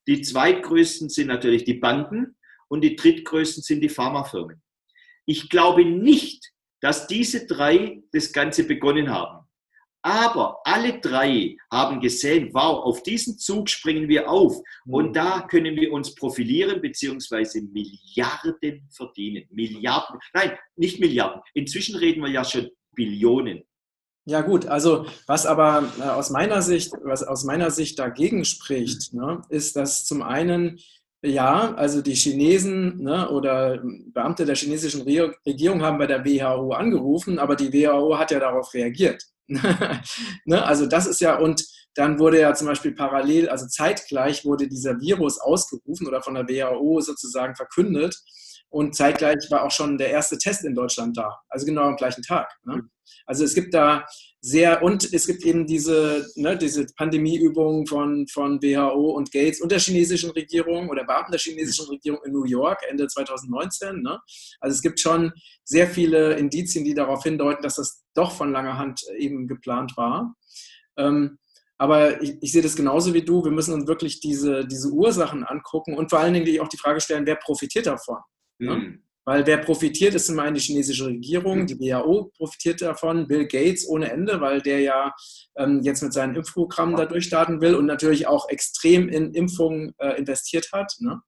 die 0.09 0.22
zweitgrößten 0.22 1.09
sind 1.09 1.28
natürlich 1.28 1.64
die 1.64 1.74
Banken 1.74 2.37
und 2.68 2.83
die 2.83 2.96
drittgrößten 2.96 3.62
sind 3.62 3.80
die 3.80 3.88
Pharmafirmen. 3.88 4.61
Ich 5.26 5.48
glaube 5.48 5.85
nicht, 5.85 6.50
dass 6.80 7.06
diese 7.06 7.46
drei 7.46 8.02
das 8.12 8.33
Ganze 8.33 8.64
begonnen 8.64 9.11
haben. 9.11 9.39
Aber 10.03 10.61
alle 10.65 10.99
drei 11.01 11.57
haben 11.71 12.01
gesehen, 12.01 12.51
wow, 12.53 12.85
auf 12.85 13.03
diesen 13.03 13.37
Zug 13.39 13.69
springen 13.69 14.09
wir 14.09 14.31
auf 14.31 14.57
und 14.87 15.09
mhm. 15.09 15.13
da 15.13 15.43
können 15.43 15.77
wir 15.77 15.93
uns 15.93 16.15
profilieren 16.15 16.81
bzw. 16.81 17.61
Milliarden 17.61 18.89
verdienen. 18.91 19.45
Milliarden, 19.51 20.19
nein, 20.33 20.53
nicht 20.77 21.01
Milliarden. 21.01 21.43
Inzwischen 21.53 21.97
reden 21.97 22.23
wir 22.23 22.31
ja 22.31 22.45
schon 22.45 22.71
Billionen. 22.95 23.63
Ja 24.27 24.43
gut, 24.43 24.67
also 24.67 25.07
was 25.27 25.45
aber 25.47 25.91
äh, 25.99 26.03
aus 26.03 26.31
meiner 26.31 26.63
Sicht, 26.63 26.93
was 27.03 27.23
aus 27.23 27.45
meiner 27.45 27.71
Sicht 27.71 27.99
dagegen 27.99 28.45
spricht, 28.45 29.13
ne, 29.13 29.43
ist, 29.49 29.77
dass 29.77 30.05
zum 30.05 30.23
einen 30.23 30.79
ja, 31.23 31.75
also 31.75 32.01
die 32.01 32.15
Chinesen 32.15 33.03
ne, 33.03 33.29
oder 33.29 33.83
Beamte 34.13 34.47
der 34.47 34.57
chinesischen 34.57 35.03
Regierung 35.03 35.83
haben 35.83 35.99
bei 35.99 36.07
der 36.07 36.25
WHO 36.25 36.73
angerufen, 36.73 37.39
aber 37.39 37.57
die 37.57 37.73
WHO 37.73 38.17
hat 38.19 38.31
ja 38.31 38.41
darauf 38.41 38.73
reagiert. 38.73 39.23
ne? 40.45 40.65
Also 40.65 40.87
das 40.87 41.07
ist 41.07 41.21
ja, 41.21 41.37
und 41.39 41.65
dann 41.95 42.19
wurde 42.19 42.41
ja 42.41 42.55
zum 42.55 42.69
Beispiel 42.69 42.93
parallel, 42.93 43.49
also 43.49 43.67
zeitgleich 43.67 44.45
wurde 44.45 44.69
dieser 44.69 45.01
Virus 45.01 45.41
ausgerufen 45.41 46.07
oder 46.07 46.23
von 46.23 46.35
der 46.35 46.49
WHO 46.49 47.01
sozusagen 47.01 47.57
verkündet. 47.57 48.17
Und 48.70 48.94
zeitgleich 48.94 49.50
war 49.50 49.64
auch 49.64 49.70
schon 49.70 49.98
der 49.98 50.11
erste 50.11 50.38
Test 50.38 50.64
in 50.64 50.74
Deutschland 50.74 51.16
da, 51.16 51.40
also 51.48 51.66
genau 51.66 51.83
am 51.83 51.96
gleichen 51.96 52.22
Tag. 52.22 52.48
Ne? 52.64 52.83
Also 53.26 53.44
es 53.44 53.54
gibt 53.54 53.74
da 53.74 54.06
sehr, 54.40 54.83
und 54.83 55.12
es 55.12 55.26
gibt 55.26 55.44
eben 55.44 55.66
diese, 55.66 56.26
ne, 56.37 56.56
diese 56.56 56.87
Pandemieübungen 56.96 57.87
von, 57.87 58.26
von 58.28 58.62
WHO 58.62 59.11
und 59.11 59.33
Gates 59.33 59.61
und 59.61 59.70
der 59.72 59.80
chinesischen 59.80 60.30
Regierung 60.30 60.88
oder 60.88 61.04
Beamten 61.04 61.33
der 61.33 61.40
chinesischen 61.40 61.87
Regierung 61.87 62.20
in 62.24 62.33
New 62.33 62.44
York 62.44 62.80
Ende 62.88 63.06
2019. 63.06 64.02
Ne? 64.02 64.18
Also 64.61 64.74
es 64.74 64.83
gibt 64.83 65.00
schon 65.00 65.33
sehr 65.64 65.88
viele 65.88 66.35
Indizien, 66.35 66.85
die 66.85 66.94
darauf 66.94 67.22
hindeuten, 67.24 67.62
dass 67.62 67.76
das 67.76 68.02
doch 68.14 68.33
von 68.33 68.52
langer 68.52 68.78
Hand 68.78 69.02
eben 69.18 69.46
geplant 69.46 69.96
war. 69.96 70.35
Ähm, 70.96 71.38
Aber 71.76 72.22
ich, 72.22 72.37
ich, 72.40 72.52
sehe 72.52 72.62
das 72.62 72.76
genauso 72.76 73.12
wie 73.14 73.22
du. 73.22 73.44
Wir 73.44 73.52
müssen 73.52 73.74
uns 73.74 73.87
wirklich 73.87 74.20
diese, 74.20 74.66
diese 74.66 74.88
Ursachen 74.88 75.44
angucken 75.44 75.96
und 75.96 76.11
vor 76.11 76.20
allen 76.20 76.35
Dingen 76.35 76.61
auch 76.61 76.68
die 76.68 76.78
Frage 76.78 77.00
stellen, 77.00 77.26
wer 77.26 77.37
profitiert 77.37 77.87
davon? 77.87 78.18
Mhm. 78.61 78.68
Ne? 78.68 78.99
Weil 79.27 79.46
wer 79.46 79.59
profitiert, 79.59 80.14
ist 80.14 80.27
zum 80.27 80.38
einen 80.38 80.55
die 80.55 80.61
chinesische 80.61 81.07
Regierung, 81.07 81.66
die 81.66 81.79
WHO 81.79 82.33
profitiert 82.37 82.81
davon, 82.81 83.29
Bill 83.29 83.46
Gates 83.46 83.87
ohne 83.87 84.11
Ende, 84.11 84.40
weil 84.40 84.62
der 84.62 84.81
ja 84.81 85.14
ähm, 85.57 85.83
jetzt 85.83 86.03
mit 86.03 86.12
seinen 86.12 86.35
Impfprogrammen 86.35 86.96
da 86.96 87.05
durchstarten 87.05 87.61
will 87.61 87.75
und 87.75 87.87
natürlich 87.87 88.27
auch 88.27 88.49
extrem 88.49 89.09
in 89.09 89.35
Impfungen 89.35 89.94
äh, 89.99 90.18
investiert 90.18 90.70
hat. 90.73 90.94
Ne? 91.01 91.20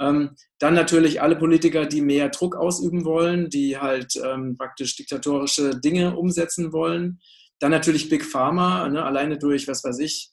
Ähm, 0.00 0.34
dann 0.58 0.74
natürlich 0.74 1.22
alle 1.22 1.36
Politiker, 1.36 1.86
die 1.86 2.02
mehr 2.02 2.30
Druck 2.30 2.56
ausüben 2.56 3.04
wollen, 3.04 3.48
die 3.48 3.78
halt 3.78 4.20
ähm, 4.22 4.56
praktisch 4.58 4.96
diktatorische 4.96 5.78
Dinge 5.78 6.16
umsetzen 6.16 6.72
wollen. 6.72 7.20
Dann 7.60 7.70
natürlich 7.70 8.08
Big 8.08 8.24
Pharma, 8.24 8.88
ne? 8.88 9.04
alleine 9.04 9.38
durch, 9.38 9.68
was 9.68 9.84
weiß 9.84 9.98
ich, 10.00 10.30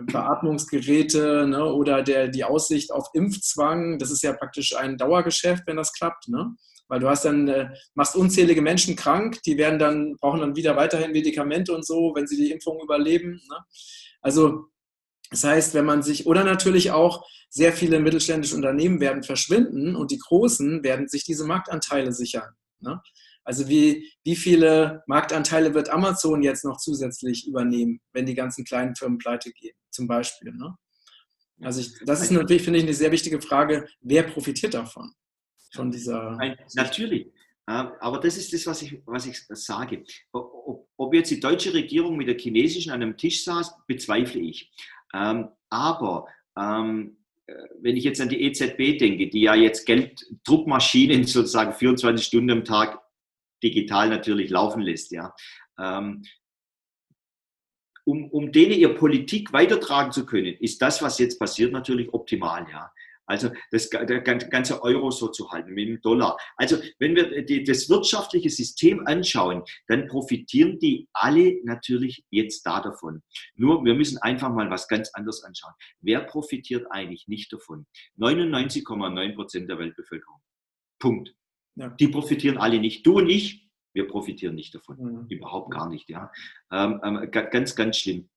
Beatmungsgeräte 0.00 1.46
ne, 1.46 1.64
oder 1.64 2.02
der, 2.02 2.28
die 2.28 2.44
Aussicht 2.44 2.92
auf 2.92 3.08
Impfzwang, 3.14 3.98
das 3.98 4.10
ist 4.10 4.22
ja 4.22 4.32
praktisch 4.32 4.76
ein 4.76 4.96
Dauergeschäft, 4.96 5.64
wenn 5.66 5.76
das 5.76 5.92
klappt. 5.92 6.28
Ne? 6.28 6.54
Weil 6.88 7.00
du 7.00 7.08
hast 7.08 7.24
dann, 7.24 7.48
äh, 7.48 7.70
machst 7.94 8.16
unzählige 8.16 8.62
Menschen 8.62 8.96
krank, 8.96 9.40
die 9.44 9.56
werden 9.56 9.78
dann, 9.78 10.16
brauchen 10.20 10.40
dann 10.40 10.56
wieder 10.56 10.76
weiterhin 10.76 11.12
Medikamente 11.12 11.74
und 11.74 11.86
so, 11.86 12.12
wenn 12.14 12.26
sie 12.26 12.36
die 12.36 12.50
Impfung 12.50 12.80
überleben. 12.82 13.40
Ne? 13.48 13.56
Also 14.20 14.66
das 15.30 15.44
heißt, 15.44 15.74
wenn 15.74 15.86
man 15.86 16.02
sich, 16.02 16.26
oder 16.26 16.44
natürlich 16.44 16.90
auch 16.90 17.26
sehr 17.48 17.72
viele 17.72 18.00
mittelständische 18.00 18.54
Unternehmen 18.54 19.00
werden 19.00 19.22
verschwinden 19.22 19.96
und 19.96 20.10
die 20.10 20.18
großen 20.18 20.82
werden 20.84 21.08
sich 21.08 21.24
diese 21.24 21.46
Marktanteile 21.46 22.12
sichern. 22.12 22.52
Ne? 22.80 23.00
Also 23.44 23.68
wie, 23.68 24.08
wie 24.24 24.36
viele 24.36 25.02
Marktanteile 25.06 25.74
wird 25.74 25.90
Amazon 25.90 26.42
jetzt 26.42 26.64
noch 26.64 26.76
zusätzlich 26.76 27.46
übernehmen, 27.46 28.00
wenn 28.12 28.26
die 28.26 28.34
ganzen 28.34 28.64
kleinen 28.64 28.94
Firmen 28.94 29.18
pleite 29.18 29.52
gehen, 29.52 29.74
zum 29.90 30.06
Beispiel? 30.06 30.52
Ne? 30.52 30.76
Also 31.60 31.80
ich, 31.80 31.92
das 32.04 32.22
ist 32.22 32.30
natürlich, 32.30 32.62
finde 32.62 32.78
ich, 32.78 32.84
eine 32.84 32.94
sehr 32.94 33.12
wichtige 33.12 33.40
Frage. 33.40 33.86
Wer 34.00 34.24
profitiert 34.24 34.74
davon? 34.74 35.12
Von 35.74 35.90
dieser. 35.90 36.38
Natürlich. 36.74 37.28
Ähm, 37.68 37.92
aber 38.00 38.18
das 38.18 38.36
ist 38.36 38.52
das, 38.52 38.66
was 38.66 38.82
ich, 38.82 39.00
was 39.06 39.26
ich 39.26 39.40
sage. 39.48 40.04
Ob, 40.32 40.88
ob 40.96 41.14
jetzt 41.14 41.30
die 41.30 41.40
deutsche 41.40 41.72
Regierung 41.72 42.16
mit 42.16 42.28
der 42.28 42.38
chinesischen 42.38 42.92
an 42.92 43.02
einem 43.02 43.16
Tisch 43.16 43.44
saß, 43.44 43.72
bezweifle 43.86 44.40
ich. 44.40 44.70
Ähm, 45.14 45.48
aber 45.70 46.26
ähm, 46.58 47.16
äh, 47.46 47.54
wenn 47.80 47.96
ich 47.96 48.04
jetzt 48.04 48.20
an 48.20 48.28
die 48.28 48.42
EZB 48.42 48.98
denke, 48.98 49.28
die 49.28 49.42
ja 49.42 49.54
jetzt 49.54 49.86
Gelddruckmaschinen 49.86 51.24
sozusagen 51.26 51.72
24 51.72 52.26
Stunden 52.26 52.50
am 52.50 52.64
Tag 52.64 53.00
digital 53.62 54.08
natürlich 54.08 54.50
laufen 54.50 54.82
lässt. 54.82 55.12
Ja. 55.12 55.34
Ähm, 55.78 56.22
um, 58.04 58.28
um 58.30 58.50
denen 58.50 58.72
ihr 58.72 58.94
Politik 58.94 59.52
weitertragen 59.52 60.12
zu 60.12 60.26
können, 60.26 60.54
ist 60.58 60.82
das, 60.82 61.02
was 61.02 61.18
jetzt 61.18 61.38
passiert, 61.38 61.72
natürlich 61.72 62.12
optimal. 62.12 62.66
Ja. 62.70 62.90
Also 63.26 63.50
das, 63.70 63.88
der 63.88 64.20
ganze 64.20 64.82
Euro 64.82 65.10
so 65.10 65.28
zu 65.28 65.50
halten 65.50 65.72
mit 65.72 65.88
dem 65.88 66.00
Dollar. 66.02 66.36
Also 66.56 66.76
wenn 66.98 67.14
wir 67.14 67.42
die, 67.44 67.62
das 67.62 67.88
wirtschaftliche 67.88 68.50
System 68.50 69.06
anschauen, 69.06 69.62
dann 69.86 70.08
profitieren 70.08 70.78
die 70.80 71.08
alle 71.12 71.60
natürlich 71.64 72.24
jetzt 72.30 72.66
da 72.66 72.80
davon. 72.80 73.22
Nur 73.54 73.84
wir 73.84 73.94
müssen 73.94 74.18
einfach 74.18 74.50
mal 74.50 74.70
was 74.70 74.88
ganz 74.88 75.10
anderes 75.14 75.44
anschauen. 75.44 75.72
Wer 76.00 76.20
profitiert 76.20 76.86
eigentlich 76.90 77.28
nicht 77.28 77.52
davon? 77.52 77.86
99,9 78.18 79.34
Prozent 79.34 79.70
der 79.70 79.78
Weltbevölkerung. 79.78 80.42
Punkt. 80.98 81.34
Ja. 81.76 81.88
Die 81.88 82.08
profitieren 82.08 82.58
alle 82.58 82.80
nicht. 82.80 83.06
Du 83.06 83.18
und 83.18 83.28
ich, 83.28 83.68
wir 83.94 84.06
profitieren 84.06 84.54
nicht 84.54 84.74
davon. 84.74 84.98
Mhm. 84.98 85.26
Überhaupt 85.28 85.70
gar 85.70 85.88
nicht. 85.88 86.08
Ja. 86.08 86.30
Ähm, 86.70 87.00
ähm, 87.04 87.30
ganz, 87.30 87.74
ganz 87.76 87.98
schlimm. 87.98 88.28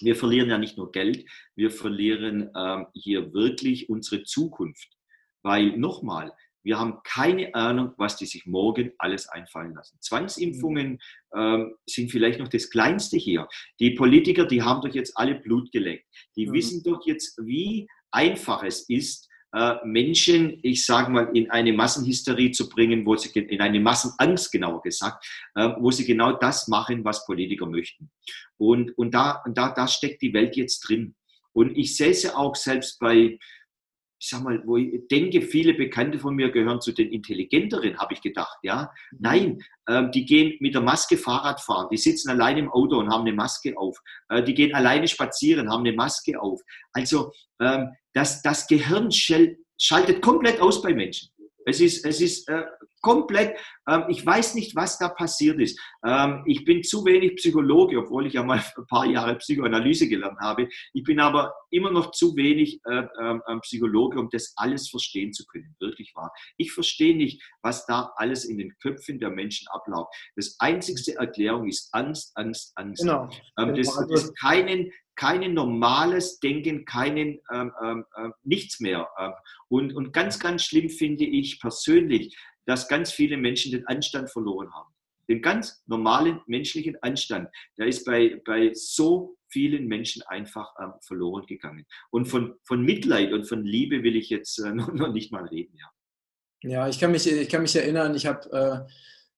Wir 0.00 0.16
verlieren 0.16 0.50
ja 0.50 0.58
nicht 0.58 0.76
nur 0.76 0.90
Geld, 0.90 1.24
wir 1.54 1.70
verlieren 1.70 2.50
ähm, 2.56 2.86
hier 2.92 3.32
wirklich 3.32 3.88
unsere 3.88 4.24
Zukunft. 4.24 4.96
Weil 5.42 5.76
nochmal, 5.76 6.32
wir 6.64 6.78
haben 6.78 7.00
keine 7.04 7.54
Ahnung, 7.54 7.92
was 7.98 8.16
die 8.16 8.26
sich 8.26 8.46
morgen 8.46 8.92
alles 8.98 9.28
einfallen 9.28 9.74
lassen. 9.74 9.98
Zwangsimpfungen 10.00 10.92
mhm. 10.92 10.98
ähm, 11.36 11.74
sind 11.86 12.10
vielleicht 12.10 12.40
noch 12.40 12.48
das 12.48 12.70
Kleinste 12.70 13.16
hier. 13.16 13.48
Die 13.80 13.92
Politiker, 13.92 14.46
die 14.46 14.62
haben 14.62 14.80
doch 14.80 14.94
jetzt 14.94 15.16
alle 15.16 15.36
Blut 15.36 15.70
geleckt. 15.72 16.06
Die 16.36 16.46
mhm. 16.46 16.52
wissen 16.52 16.82
doch 16.82 17.06
jetzt, 17.06 17.38
wie 17.44 17.88
einfach 18.10 18.62
es 18.62 18.88
ist, 18.88 19.28
Menschen, 19.84 20.58
ich 20.62 20.86
sage 20.86 21.10
mal, 21.10 21.28
in 21.34 21.50
eine 21.50 21.72
Massenhysterie 21.72 22.52
zu 22.52 22.68
bringen, 22.68 23.04
wo 23.04 23.16
sie 23.16 23.28
in 23.38 23.60
eine 23.60 23.80
Massenangst, 23.80 24.50
genauer 24.50 24.80
gesagt, 24.82 25.26
äh, 25.54 25.70
wo 25.78 25.90
sie 25.90 26.06
genau 26.06 26.32
das 26.32 26.68
machen, 26.68 27.04
was 27.04 27.26
Politiker 27.26 27.66
möchten. 27.66 28.10
Und, 28.56 28.96
und 28.96 29.12
da, 29.12 29.42
da, 29.46 29.70
da 29.70 29.86
steckt 29.86 30.22
die 30.22 30.32
Welt 30.32 30.56
jetzt 30.56 30.80
drin. 30.88 31.14
Und 31.52 31.76
ich 31.76 31.96
sehe 31.96 32.10
es 32.10 32.34
auch 32.34 32.56
selbst 32.56 32.98
bei, 32.98 33.38
ich 34.22 34.28
sag 34.28 34.44
mal, 34.44 34.62
wo 34.64 34.76
ich 34.76 35.08
denke, 35.10 35.42
viele 35.42 35.74
Bekannte 35.74 36.20
von 36.20 36.36
mir 36.36 36.52
gehören 36.52 36.80
zu 36.80 36.92
den 36.92 37.10
intelligenteren, 37.10 37.98
habe 37.98 38.14
ich 38.14 38.20
gedacht, 38.20 38.56
ja. 38.62 38.92
Mhm. 39.10 39.18
Nein, 39.18 39.62
äh, 39.86 40.08
die 40.14 40.24
gehen 40.24 40.56
mit 40.60 40.74
der 40.74 40.80
Maske 40.80 41.16
Fahrrad 41.16 41.60
fahren, 41.60 41.88
die 41.90 41.96
sitzen 41.96 42.30
allein 42.30 42.56
im 42.56 42.70
Auto 42.70 42.98
und 42.98 43.10
haben 43.10 43.22
eine 43.22 43.32
Maske 43.32 43.76
auf. 43.76 43.98
Äh, 44.28 44.44
die 44.44 44.54
gehen 44.54 44.76
alleine 44.76 45.08
spazieren, 45.08 45.68
haben 45.68 45.84
eine 45.84 45.96
Maske 45.96 46.40
auf. 46.40 46.60
Also 46.92 47.32
ähm, 47.60 47.88
das, 48.12 48.42
das 48.42 48.68
Gehirn 48.68 49.10
schaltet 49.10 50.22
komplett 50.22 50.60
aus 50.60 50.80
bei 50.82 50.94
Menschen. 50.94 51.32
Es 51.66 51.80
ist, 51.80 52.04
es 52.04 52.20
ist 52.20 52.48
äh, 52.48 52.64
komplett, 53.00 53.58
ähm, 53.88 54.04
ich 54.08 54.24
weiß 54.24 54.54
nicht, 54.54 54.74
was 54.74 54.98
da 54.98 55.08
passiert 55.08 55.60
ist. 55.60 55.78
Ähm, 56.06 56.42
ich 56.46 56.64
bin 56.64 56.82
zu 56.82 57.04
wenig 57.04 57.36
Psychologe, 57.36 57.98
obwohl 57.98 58.26
ich 58.26 58.34
ja 58.34 58.42
mal 58.42 58.58
ein 58.76 58.86
paar 58.86 59.06
Jahre 59.06 59.36
Psychoanalyse 59.36 60.08
gelernt 60.08 60.38
habe. 60.40 60.68
Ich 60.92 61.02
bin 61.02 61.20
aber 61.20 61.52
immer 61.70 61.90
noch 61.90 62.12
zu 62.12 62.34
wenig 62.36 62.80
äh, 62.84 63.04
äh, 63.18 63.60
Psychologe, 63.60 64.18
um 64.18 64.28
das 64.30 64.52
alles 64.56 64.88
verstehen 64.88 65.32
zu 65.32 65.44
können. 65.46 65.74
Wirklich 65.80 66.12
wahr. 66.14 66.32
Ich 66.56 66.72
verstehe 66.72 67.16
nicht, 67.16 67.42
was 67.62 67.86
da 67.86 68.12
alles 68.16 68.44
in 68.44 68.58
den 68.58 68.74
Köpfen 68.80 69.18
der 69.18 69.30
Menschen 69.30 69.68
abläuft. 69.68 70.12
Das 70.36 70.56
einzigste 70.58 71.16
Erklärung 71.16 71.68
ist 71.68 71.88
Angst, 71.92 72.32
Angst, 72.36 72.72
Angst. 72.76 73.02
Genau. 73.02 73.28
Ähm, 73.58 73.74
das, 73.74 73.94
das 74.08 74.32
keinen, 74.34 74.92
kein 75.16 75.54
normales 75.54 76.40
Denken, 76.40 76.84
keinen 76.84 77.40
ähm, 77.52 77.72
ähm, 77.82 78.04
äh, 78.16 78.28
nichts 78.44 78.80
mehr. 78.80 79.08
Ähm, 79.18 79.32
und, 79.68 79.94
und 79.94 80.12
ganz, 80.12 80.38
ganz 80.38 80.64
schlimm 80.64 80.88
finde 80.88 81.24
ich 81.24 81.60
persönlich, 81.60 82.36
dass 82.66 82.88
ganz 82.88 83.12
viele 83.12 83.36
Menschen 83.36 83.72
den 83.72 83.86
Anstand 83.86 84.30
verloren 84.30 84.72
haben. 84.72 84.92
Den 85.28 85.42
ganz 85.42 85.82
normalen 85.86 86.40
menschlichen 86.46 86.96
Anstand, 87.02 87.48
der 87.78 87.86
ist 87.86 88.04
bei, 88.04 88.40
bei 88.44 88.72
so 88.74 89.36
vielen 89.48 89.86
Menschen 89.86 90.22
einfach 90.22 90.74
ähm, 90.80 90.92
verloren 91.00 91.46
gegangen. 91.46 91.86
Und 92.10 92.26
von, 92.26 92.54
von 92.64 92.82
Mitleid 92.82 93.32
und 93.32 93.44
von 93.44 93.64
Liebe 93.64 94.02
will 94.02 94.16
ich 94.16 94.30
jetzt 94.30 94.58
äh, 94.58 94.72
noch, 94.74 94.92
noch, 94.92 95.12
nicht 95.12 95.30
mal 95.30 95.44
reden. 95.46 95.76
Ja, 95.76 96.70
ja 96.70 96.88
ich, 96.88 96.98
kann 96.98 97.12
mich, 97.12 97.30
ich 97.30 97.48
kann 97.48 97.62
mich 97.62 97.76
erinnern, 97.76 98.14
ich 98.14 98.26
habe, 98.26 98.50
äh, 98.52 98.92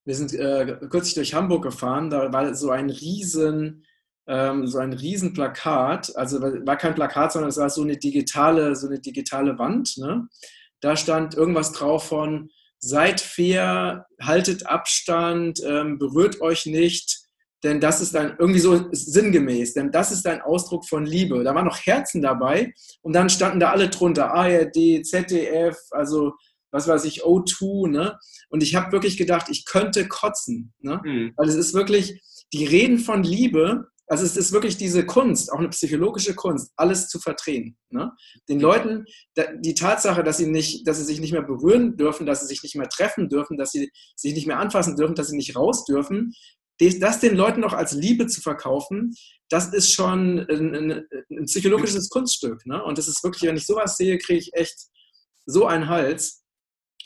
wir 0.04 0.14
sind 0.14 0.32
äh, 0.34 0.78
kürzlich 0.88 1.14
durch 1.14 1.34
Hamburg 1.34 1.64
gefahren, 1.64 2.10
da 2.10 2.32
war 2.32 2.54
so 2.54 2.70
ein 2.70 2.90
riesen 2.90 3.84
ähm, 4.26 4.66
so 4.66 4.78
ein 4.78 4.92
Riesenplakat, 4.92 6.16
also 6.16 6.40
war 6.40 6.76
kein 6.76 6.94
Plakat, 6.94 7.32
sondern 7.32 7.50
es 7.50 7.58
war 7.58 7.70
so 7.70 7.82
eine 7.82 7.96
digitale, 7.96 8.74
so 8.76 8.86
eine 8.86 9.00
digitale 9.00 9.58
Wand. 9.58 9.96
Ne? 9.98 10.28
Da 10.80 10.96
stand 10.96 11.34
irgendwas 11.34 11.72
drauf 11.72 12.08
von 12.08 12.50
seid 12.78 13.20
fair, 13.20 14.06
haltet 14.20 14.66
Abstand, 14.66 15.60
ähm, 15.64 15.98
berührt 15.98 16.40
euch 16.42 16.66
nicht, 16.66 17.24
denn 17.62 17.80
das 17.80 18.02
ist 18.02 18.14
ein, 18.14 18.36
irgendwie 18.38 18.60
so 18.60 18.88
sinngemäß, 18.92 19.72
denn 19.72 19.90
das 19.90 20.12
ist 20.12 20.26
ein 20.26 20.42
Ausdruck 20.42 20.86
von 20.86 21.06
Liebe. 21.06 21.42
Da 21.44 21.54
waren 21.54 21.64
noch 21.64 21.78
Herzen 21.78 22.20
dabei 22.20 22.74
und 23.00 23.14
dann 23.14 23.30
standen 23.30 23.58
da 23.58 23.70
alle 23.70 23.88
drunter, 23.88 24.34
ARD, 24.34 25.02
ZDF, 25.02 25.76
also 25.90 26.34
was 26.70 26.86
weiß 26.86 27.04
ich, 27.06 27.24
O2, 27.24 27.88
ne? 27.88 28.18
Und 28.50 28.62
ich 28.62 28.74
habe 28.74 28.92
wirklich 28.92 29.16
gedacht, 29.16 29.46
ich 29.48 29.64
könnte 29.64 30.06
kotzen, 30.06 30.74
ne? 30.80 31.00
Mhm. 31.04 31.32
Weil 31.36 31.48
es 31.48 31.54
ist 31.54 31.72
wirklich, 31.72 32.20
die 32.52 32.66
reden 32.66 32.98
von 32.98 33.22
Liebe 33.22 33.86
also 34.06 34.24
es 34.24 34.36
ist 34.36 34.52
wirklich 34.52 34.76
diese 34.76 35.06
Kunst, 35.06 35.50
auch 35.52 35.58
eine 35.58 35.70
psychologische 35.70 36.34
Kunst, 36.34 36.72
alles 36.76 37.08
zu 37.08 37.18
verdrehen. 37.18 37.76
Ne? 37.90 38.12
Den 38.48 38.60
Leuten 38.60 39.04
die 39.60 39.74
Tatsache, 39.74 40.22
dass 40.22 40.36
sie, 40.36 40.46
nicht, 40.46 40.86
dass 40.86 40.98
sie 40.98 41.04
sich 41.04 41.20
nicht 41.20 41.32
mehr 41.32 41.42
berühren 41.42 41.96
dürfen, 41.96 42.26
dass 42.26 42.40
sie 42.40 42.46
sich 42.46 42.62
nicht 42.62 42.76
mehr 42.76 42.88
treffen 42.88 43.28
dürfen, 43.28 43.56
dass 43.56 43.70
sie 43.70 43.90
sich 44.16 44.34
nicht 44.34 44.46
mehr 44.46 44.58
anfassen 44.58 44.96
dürfen, 44.96 45.14
dass 45.14 45.28
sie 45.28 45.36
nicht 45.36 45.56
raus 45.56 45.84
dürfen, 45.84 46.32
das 46.78 47.20
den 47.20 47.36
Leuten 47.36 47.60
noch 47.60 47.72
als 47.72 47.92
Liebe 47.92 48.26
zu 48.26 48.40
verkaufen, 48.40 49.14
das 49.48 49.72
ist 49.72 49.92
schon 49.92 50.40
ein, 50.40 50.74
ein, 50.74 51.06
ein 51.30 51.44
psychologisches 51.44 52.08
Kunststück. 52.08 52.66
Ne? 52.66 52.82
Und 52.82 52.98
das 52.98 53.08
ist 53.08 53.22
wirklich, 53.22 53.48
wenn 53.48 53.56
ich 53.56 53.66
sowas 53.66 53.96
sehe, 53.96 54.18
kriege 54.18 54.40
ich 54.40 54.52
echt 54.54 54.88
so 55.46 55.66
einen 55.66 55.88
Hals. 55.88 56.42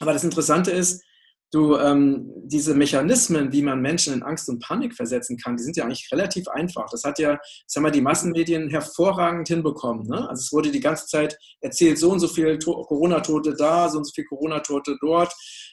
Aber 0.00 0.12
das 0.12 0.24
Interessante 0.24 0.70
ist, 0.70 1.02
du, 1.50 1.76
ähm, 1.76 2.30
diese 2.44 2.74
Mechanismen, 2.74 3.52
wie 3.52 3.62
man 3.62 3.80
Menschen 3.80 4.12
in 4.12 4.22
Angst 4.22 4.48
und 4.48 4.62
Panik 4.62 4.94
versetzen 4.94 5.38
kann, 5.38 5.56
die 5.56 5.62
sind 5.62 5.76
ja 5.76 5.84
eigentlich 5.84 6.08
relativ 6.12 6.46
einfach. 6.48 6.88
Das 6.90 7.04
hat 7.04 7.18
ja, 7.18 7.38
sagen 7.66 7.86
wir, 7.86 7.90
die 7.90 8.00
Massenmedien 8.00 8.68
hervorragend 8.68 9.48
hinbekommen. 9.48 10.06
Ne? 10.06 10.28
Also 10.28 10.40
es 10.40 10.52
wurde 10.52 10.70
die 10.70 10.80
ganze 10.80 11.06
Zeit 11.06 11.38
erzählt, 11.60 11.98
so 11.98 12.10
und 12.10 12.20
so 12.20 12.28
viel 12.28 12.58
Corona-Tote 12.58 13.54
da, 13.54 13.88
so 13.88 13.98
und 13.98 14.04
so 14.04 14.12
viel 14.14 14.24
Corona-Tote 14.24 14.98
dort. 15.00 15.32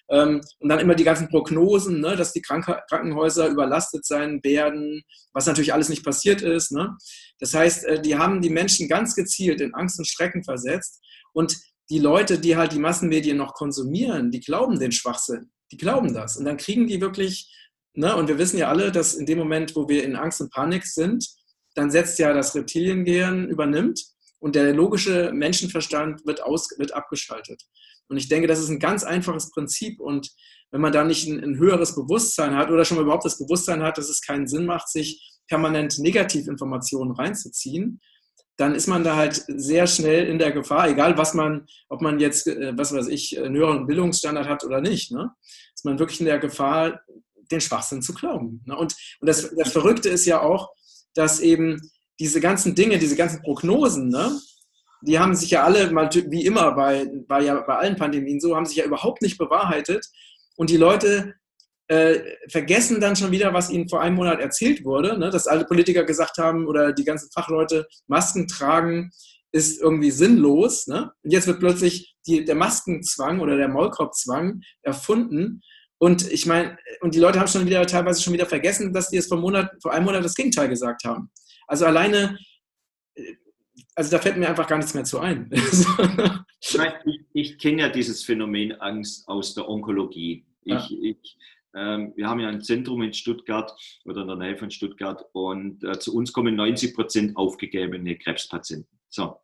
Ähm, 0.10 0.42
und 0.60 0.70
dann 0.70 0.80
immer 0.80 0.96
die 0.96 1.04
ganzen 1.04 1.28
Prognosen, 1.28 2.00
ne, 2.00 2.16
dass 2.16 2.32
die 2.32 2.42
Krank 2.42 2.66
Krankenhäuser 2.90 3.48
überlastet 3.48 4.06
sein 4.06 4.40
werden, 4.44 5.04
was 5.34 5.48
natürlich 5.48 5.74
alles 5.74 5.90
nicht 5.90 6.06
passiert 6.06 6.42
ist. 6.42 6.72
Ne? 6.72 6.96
Das 7.40 7.54
heißt, 7.54 7.86
äh, 7.86 8.02
die 8.02 8.16
haben 8.16 8.42
die 8.42 8.50
Menschen 8.50 8.88
ganz 8.88 9.16
gezielt 9.16 9.62
in 9.62 9.74
Angst 9.74 10.00
und 10.00 10.08
Schrecken 10.08 10.44
versetzt. 10.44 11.02
Und 11.34 11.58
die 11.90 12.00
Leute, 12.00 12.40
die 12.40 12.56
halt 12.56 12.72
die 12.72 12.80
Massenmedien 12.80 13.38
noch 13.38 13.54
konsumieren, 13.54 14.32
die 14.32 14.40
glauben 14.40 14.80
den 14.80 14.92
Schwachsinn. 14.92 15.52
Die 15.72 15.78
glauben 15.78 16.14
das. 16.14 16.38
Und 16.38 16.46
dann 16.46 16.58
kriegen 16.58 16.88
die 16.88 17.02
wirklich, 17.02 17.52
ne, 17.94 18.16
und 18.16 18.28
wir 18.28 18.38
wissen 18.38 18.58
ja 18.58 18.70
alle, 18.70 18.92
dass 18.92 19.16
in 19.16 19.26
dem 19.26 19.38
Moment, 19.38 19.76
wo 19.76 19.88
wir 19.88 20.04
in 20.04 20.16
Angst 20.16 20.42
und 20.42 20.52
Panik 20.52 20.86
sind, 20.86 21.28
dann 21.76 21.92
setzt 21.92 22.20
ja 22.20 22.34
das 22.34 22.56
Reptiliengehirn 22.56 23.50
übernimmt 23.50 24.02
und 24.40 24.56
der 24.56 24.74
logische 24.74 25.32
Menschenverstand 25.34 26.26
wird, 26.26 26.42
aus, 26.44 26.70
wird 26.78 26.94
abgeschaltet. 26.94 27.64
Und 28.08 28.18
ich 28.18 28.30
denke, 28.30 28.48
das 28.48 28.60
ist 28.60 28.70
ein 28.70 28.80
ganz 28.80 29.04
einfaches 29.04 29.52
Prinzip. 29.52 30.00
Und 30.00 30.30
wenn 30.72 30.82
man 30.82 30.94
da 30.94 31.04
nicht 31.04 31.28
ein, 31.28 31.44
ein 31.44 31.58
höheres 31.58 31.96
Bewusstsein 31.96 32.56
hat 32.56 32.70
oder 32.70 32.86
schon 32.86 32.98
mal 32.98 33.04
überhaupt 33.04 33.26
das 33.26 33.38
Bewusstsein 33.38 33.82
hat, 33.82 33.98
dass 33.98 34.10
es 34.10 34.22
keinen 34.22 34.48
Sinn 34.48 34.66
macht, 34.66 34.90
sich 34.90 35.40
permanent 35.48 36.00
Negativinformationen 36.00 37.14
reinzuziehen, 37.16 38.00
dann 38.58 38.74
ist 38.74 38.88
man 38.88 39.04
da 39.04 39.16
halt 39.16 39.44
sehr 39.48 39.86
schnell 39.88 40.28
in 40.28 40.40
der 40.40 40.52
Gefahr, 40.52 40.90
egal 40.90 41.18
was 41.18 41.34
man, 41.34 41.66
ob 41.90 42.02
man 42.02 42.20
jetzt, 42.20 42.48
äh, 42.48 42.74
was 42.78 42.94
weiß 42.94 43.08
ich, 43.08 43.38
einen 43.38 43.56
höheren 43.56 43.86
Bildungsstandard 43.86 44.48
hat 44.48 44.64
oder 44.64 44.82
nicht, 44.82 45.12
ne? 45.12 45.32
ist 45.74 45.86
man 45.86 46.00
wirklich 46.00 46.20
in 46.20 46.26
der 46.26 46.40
Gefahr, 46.40 47.02
den 47.52 47.62
Schwachsinn 47.62 48.02
zu 48.02 48.14
glauben. 48.14 48.64
Ne? 48.66 48.76
Und, 48.76 48.96
und 49.20 49.28
das, 49.28 49.54
das 49.56 49.72
Verrückte 49.72 50.10
ist 50.10 50.26
ja 50.26 50.42
auch, 50.42 50.70
dass 51.14 51.40
eben 51.40 51.80
diese 52.20 52.40
ganzen 52.40 52.76
Dinge, 52.76 52.98
diese 52.98 53.16
ganzen 53.16 53.42
Prognosen, 53.42 54.10
ne, 54.10 54.40
die 55.02 55.20
haben 55.20 55.36
sich 55.36 55.52
ja 55.52 55.64
alle 55.64 55.92
mal, 55.92 56.10
wie 56.12 56.46
immer 56.46 56.72
bei, 56.72 57.08
bei, 57.28 57.42
ja, 57.42 57.60
bei 57.62 57.76
allen 57.76 57.96
Pandemien 57.96 58.40
so, 58.40 58.56
haben 58.56 58.66
sich 58.66 58.78
ja 58.78 58.86
überhaupt 58.86 59.22
nicht 59.22 59.38
bewahrheitet. 59.38 60.08
Und 60.56 60.70
die 60.70 60.78
Leute 60.78 61.36
äh, 61.88 62.20
vergessen 62.50 63.00
dann 63.00 63.16
schon 63.16 63.32
wieder, 63.32 63.54
was 63.54 63.70
ihnen 63.70 63.88
vor 63.88 64.02
einem 64.02 64.16
Monat 64.16 64.40
erzählt 64.40 64.84
wurde, 64.84 65.18
ne? 65.20 65.30
dass 65.30 65.48
alle 65.48 65.66
Politiker 65.66 66.04
gesagt 66.04 66.38
haben 66.38 66.68
oder 66.68 66.94
die 66.94 67.04
ganzen 67.04 67.30
Fachleute, 67.32 67.88
Masken 68.08 68.48
tragen 68.48 69.12
ist 69.52 69.82
irgendwie 69.82 70.12
sinnlos. 70.12 70.88
Ne? 70.88 71.12
Und 71.24 71.32
jetzt 71.32 71.48
wird 71.48 71.60
plötzlich 71.60 72.16
die, 72.28 72.44
der 72.44 72.56
Maskenzwang 72.56 73.40
oder 73.40 73.56
der 73.56 73.70
Maulkorbzwang 73.70 74.62
erfunden. 74.82 75.62
Und 75.98 76.30
ich 76.30 76.46
meine, 76.46 76.78
und 77.02 77.16
die 77.16 77.20
Leute 77.20 77.40
haben 77.40 77.48
schon 77.48 77.66
wieder 77.66 77.86
teilweise 77.86 78.22
schon 78.22 78.34
wieder 78.34 78.46
vergessen, 78.48 78.92
dass 78.92 79.10
die 79.10 79.18
es 79.18 79.28
vor, 79.28 79.38
Monat, 79.38 79.72
vor 79.82 79.94
einem 79.94 80.06
Monat 80.06 80.26
das 80.26 80.36
Gegenteil 80.36 80.68
gesagt 80.68 81.06
haben. 81.06 81.32
Also 81.68 81.86
alleine, 81.86 82.38
äh, 83.16 83.36
also 83.96 84.12
da 84.12 84.20
fällt 84.20 84.38
mir 84.38 84.50
einfach 84.50 84.68
gar 84.68 84.78
nichts 84.78 84.94
mehr 84.94 85.06
zu 85.06 85.20
ein. 85.20 85.50
ich, 86.60 87.22
ich 87.34 87.58
kenne 87.58 87.84
ja 87.84 87.90
dieses 87.90 88.24
Phänomen 88.24 88.74
Angst 88.74 89.28
aus 89.28 89.54
der 89.54 89.70
Onkologie. 89.70 90.46
Ich, 90.64 90.74
ja. 90.74 90.98
ich, 91.02 91.38
wir 91.76 92.28
haben 92.28 92.40
ja 92.40 92.48
ein 92.48 92.62
Zentrum 92.62 93.02
in 93.02 93.14
Stuttgart 93.14 93.72
oder 94.06 94.22
in 94.22 94.28
der 94.28 94.38
Nähe 94.38 94.58
von 94.58 94.72
Stuttgart 94.72 95.26
und 95.34 95.84
äh, 95.84 96.00
zu 96.00 96.16
uns 96.16 96.32
kommen 96.32 96.56
90 96.56 96.96
Prozent 96.96 97.38
aufgegebene 97.38 98.18
Krebspatienten. 98.18 98.98
So. 99.10 99.38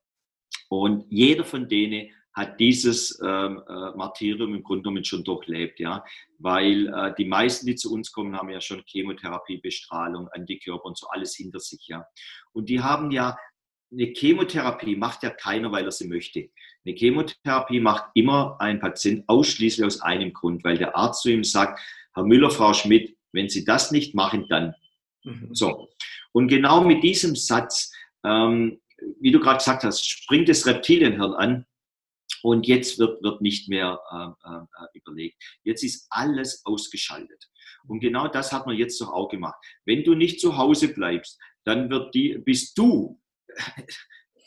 Und 0.69 1.05
jeder 1.09 1.43
von 1.43 1.67
denen 1.67 2.09
hat 2.33 2.59
dieses 2.59 3.19
ähm, 3.21 3.61
äh, 3.67 3.97
Martyrium 3.97 4.55
im 4.55 4.63
Grunde 4.63 4.83
genommen 4.83 5.03
schon 5.03 5.23
durchlebt, 5.23 5.79
ja, 5.79 6.03
weil 6.39 6.87
äh, 6.87 7.13
die 7.17 7.25
meisten, 7.25 7.65
die 7.65 7.75
zu 7.75 7.93
uns 7.93 8.11
kommen, 8.11 8.37
haben 8.37 8.49
ja 8.49 8.61
schon 8.61 8.83
Chemotherapie, 8.85 9.57
Bestrahlung, 9.57 10.29
Antikörper 10.29 10.85
und 10.85 10.97
so 10.97 11.07
alles 11.07 11.35
hinter 11.35 11.59
sich, 11.59 11.87
ja. 11.87 12.05
Und 12.53 12.69
die 12.69 12.79
haben 12.79 13.11
ja 13.11 13.35
eine 13.91 14.13
Chemotherapie 14.13 14.95
macht 14.95 15.23
ja 15.23 15.29
keiner, 15.29 15.71
weil 15.71 15.83
er 15.83 15.91
sie 15.91 16.07
möchte. 16.07 16.49
Eine 16.85 16.95
Chemotherapie 16.95 17.81
macht 17.81 18.05
immer 18.13 18.55
ein 18.59 18.79
Patient 18.79 19.27
ausschließlich 19.27 19.85
aus 19.85 20.01
einem 20.01 20.31
Grund, 20.31 20.63
weil 20.63 20.77
der 20.77 20.95
Arzt 20.95 21.23
zu 21.23 21.29
ihm 21.29 21.43
sagt, 21.43 21.79
Herr 22.13 22.23
Müller, 22.23 22.51
Frau 22.51 22.73
Schmidt, 22.73 23.17
wenn 23.31 23.49
Sie 23.49 23.65
das 23.65 23.91
nicht 23.91 24.15
machen, 24.15 24.47
dann. 24.49 24.75
Mhm. 25.23 25.53
So. 25.53 25.89
Und 26.31 26.47
genau 26.47 26.83
mit 26.83 27.03
diesem 27.03 27.35
Satz, 27.35 27.91
ähm, 28.25 28.81
wie 29.19 29.31
du 29.31 29.39
gerade 29.39 29.57
gesagt 29.57 29.83
hast, 29.83 30.07
springt 30.07 30.49
das 30.49 30.65
Reptilienhirn 30.65 31.33
an 31.33 31.65
und 32.43 32.67
jetzt 32.67 32.99
wird, 32.99 33.21
wird 33.23 33.41
nicht 33.41 33.69
mehr 33.69 33.99
äh, 34.11 34.49
äh, 34.49 34.87
überlegt. 34.93 35.41
Jetzt 35.63 35.83
ist 35.83 36.07
alles 36.09 36.65
ausgeschaltet. 36.65 37.49
Und 37.87 37.99
genau 37.99 38.27
das 38.27 38.51
hat 38.51 38.67
man 38.67 38.77
jetzt 38.77 38.99
doch 39.01 39.11
auch 39.11 39.29
gemacht. 39.29 39.59
Wenn 39.85 40.03
du 40.03 40.13
nicht 40.13 40.39
zu 40.39 40.57
Hause 40.57 40.89
bleibst, 40.89 41.39
dann 41.63 41.89
wird 41.89 42.13
die, 42.13 42.37
bist 42.37 42.77
du 42.77 43.19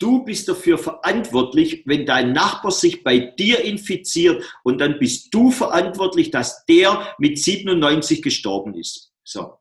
Du 0.05 0.23
bist 0.23 0.47
dafür 0.51 0.77
verantwortlich, 0.77 1.83
wenn 1.87 2.05
dein 2.05 2.35
Nachbar 2.35 2.73
sich 2.73 3.03
bei 3.03 3.21
dir 3.21 3.65
infiziert 3.65 4.45
und 4.63 4.79
dann 4.79 4.99
bist 4.99 5.33
du 5.33 5.51
verantwortlich, 5.51 6.31
dass 6.31 6.67
der 6.67 7.15
mit 7.17 7.39
97 7.39 8.21
gestorben 8.21 8.75
ist. 8.75 9.14
So. 9.25 9.59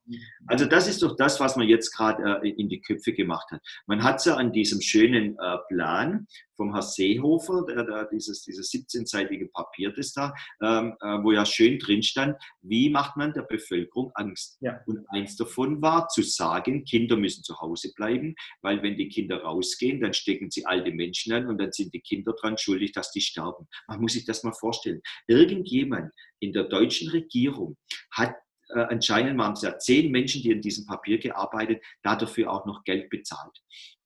Also 0.48 0.66
das 0.66 0.88
ist 0.90 1.02
doch 1.02 1.16
das, 1.16 1.40
was 1.40 1.56
man 1.56 1.68
jetzt 1.68 1.92
gerade 1.96 2.42
äh, 2.44 2.50
in 2.50 2.68
die 2.68 2.82
Köpfe 2.82 3.14
gemacht 3.14 3.50
hat. 3.50 3.62
Man 3.88 4.04
hat 4.04 4.24
ja 4.26 4.36
an 4.36 4.52
diesem 4.52 4.82
schönen 4.82 5.38
äh, 5.40 5.58
Plan 5.70 6.28
vom 6.56 6.74
Herr 6.74 6.82
Seehofer, 6.82 7.66
der, 7.68 7.84
der, 7.86 8.06
dieses, 8.12 8.44
dieses 8.44 8.72
17-seitige 8.72 9.50
Papier, 9.52 9.92
das 9.92 10.14
da, 10.14 10.34
ähm, 10.62 10.96
äh, 11.02 11.24
wo 11.24 11.32
ja 11.32 11.46
schön 11.46 11.80
drin 11.80 12.04
stand, 12.04 12.38
wie 12.62 12.90
macht 12.90 13.18
man 13.18 13.34
der 13.34 13.44
Bevölkerung 13.44 14.12
Angst? 14.16 14.58
Ja. 14.62 14.80
Und 14.86 15.06
eins 15.10 15.36
davon 15.36 15.82
war 15.82 16.10
zu 16.10 16.22
sagen, 16.22 16.84
Kinder 16.84 17.16
müssen 17.16 17.44
zu 17.44 17.60
Hause 17.60 17.92
bleiben, 17.96 18.36
weil 18.62 18.84
wenn 18.84 18.98
die 18.98 19.08
Kinder 19.08 19.42
rausgehen, 19.42 20.02
dann 20.02 20.14
stecken 20.14 20.52
sie 20.52 20.66
alte 20.66 20.92
Menschen 20.92 21.34
an 21.34 21.48
und 21.48 21.58
dann 21.58 21.72
sind 21.72 21.94
die 21.94 22.02
Kinder 22.02 22.34
dran 22.34 22.58
schuldig, 22.58 22.92
dass 22.92 23.12
die 23.12 23.22
sterben. 23.22 23.68
Man 23.88 24.02
muss 24.02 24.14
sich 24.14 24.26
das 24.26 24.44
mal 24.44 24.54
vorstellen. 24.54 25.02
Irgendjemand 25.28 26.12
in 26.40 26.52
der 26.52 26.66
deutschen 26.66 27.10
Regierung 27.10 27.78
hat 28.12 28.36
äh, 28.76 28.88
anscheinend 28.90 29.38
waren 29.38 29.54
es 29.54 29.62
ja 29.62 29.78
zehn 29.78 30.12
Menschen, 30.12 30.42
die 30.42 30.54
an 30.54 30.62
diesem 30.62 30.86
Papier 30.86 31.18
gearbeitet, 31.18 31.84
dafür 32.02 32.52
auch 32.52 32.66
noch 32.66 32.84
Geld 32.84 33.10
bezahlt. 33.10 33.62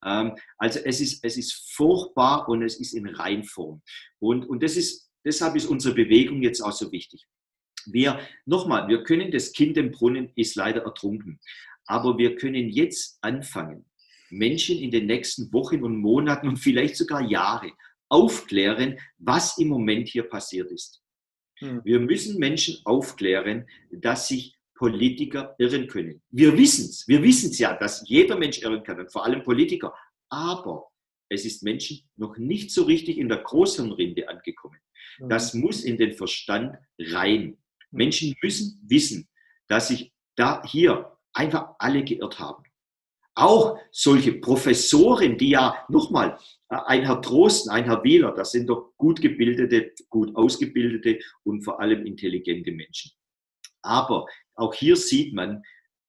Ähm, 0.06 0.36
also 0.58 0.80
es 0.84 1.02
ist, 1.02 1.24
es 1.24 1.38
ist 1.38 1.74
furchtbar 1.76 2.48
und 2.48 2.62
es 2.62 2.80
ist 2.80 2.94
in 2.94 3.08
Reinform. 3.08 3.82
Und, 4.20 4.46
und 4.46 4.64
das 4.64 4.78
ist, 4.78 5.10
deshalb 5.26 5.56
ist 5.56 5.68
unsere 5.68 5.96
Bewegung 5.96 6.42
jetzt 6.42 6.62
auch 6.62 6.72
so 6.72 6.92
wichtig. 6.92 7.26
Wir, 7.86 8.20
nochmal, 8.46 8.88
wir 8.88 9.04
können, 9.04 9.32
das 9.32 9.54
Kind 9.54 9.78
im 9.78 9.92
Brunnen 9.92 10.32
ist 10.36 10.56
leider 10.56 10.82
ertrunken, 10.84 11.40
aber 11.86 12.18
wir 12.18 12.36
können 12.36 12.70
jetzt 12.70 13.18
anfangen, 13.22 13.86
Menschen 14.30 14.78
in 14.78 14.92
den 14.92 15.06
nächsten 15.06 15.52
Wochen 15.54 15.84
und 15.84 15.98
Monaten 15.98 16.50
und 16.50 16.58
vielleicht 16.58 16.98
sogar 16.98 17.22
Jahre 17.22 17.72
aufklären, 18.10 19.00
was 19.18 19.58
im 19.58 19.70
Moment 19.70 20.10
hier 20.10 20.24
passiert 20.24 20.72
ist. 20.72 21.02
Hm. 21.60 21.82
Wir 21.84 22.00
müssen 22.00 22.40
Menschen 22.40 22.80
aufklären, 22.86 23.68
dass 23.92 24.28
sich 24.28 24.57
Politiker 24.78 25.56
irren 25.58 25.88
können. 25.88 26.22
Wir 26.30 26.58
wissen 26.58 26.86
es, 26.86 27.08
wir 27.08 27.22
wissen 27.24 27.52
es 27.52 27.60
ja, 27.60 27.76
dass 27.76 28.08
jeder 28.08 28.38
Mensch 28.38 28.62
irren 28.62 28.84
kann 28.84 29.00
und 29.00 29.12
vor 29.12 29.26
allem 29.26 29.44
Politiker. 29.44 29.94
Aber 30.30 30.88
es 31.30 31.46
ist 31.46 31.64
Menschen 31.64 32.08
noch 32.16 32.38
nicht 32.38 32.72
so 32.72 32.84
richtig 32.84 33.18
in 33.18 33.30
der 33.30 33.40
Großhirnrinde 33.40 34.30
angekommen. 34.30 34.80
Hm. 35.18 35.30
Das 35.30 35.54
muss 35.54 35.84
in 35.84 35.98
den 35.98 36.14
Verstand 36.14 36.78
rein. 37.00 37.42
Hm. 37.42 37.58
Menschen 37.92 38.36
müssen 38.42 38.82
wissen, 38.88 39.28
dass 39.68 39.90
sich 39.90 40.14
da 40.36 40.64
hier 40.66 41.18
einfach 41.34 41.76
alle 41.80 42.04
geirrt 42.04 42.40
haben. 42.40 42.64
Auch 43.36 43.78
solche 43.92 44.34
Professoren, 44.34 45.38
die 45.38 45.50
ja, 45.50 45.86
nochmal, 45.90 46.40
ein 46.70 47.04
Herr 47.04 47.22
Trosten, 47.22 47.72
ein 47.72 47.86
Herr 47.86 48.04
Wieler, 48.04 48.32
das 48.32 48.52
sind 48.52 48.68
doch 48.68 48.94
gut 48.98 49.22
gebildete, 49.22 49.94
gut 50.10 50.36
ausgebildete 50.36 51.20
und 51.44 51.62
vor 51.64 51.80
allem 51.80 52.06
intelligente 52.06 52.72
Menschen. 52.72 53.12
Aber 53.84 54.26
auch 54.58 54.74
hier 54.74 54.96
sieht 54.96 55.34
man, 55.34 55.64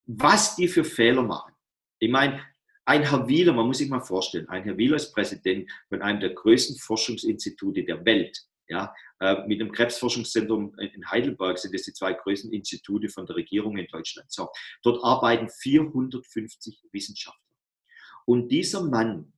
was 0.06 0.56
die 0.56 0.68
für 0.68 0.84
Fehler 0.84 1.22
machen. 1.22 1.54
Ich 1.98 2.10
meine, 2.10 2.40
ein 2.86 3.02
Herr 3.02 3.28
Wieler, 3.28 3.52
man 3.52 3.66
muss 3.66 3.78
sich 3.78 3.90
mal 3.90 4.00
vorstellen, 4.00 4.48
ein 4.48 4.64
Herr 4.64 4.78
Wieler 4.78 4.96
ist 4.96 5.12
Präsident 5.12 5.70
von 5.88 6.00
einem 6.00 6.20
der 6.20 6.30
größten 6.30 6.76
Forschungsinstitute 6.78 7.84
der 7.84 8.04
Welt. 8.04 8.38
Ja, 8.70 8.94
äh, 9.20 9.46
mit 9.46 9.60
dem 9.60 9.72
Krebsforschungszentrum 9.72 10.74
in 10.78 11.10
Heidelberg 11.10 11.58
sind 11.58 11.74
es 11.74 11.84
die 11.84 11.92
zwei 11.94 12.12
größten 12.12 12.52
Institute 12.52 13.08
von 13.08 13.24
der 13.24 13.36
Regierung 13.36 13.78
in 13.78 13.86
Deutschland. 13.86 14.30
So, 14.30 14.50
dort 14.82 15.02
arbeiten 15.02 15.48
450 15.48 16.82
Wissenschaftler. 16.92 17.56
Und 18.26 18.48
dieser 18.48 18.82
Mann 18.82 19.32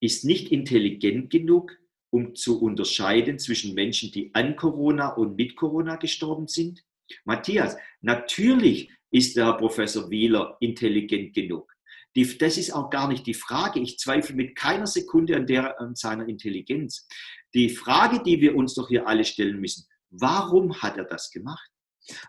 ist 0.00 0.24
nicht 0.24 0.50
intelligent 0.50 1.30
genug, 1.30 1.76
um 2.10 2.34
zu 2.34 2.60
unterscheiden 2.60 3.38
zwischen 3.38 3.74
Menschen, 3.74 4.10
die 4.10 4.34
an 4.34 4.56
Corona 4.56 5.10
und 5.10 5.36
mit 5.36 5.54
Corona 5.54 5.94
gestorben 5.96 6.48
sind. 6.48 6.82
Matthias, 7.24 7.76
natürlich 8.00 8.90
ist 9.10 9.36
der 9.36 9.46
Herr 9.46 9.56
Professor 9.56 10.10
Wieler 10.10 10.56
intelligent 10.60 11.34
genug. 11.34 11.72
Die, 12.16 12.38
das 12.38 12.56
ist 12.56 12.72
auch 12.72 12.90
gar 12.90 13.08
nicht 13.08 13.26
die 13.26 13.34
Frage. 13.34 13.80
Ich 13.80 13.98
zweifle 13.98 14.34
mit 14.34 14.56
keiner 14.56 14.86
Sekunde 14.86 15.36
an, 15.36 15.46
der, 15.46 15.80
an 15.80 15.94
seiner 15.94 16.28
Intelligenz. 16.28 17.06
Die 17.54 17.68
Frage, 17.68 18.22
die 18.22 18.40
wir 18.40 18.56
uns 18.56 18.74
doch 18.74 18.88
hier 18.88 19.06
alle 19.06 19.24
stellen 19.24 19.60
müssen, 19.60 19.86
warum 20.10 20.82
hat 20.82 20.96
er 20.96 21.04
das 21.04 21.30
gemacht? 21.30 21.70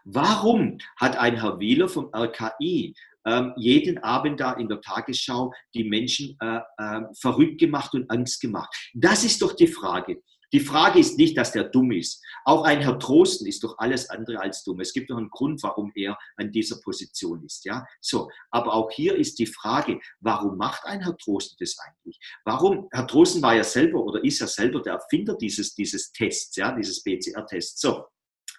Warum 0.04 0.78
hat 0.98 1.17
ein 1.17 1.39
Herr 1.39 1.60
Wieler 1.60 1.88
vom 1.88 2.12
RKI 2.13 2.94
ähm, 3.26 3.54
jeden 3.56 3.98
Abend 4.00 4.39
da 4.39 4.54
in 4.54 4.67
der 4.67 4.82
Tagesschau 4.82 5.52
die 5.74 5.84
Menschen 5.84 6.38
äh, 6.39 6.60
äh, 6.78 7.02
verrückt 7.20 7.60
gemacht 7.60 7.94
und 7.94 8.10
Angst 8.12 8.41
gemacht? 8.41 8.74
Das 8.94 9.24
ist 9.24 9.41
doch 9.41 9.54
die 9.54 9.67
Frage. 9.67 10.22
Die 10.54 10.60
Frage 10.60 11.00
ist 11.00 11.18
nicht, 11.18 11.38
dass 11.38 11.52
der 11.52 11.66
dumm 11.66 11.92
ist. 11.92 12.22
Auch 12.44 12.64
ein 12.64 12.82
Herr 12.82 13.00
Trosten 13.00 13.48
ist 13.48 13.64
doch 13.64 13.78
alles 13.78 14.10
andere 14.10 14.40
als 14.40 14.64
dumm. 14.64 14.80
Es 14.80 14.94
gibt 14.94 15.10
doch 15.10 15.18
einen 15.18 15.30
Grund, 15.30 15.62
warum 15.64 15.92
er 15.96 16.18
an 16.38 16.52
dieser 16.52 16.80
Position 16.82 17.44
ist. 17.46 17.66
Ja, 17.66 17.86
so. 18.02 18.30
Aber 18.50 18.74
auch 18.74 18.92
hier 18.92 19.16
ist 19.16 19.40
die 19.40 19.46
Frage, 19.46 20.00
warum 20.20 20.58
macht 20.58 20.86
ein 20.86 21.02
Herr 21.02 21.18
Trosten 21.18 21.56
das 21.60 21.78
eigentlich? 21.80 22.20
Warum? 22.44 22.88
Herr 22.92 23.08
Trosten 23.08 23.42
war 23.42 23.56
ja 23.56 23.64
selber 23.64 24.04
oder 24.04 24.24
ist 24.24 24.40
ja 24.40 24.48
selber 24.48 24.82
der 24.82 24.94
Erfinder 24.94 25.36
dieses, 25.36 25.74
dieses 25.74 26.12
Tests, 26.12 26.56
ja, 26.56 26.72
dieses 26.72 27.04
PCR-Tests. 27.04 27.80
So. 27.80 28.06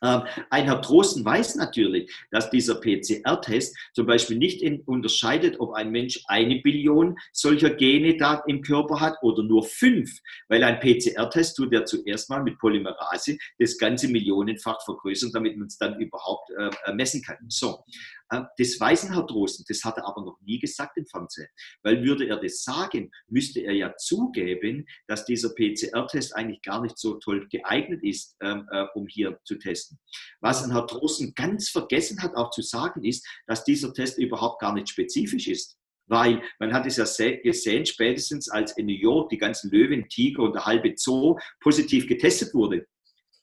Ähm, 0.02 0.22
ein 0.50 0.64
Herr 0.64 0.82
Trosten 0.82 1.24
weiß 1.24 1.56
natürlich, 1.56 2.12
dass 2.30 2.50
dieser 2.50 2.80
PCR-Test 2.80 3.76
zum 3.94 4.06
Beispiel 4.06 4.36
nicht 4.36 4.62
unterscheidet, 4.86 5.60
ob 5.60 5.74
ein 5.74 5.90
Mensch 5.90 6.20
eine 6.26 6.60
Billion 6.60 7.16
solcher 7.32 7.70
Gene 7.70 8.16
da 8.16 8.42
im 8.46 8.62
Körper 8.62 9.00
hat 9.00 9.16
oder 9.22 9.42
nur 9.42 9.64
fünf, 9.64 10.10
weil 10.48 10.64
ein 10.64 10.80
PCR-Test 10.80 11.56
tut 11.56 11.72
ja 11.72 11.84
zuerst 11.84 12.30
mal 12.30 12.42
mit 12.42 12.58
Polymerase 12.58 13.38
das 13.58 13.78
ganze 13.78 14.08
millionenfach 14.08 14.82
vergrößern, 14.84 15.30
damit 15.32 15.56
man 15.56 15.68
es 15.68 15.78
dann 15.78 15.98
überhaupt 16.00 16.50
äh, 16.50 16.92
messen 16.92 17.22
kann. 17.22 17.38
So, 17.48 17.84
äh, 18.32 18.96
Herr 19.12 19.26
Drosten, 19.26 19.64
das 19.68 19.84
hat 19.84 19.96
er 19.96 20.06
aber 20.06 20.24
noch 20.24 20.38
nie 20.40 20.58
gesagt 20.58 20.96
im 20.96 21.06
Fernsehen. 21.06 21.48
Weil 21.82 22.02
würde 22.02 22.26
er 22.26 22.40
das 22.40 22.62
sagen, 22.62 23.10
müsste 23.28 23.60
er 23.60 23.72
ja 23.72 23.94
zugeben, 23.96 24.86
dass 25.06 25.24
dieser 25.24 25.54
PCR-Test 25.54 26.34
eigentlich 26.34 26.62
gar 26.62 26.82
nicht 26.82 26.98
so 26.98 27.14
toll 27.14 27.46
geeignet 27.50 28.02
ist, 28.02 28.36
ähm, 28.42 28.66
äh, 28.70 28.86
um 28.94 29.06
hier 29.06 29.38
zu 29.44 29.56
testen. 29.56 29.98
Was 30.40 30.68
Herr 30.70 30.86
Drosten 30.86 31.34
ganz 31.34 31.68
vergessen 31.68 32.22
hat 32.22 32.34
auch 32.34 32.50
zu 32.50 32.62
sagen, 32.62 33.04
ist, 33.04 33.26
dass 33.46 33.64
dieser 33.64 33.92
Test 33.92 34.18
überhaupt 34.18 34.60
gar 34.60 34.74
nicht 34.74 34.88
spezifisch 34.88 35.48
ist. 35.48 35.76
Weil 36.06 36.42
man 36.58 36.72
hat 36.72 36.86
es 36.86 36.96
ja 36.96 37.04
gesehen, 37.42 37.86
spätestens 37.86 38.48
als 38.48 38.76
in 38.76 38.86
New 38.86 38.92
York 38.92 39.30
die 39.30 39.38
ganzen 39.38 39.70
Löwen, 39.70 40.08
Tiger 40.08 40.42
und 40.42 40.54
der 40.54 40.66
halbe 40.66 40.94
Zoo 40.96 41.38
positiv 41.60 42.06
getestet 42.06 42.52
wurde 42.54 42.86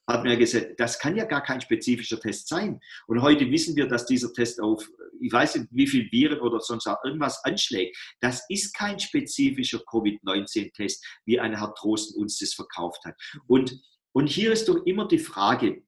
hat 0.10 0.24
mir 0.24 0.38
gesagt, 0.38 0.80
das 0.80 1.00
kann 1.00 1.16
ja 1.16 1.26
gar 1.26 1.44
kein 1.44 1.62
spezifischer 1.62 2.20
Test 2.20 2.48
sein. 2.48 2.80
Und 3.08 3.22
heute 3.22 3.50
wissen 3.52 3.76
wir, 3.76 3.88
dass 3.88 4.06
dieser 4.06 4.34
Test 4.34 4.60
auf, 4.60 4.84
ich 5.22 5.32
weiß 5.32 5.56
nicht, 5.56 5.68
wie 5.72 5.88
viel 5.88 6.12
Viren 6.12 6.40
oder 6.40 6.60
sonst 6.60 6.88
auch 6.88 7.04
irgendwas 7.04 7.44
anschlägt. 7.46 7.96
Das 8.20 8.44
ist 8.50 8.74
kein 8.74 9.00
spezifischer 9.00 9.80
Covid-19-Test, 9.80 11.06
wie 11.26 11.40
ein 11.40 11.58
Herr 11.58 11.74
Trosten 11.76 12.20
uns 12.20 12.40
das 12.40 12.54
verkauft 12.54 13.06
hat. 13.06 13.16
Und, 13.48 13.80
und 14.12 14.28
hier 14.28 14.52
ist 14.52 14.68
doch 14.68 14.86
immer 14.86 15.08
die 15.08 15.20
Frage, 15.20 15.84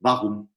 warum? 0.00 0.52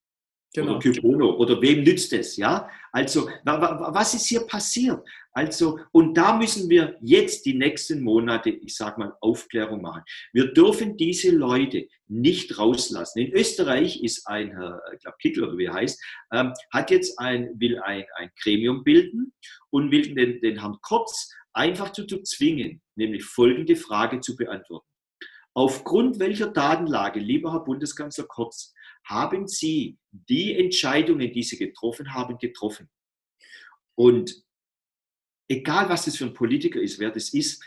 Genau. 0.56 0.72
Oder 0.72 0.80
Kybono. 0.80 1.36
Oder 1.36 1.62
wem 1.62 1.84
nützt 1.84 2.14
es? 2.14 2.38
Ja? 2.38 2.70
Also, 2.92 3.30
was 3.44 4.14
ist 4.14 4.28
hier 4.28 4.42
passiert? 4.48 5.06
Also, 5.38 5.80
und 5.92 6.14
da 6.16 6.38
müssen 6.38 6.70
wir 6.70 6.96
jetzt 7.02 7.46
die 7.46 7.56
nächsten 7.56 8.02
Monate, 8.02 8.52
ich 8.52 8.74
sage 8.74 9.02
mal, 9.02 9.18
Aufklärung 9.20 9.82
machen. 9.82 10.04
Wir 10.32 10.54
dürfen 10.54 10.96
diese 10.96 11.30
Leute 11.36 11.90
nicht 12.08 12.58
rauslassen. 12.58 13.20
In 13.20 13.34
Österreich 13.34 14.02
ist 14.02 14.26
ein 14.28 14.52
Herr, 14.52 14.82
ich 14.94 15.02
glaube 15.02 15.18
Kittel 15.22 15.44
oder 15.44 15.58
wie 15.58 15.66
er 15.66 15.74
heißt, 15.74 16.02
ähm, 16.32 16.54
hat 16.72 16.90
jetzt 16.90 17.20
ein, 17.20 17.50
will 17.60 17.78
ein, 17.80 18.06
ein 18.16 18.32
Gremium 18.42 18.86
bilden 18.86 19.34
und 19.72 19.92
will 19.92 20.16
den, 20.16 20.40
den 20.40 20.62
Herrn 20.62 20.78
Kurz 20.82 21.30
einfach 21.52 21.92
zu, 21.92 22.08
zu 22.08 22.24
zwingen, 22.24 22.82
nämlich 22.96 23.26
folgende 23.26 23.76
Frage 23.76 24.22
zu 24.22 24.38
beantworten. 24.38 24.88
Aufgrund 25.54 26.18
welcher 26.18 26.48
Datenlage, 26.48 27.20
lieber 27.20 27.52
Herr 27.52 27.66
Bundeskanzler 27.66 28.26
Kurz, 28.26 28.74
haben 29.04 29.48
Sie 29.48 29.98
die 30.12 30.58
Entscheidungen, 30.58 31.34
die 31.34 31.44
Sie 31.44 31.58
getroffen 31.58 32.14
haben, 32.14 32.38
getroffen? 32.38 32.90
Und 33.96 34.45
egal 35.48 35.90
was 35.90 36.06
das 36.06 36.18
für 36.18 36.26
ein 36.26 36.34
Politiker 36.34 36.82
ist, 36.82 37.00
wer 37.00 37.12
das 37.12 37.30
ist, 37.34 37.64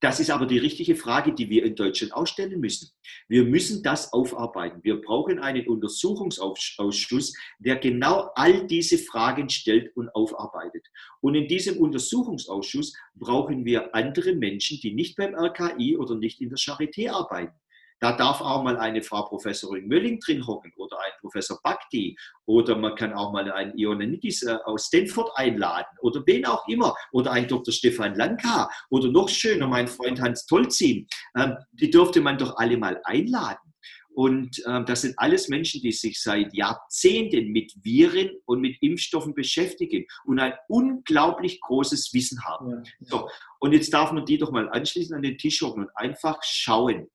das 0.00 0.18
ist 0.18 0.30
aber 0.30 0.46
die 0.46 0.58
richtige 0.58 0.96
Frage, 0.96 1.34
die 1.34 1.50
wir 1.50 1.62
in 1.62 1.74
Deutschland 1.74 2.14
auch 2.14 2.26
stellen 2.26 2.58
müssen. 2.58 2.90
Wir 3.28 3.44
müssen 3.44 3.82
das 3.82 4.14
aufarbeiten. 4.14 4.82
Wir 4.82 4.98
brauchen 4.98 5.38
einen 5.38 5.68
Untersuchungsausschuss, 5.68 7.34
der 7.58 7.76
genau 7.76 8.30
all 8.34 8.66
diese 8.66 8.96
Fragen 8.96 9.50
stellt 9.50 9.94
und 9.96 10.08
aufarbeitet. 10.14 10.86
Und 11.20 11.34
in 11.34 11.48
diesem 11.48 11.76
Untersuchungsausschuss 11.76 12.94
brauchen 13.14 13.66
wir 13.66 13.94
andere 13.94 14.34
Menschen, 14.34 14.80
die 14.80 14.94
nicht 14.94 15.16
beim 15.16 15.34
RKI 15.34 15.98
oder 15.98 16.14
nicht 16.14 16.40
in 16.40 16.48
der 16.48 16.58
Charité 16.58 17.10
arbeiten. 17.10 17.54
Da 18.00 18.12
darf 18.12 18.40
auch 18.40 18.62
mal 18.62 18.78
eine 18.78 19.02
Frau 19.02 19.22
Professorin 19.22 19.86
Mölling 19.86 20.18
drin 20.20 20.46
hocken 20.46 20.72
oder 20.76 20.98
ein 20.98 21.12
Professor 21.20 21.60
Bhakti 21.62 22.16
oder 22.46 22.76
man 22.76 22.94
kann 22.94 23.12
auch 23.12 23.32
mal 23.32 23.50
einen 23.52 23.76
Ioannidis 23.76 24.42
äh, 24.42 24.56
aus 24.64 24.86
Stanford 24.86 25.30
einladen 25.34 25.88
oder 26.00 26.22
wen 26.26 26.46
auch 26.46 26.66
immer 26.66 26.94
oder 27.12 27.32
ein 27.32 27.46
Dr. 27.46 27.72
Stefan 27.72 28.14
Lanka 28.14 28.68
oder 28.88 29.08
noch 29.08 29.28
schöner 29.28 29.68
mein 29.68 29.86
Freund 29.86 30.20
Hans 30.20 30.46
Tolzin. 30.46 31.06
Ähm, 31.36 31.56
die 31.72 31.90
dürfte 31.90 32.20
man 32.20 32.38
doch 32.38 32.56
alle 32.56 32.78
mal 32.78 33.00
einladen. 33.04 33.70
Und 34.12 34.60
ähm, 34.66 34.84
das 34.86 35.02
sind 35.02 35.14
alles 35.18 35.48
Menschen, 35.48 35.80
die 35.82 35.92
sich 35.92 36.20
seit 36.20 36.52
Jahrzehnten 36.52 37.52
mit 37.52 37.72
Viren 37.82 38.30
und 38.44 38.60
mit 38.60 38.76
Impfstoffen 38.80 39.34
beschäftigen 39.34 40.04
und 40.24 40.40
ein 40.40 40.54
unglaublich 40.68 41.60
großes 41.60 42.12
Wissen 42.12 42.44
haben. 42.44 42.70
Ja. 42.70 42.82
So, 43.00 43.28
und 43.60 43.72
jetzt 43.72 43.92
darf 43.94 44.10
man 44.10 44.24
die 44.24 44.38
doch 44.38 44.50
mal 44.50 44.68
anschließend 44.68 45.16
an 45.16 45.22
den 45.22 45.38
Tisch 45.38 45.62
hocken 45.62 45.84
und 45.84 45.90
einfach 45.96 46.38
schauen, 46.42 47.08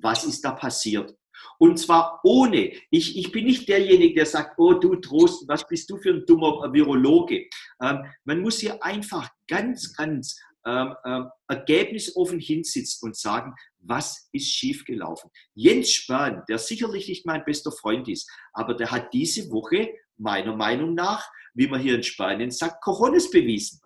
was 0.00 0.24
ist 0.24 0.44
da 0.44 0.52
passiert. 0.52 1.14
Und 1.58 1.78
zwar 1.78 2.20
ohne, 2.22 2.72
ich, 2.90 3.16
ich 3.16 3.32
bin 3.32 3.46
nicht 3.46 3.68
derjenige, 3.68 4.14
der 4.14 4.26
sagt, 4.26 4.58
oh 4.58 4.74
du 4.74 4.96
Trost, 4.96 5.48
was 5.48 5.66
bist 5.66 5.90
du 5.90 5.96
für 5.96 6.10
ein 6.10 6.26
dummer 6.26 6.72
Virologe. 6.72 7.46
Ähm, 7.82 8.04
man 8.24 8.40
muss 8.40 8.58
hier 8.58 8.82
einfach 8.82 9.30
ganz, 9.48 9.94
ganz 9.94 10.38
ähm, 10.66 10.94
ähm, 11.06 11.30
ergebnisoffen 11.48 12.38
hinsitzen 12.38 13.08
und 13.08 13.16
sagen, 13.16 13.54
was 13.78 14.28
ist 14.32 14.52
schiefgelaufen. 14.52 15.30
Jens 15.54 15.90
Spahn, 15.90 16.42
der 16.48 16.58
sicherlich 16.58 17.08
nicht 17.08 17.24
mein 17.24 17.44
bester 17.44 17.72
Freund 17.72 18.08
ist, 18.08 18.30
aber 18.52 18.74
der 18.74 18.90
hat 18.90 19.12
diese 19.14 19.50
Woche 19.50 19.94
meiner 20.18 20.54
Meinung 20.54 20.94
nach, 20.94 21.26
wie 21.54 21.66
man 21.66 21.80
hier 21.80 21.94
in 21.94 22.02
Spanien 22.02 22.50
sagt, 22.50 22.82
Coronis 22.82 23.30
bewiesen. 23.30 23.80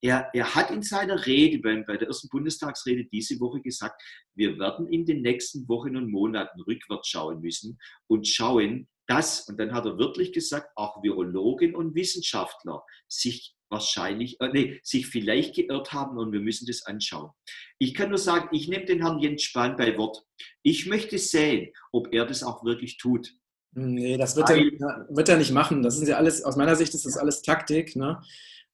Er, 0.00 0.30
er 0.32 0.54
hat 0.54 0.70
in 0.70 0.82
seiner 0.82 1.26
Rede, 1.26 1.58
bei, 1.58 1.82
bei 1.82 1.96
der 1.96 2.08
ersten 2.08 2.28
Bundestagsrede 2.28 3.06
diese 3.06 3.40
Woche 3.40 3.60
gesagt, 3.60 4.00
wir 4.34 4.58
werden 4.58 4.86
in 4.92 5.04
den 5.04 5.22
nächsten 5.22 5.68
Wochen 5.68 5.96
und 5.96 6.10
Monaten 6.10 6.60
rückwärts 6.60 7.08
schauen 7.08 7.40
müssen 7.40 7.78
und 8.06 8.26
schauen, 8.26 8.88
dass, 9.08 9.48
und 9.48 9.58
dann 9.58 9.72
hat 9.72 9.86
er 9.86 9.98
wirklich 9.98 10.32
gesagt, 10.32 10.70
auch 10.76 11.02
Virologen 11.02 11.74
und 11.74 11.94
Wissenschaftler 11.94 12.84
sich 13.08 13.56
wahrscheinlich, 13.70 14.40
äh, 14.40 14.48
nee, 14.52 14.80
sich 14.82 15.06
vielleicht 15.06 15.56
geirrt 15.56 15.92
haben 15.92 16.18
und 16.18 16.32
wir 16.32 16.40
müssen 16.40 16.66
das 16.66 16.84
anschauen. 16.86 17.30
Ich 17.78 17.94
kann 17.94 18.10
nur 18.10 18.18
sagen, 18.18 18.48
ich 18.52 18.68
nehme 18.68 18.84
den 18.84 19.00
Herrn 19.00 19.18
Jens 19.18 19.42
Spahn 19.42 19.76
bei 19.76 19.96
Wort. 19.96 20.22
Ich 20.62 20.86
möchte 20.86 21.18
sehen, 21.18 21.72
ob 21.92 22.12
er 22.12 22.26
das 22.26 22.42
auch 22.42 22.64
wirklich 22.64 22.98
tut. 22.98 23.34
Nee, 23.72 24.16
das 24.16 24.36
wird, 24.36 24.48
Weil, 24.48 24.72
er, 24.80 25.06
wird 25.10 25.28
er 25.28 25.36
nicht 25.36 25.52
machen. 25.52 25.82
Das 25.82 25.98
ist 25.98 26.08
ja 26.08 26.16
alles, 26.16 26.42
aus 26.42 26.56
meiner 26.56 26.76
Sicht 26.76 26.94
ist 26.94 27.04
das 27.04 27.16
alles 27.16 27.42
Taktik. 27.42 27.96
Ne? 27.96 28.20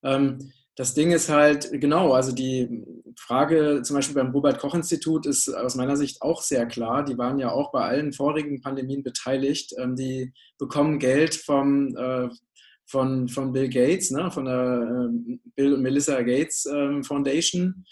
Ähm, 0.02 0.52
das 0.76 0.94
Ding 0.94 1.12
ist 1.12 1.28
halt, 1.28 1.70
genau, 1.72 2.12
also 2.12 2.32
die 2.32 2.84
Frage 3.16 3.82
zum 3.84 3.96
Beispiel 3.96 4.16
beim 4.16 4.32
Robert-Koch-Institut 4.32 5.24
ist 5.26 5.48
aus 5.48 5.76
meiner 5.76 5.96
Sicht 5.96 6.20
auch 6.20 6.42
sehr 6.42 6.66
klar. 6.66 7.04
Die 7.04 7.16
waren 7.16 7.38
ja 7.38 7.52
auch 7.52 7.70
bei 7.70 7.82
allen 7.82 8.12
vorigen 8.12 8.60
Pandemien 8.60 9.04
beteiligt. 9.04 9.72
Ähm, 9.78 9.94
die 9.94 10.32
bekommen 10.58 10.98
Geld 10.98 11.36
vom, 11.36 11.96
äh, 11.96 12.28
von, 12.86 13.28
von 13.28 13.52
Bill 13.52 13.68
Gates, 13.68 14.10
ne, 14.10 14.30
von 14.32 14.46
der 14.46 15.10
äh, 15.10 15.38
Bill 15.54 15.74
und 15.74 15.82
Melissa 15.82 16.20
Gates 16.22 16.66
ähm, 16.66 17.04
Foundation. 17.04 17.84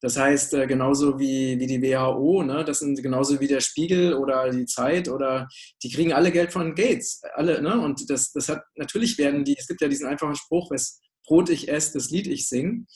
Das 0.00 0.16
heißt, 0.16 0.54
äh, 0.54 0.68
genauso 0.68 1.18
wie, 1.18 1.58
wie 1.58 1.66
die 1.66 1.82
WHO, 1.82 2.44
ne, 2.44 2.64
das 2.64 2.78
sind 2.78 3.02
genauso 3.02 3.40
wie 3.40 3.48
der 3.48 3.60
Spiegel 3.60 4.14
oder 4.14 4.48
die 4.50 4.66
Zeit 4.66 5.08
oder 5.08 5.48
die 5.82 5.90
kriegen 5.90 6.12
alle 6.12 6.30
Geld 6.30 6.52
von 6.52 6.76
Gates. 6.76 7.20
Alle, 7.34 7.60
ne? 7.60 7.80
Und 7.80 8.08
das, 8.08 8.30
das 8.30 8.48
hat, 8.48 8.62
natürlich 8.76 9.18
werden 9.18 9.44
die, 9.44 9.56
es 9.58 9.66
gibt 9.66 9.80
ja 9.80 9.88
diesen 9.88 10.06
einfachen 10.06 10.36
Spruch, 10.36 10.70
was 10.70 11.00
Brot 11.28 11.50
ich 11.50 11.68
esse, 11.68 11.92
das 11.92 12.10
Lied 12.10 12.26
ich 12.26 12.48
sing. 12.48 12.86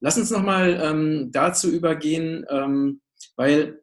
Lass 0.00 0.18
uns 0.18 0.30
nochmal 0.30 0.80
ähm, 0.82 1.30
dazu 1.32 1.70
übergehen, 1.70 2.44
ähm, 2.48 3.00
weil 3.36 3.82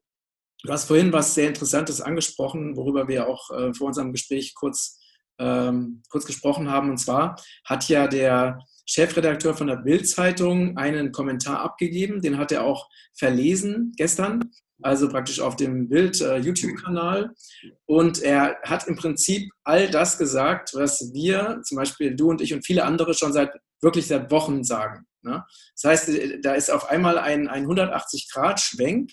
du 0.63 0.71
hast 0.71 0.85
vorhin 0.85 1.13
was 1.13 1.35
sehr 1.35 1.47
Interessantes 1.47 2.01
angesprochen, 2.01 2.75
worüber 2.75 3.07
wir 3.07 3.27
auch 3.27 3.49
äh, 3.51 3.73
vor 3.73 3.87
unserem 3.87 4.11
Gespräch 4.11 4.53
kurz, 4.55 4.99
ähm, 5.39 6.01
kurz 6.09 6.25
gesprochen 6.25 6.69
haben. 6.69 6.89
Und 6.89 6.97
zwar 6.97 7.35
hat 7.65 7.87
ja 7.89 8.07
der 8.07 8.59
Chefredakteur 8.85 9.53
von 9.55 9.67
der 9.67 9.77
Bild-Zeitung 9.77 10.77
einen 10.77 11.11
Kommentar 11.11 11.59
abgegeben, 11.59 12.21
den 12.21 12.37
hat 12.37 12.51
er 12.51 12.65
auch 12.65 12.89
verlesen 13.13 13.93
gestern, 13.95 14.51
also 14.81 15.09
praktisch 15.09 15.39
auf 15.39 15.55
dem 15.55 15.89
Bild-YouTube-Kanal. 15.89 17.33
Äh, 17.63 17.69
und 17.85 18.21
er 18.21 18.57
hat 18.63 18.87
im 18.87 18.95
Prinzip 18.95 19.51
all 19.63 19.89
das 19.89 20.17
gesagt, 20.17 20.71
was 20.73 21.11
wir, 21.13 21.61
zum 21.63 21.77
Beispiel 21.77 22.15
du 22.15 22.29
und 22.29 22.41
ich 22.41 22.53
und 22.53 22.65
viele 22.65 22.83
andere, 22.83 23.13
schon 23.13 23.33
seit 23.33 23.51
wirklich 23.81 24.07
seit 24.07 24.31
Wochen 24.31 24.63
sagen. 24.63 25.05
Ne? 25.23 25.43
Das 25.81 25.91
heißt, 25.91 26.11
da 26.43 26.53
ist 26.53 26.71
auf 26.71 26.89
einmal 26.89 27.17
ein, 27.17 27.47
ein 27.47 27.65
180-Grad-Schwenk. 27.67 29.11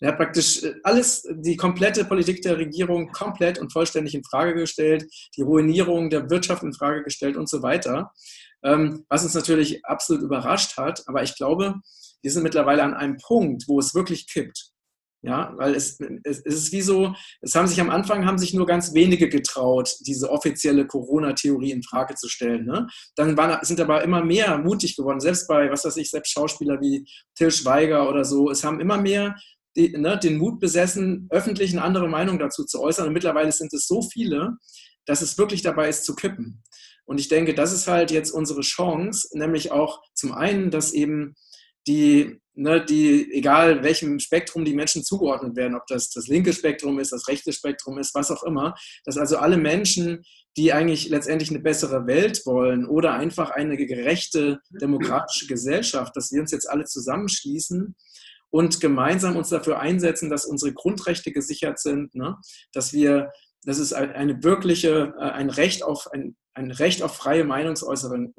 Er 0.00 0.08
hat 0.08 0.16
praktisch 0.16 0.62
äh, 0.64 0.74
alles, 0.82 1.26
die 1.30 1.56
komplette 1.56 2.04
Politik 2.04 2.42
der 2.42 2.58
Regierung 2.58 3.12
komplett 3.12 3.58
und 3.58 3.72
vollständig 3.72 4.14
in 4.14 4.24
Frage 4.24 4.54
gestellt, 4.54 5.04
die 5.36 5.42
Ruinierung 5.42 6.10
der 6.10 6.28
Wirtschaft 6.28 6.62
in 6.62 6.72
Frage 6.72 7.04
gestellt 7.04 7.36
und 7.36 7.48
so 7.48 7.62
weiter. 7.62 8.12
Ähm, 8.64 9.04
was 9.08 9.24
uns 9.24 9.34
natürlich 9.34 9.84
absolut 9.84 10.22
überrascht 10.22 10.76
hat. 10.76 11.02
Aber 11.06 11.22
ich 11.22 11.36
glaube, 11.36 11.74
wir 12.22 12.30
sind 12.30 12.42
mittlerweile 12.42 12.82
an 12.82 12.94
einem 12.94 13.16
Punkt, 13.16 13.64
wo 13.66 13.78
es 13.78 13.94
wirklich 13.94 14.28
kippt. 14.28 14.71
Ja, 15.24 15.54
weil 15.56 15.76
es, 15.76 16.00
es, 16.24 16.40
ist 16.40 16.72
wie 16.72 16.82
so, 16.82 17.14
es 17.42 17.54
haben 17.54 17.68
sich 17.68 17.80
am 17.80 17.90
Anfang 17.90 18.26
haben 18.26 18.38
sich 18.38 18.54
nur 18.54 18.66
ganz 18.66 18.92
wenige 18.92 19.28
getraut, 19.28 19.94
diese 20.00 20.28
offizielle 20.28 20.84
Corona-Theorie 20.84 21.70
in 21.70 21.84
Frage 21.84 22.16
zu 22.16 22.28
stellen. 22.28 22.66
Ne? 22.66 22.88
Dann 23.14 23.36
waren, 23.36 23.64
sind 23.64 23.80
aber 23.80 24.02
immer 24.02 24.24
mehr 24.24 24.58
mutig 24.58 24.96
geworden, 24.96 25.20
selbst 25.20 25.46
bei, 25.46 25.70
was 25.70 25.84
weiß 25.84 25.96
ich, 25.98 26.10
selbst 26.10 26.32
Schauspieler 26.32 26.80
wie 26.80 27.06
Till 27.36 27.52
Schweiger 27.52 28.08
oder 28.08 28.24
so. 28.24 28.50
Es 28.50 28.64
haben 28.64 28.80
immer 28.80 29.00
mehr 29.00 29.36
die, 29.76 29.96
ne, 29.96 30.18
den 30.18 30.38
Mut 30.38 30.58
besessen, 30.58 31.28
öffentlich 31.30 31.70
eine 31.70 31.82
andere 31.82 32.08
Meinung 32.08 32.40
dazu 32.40 32.64
zu 32.64 32.80
äußern. 32.80 33.06
Und 33.06 33.12
mittlerweile 33.12 33.52
sind 33.52 33.72
es 33.72 33.86
so 33.86 34.02
viele, 34.02 34.56
dass 35.06 35.22
es 35.22 35.38
wirklich 35.38 35.62
dabei 35.62 35.88
ist 35.88 36.04
zu 36.04 36.16
kippen. 36.16 36.64
Und 37.04 37.20
ich 37.20 37.28
denke, 37.28 37.54
das 37.54 37.72
ist 37.72 37.86
halt 37.86 38.10
jetzt 38.10 38.30
unsere 38.32 38.62
Chance, 38.62 39.28
nämlich 39.38 39.70
auch 39.70 40.02
zum 40.14 40.32
einen, 40.32 40.70
dass 40.70 40.92
eben 40.92 41.34
die, 41.86 42.40
ne, 42.54 42.84
die, 42.84 43.32
egal 43.32 43.82
welchem 43.82 44.18
Spektrum 44.18 44.64
die 44.64 44.74
Menschen 44.74 45.04
zugeordnet 45.04 45.56
werden, 45.56 45.74
ob 45.74 45.86
das 45.86 46.10
das 46.10 46.28
linke 46.28 46.52
Spektrum 46.52 46.98
ist, 46.98 47.12
das 47.12 47.28
rechte 47.28 47.52
Spektrum 47.52 47.98
ist, 47.98 48.14
was 48.14 48.30
auch 48.30 48.42
immer, 48.42 48.74
dass 49.04 49.16
also 49.18 49.38
alle 49.38 49.56
Menschen, 49.56 50.22
die 50.56 50.72
eigentlich 50.72 51.08
letztendlich 51.08 51.50
eine 51.50 51.60
bessere 51.60 52.06
Welt 52.06 52.44
wollen 52.44 52.86
oder 52.86 53.14
einfach 53.14 53.50
eine 53.50 53.76
gerechte 53.76 54.60
demokratische 54.70 55.46
Gesellschaft, 55.46 56.14
dass 56.14 56.30
wir 56.30 56.40
uns 56.40 56.52
jetzt 56.52 56.68
alle 56.68 56.84
zusammenschließen 56.84 57.94
und 58.50 58.80
gemeinsam 58.80 59.36
uns 59.36 59.48
dafür 59.48 59.80
einsetzen, 59.80 60.28
dass 60.28 60.44
unsere 60.44 60.74
Grundrechte 60.74 61.32
gesichert 61.32 61.78
sind, 61.78 62.14
ne? 62.14 62.36
dass 62.72 62.92
wir 62.92 63.30
dass 63.64 63.78
es 63.78 63.92
eine 63.92 64.42
wirkliche, 64.42 65.14
äh, 65.18 65.22
ein 65.22 65.50
Recht 65.50 65.82
auf, 65.82 66.08
ein, 66.12 66.36
ein 66.54 66.70
Recht 66.70 67.02
auf 67.02 67.16
freie 67.16 67.44
Meinungsäußerung 67.44 68.34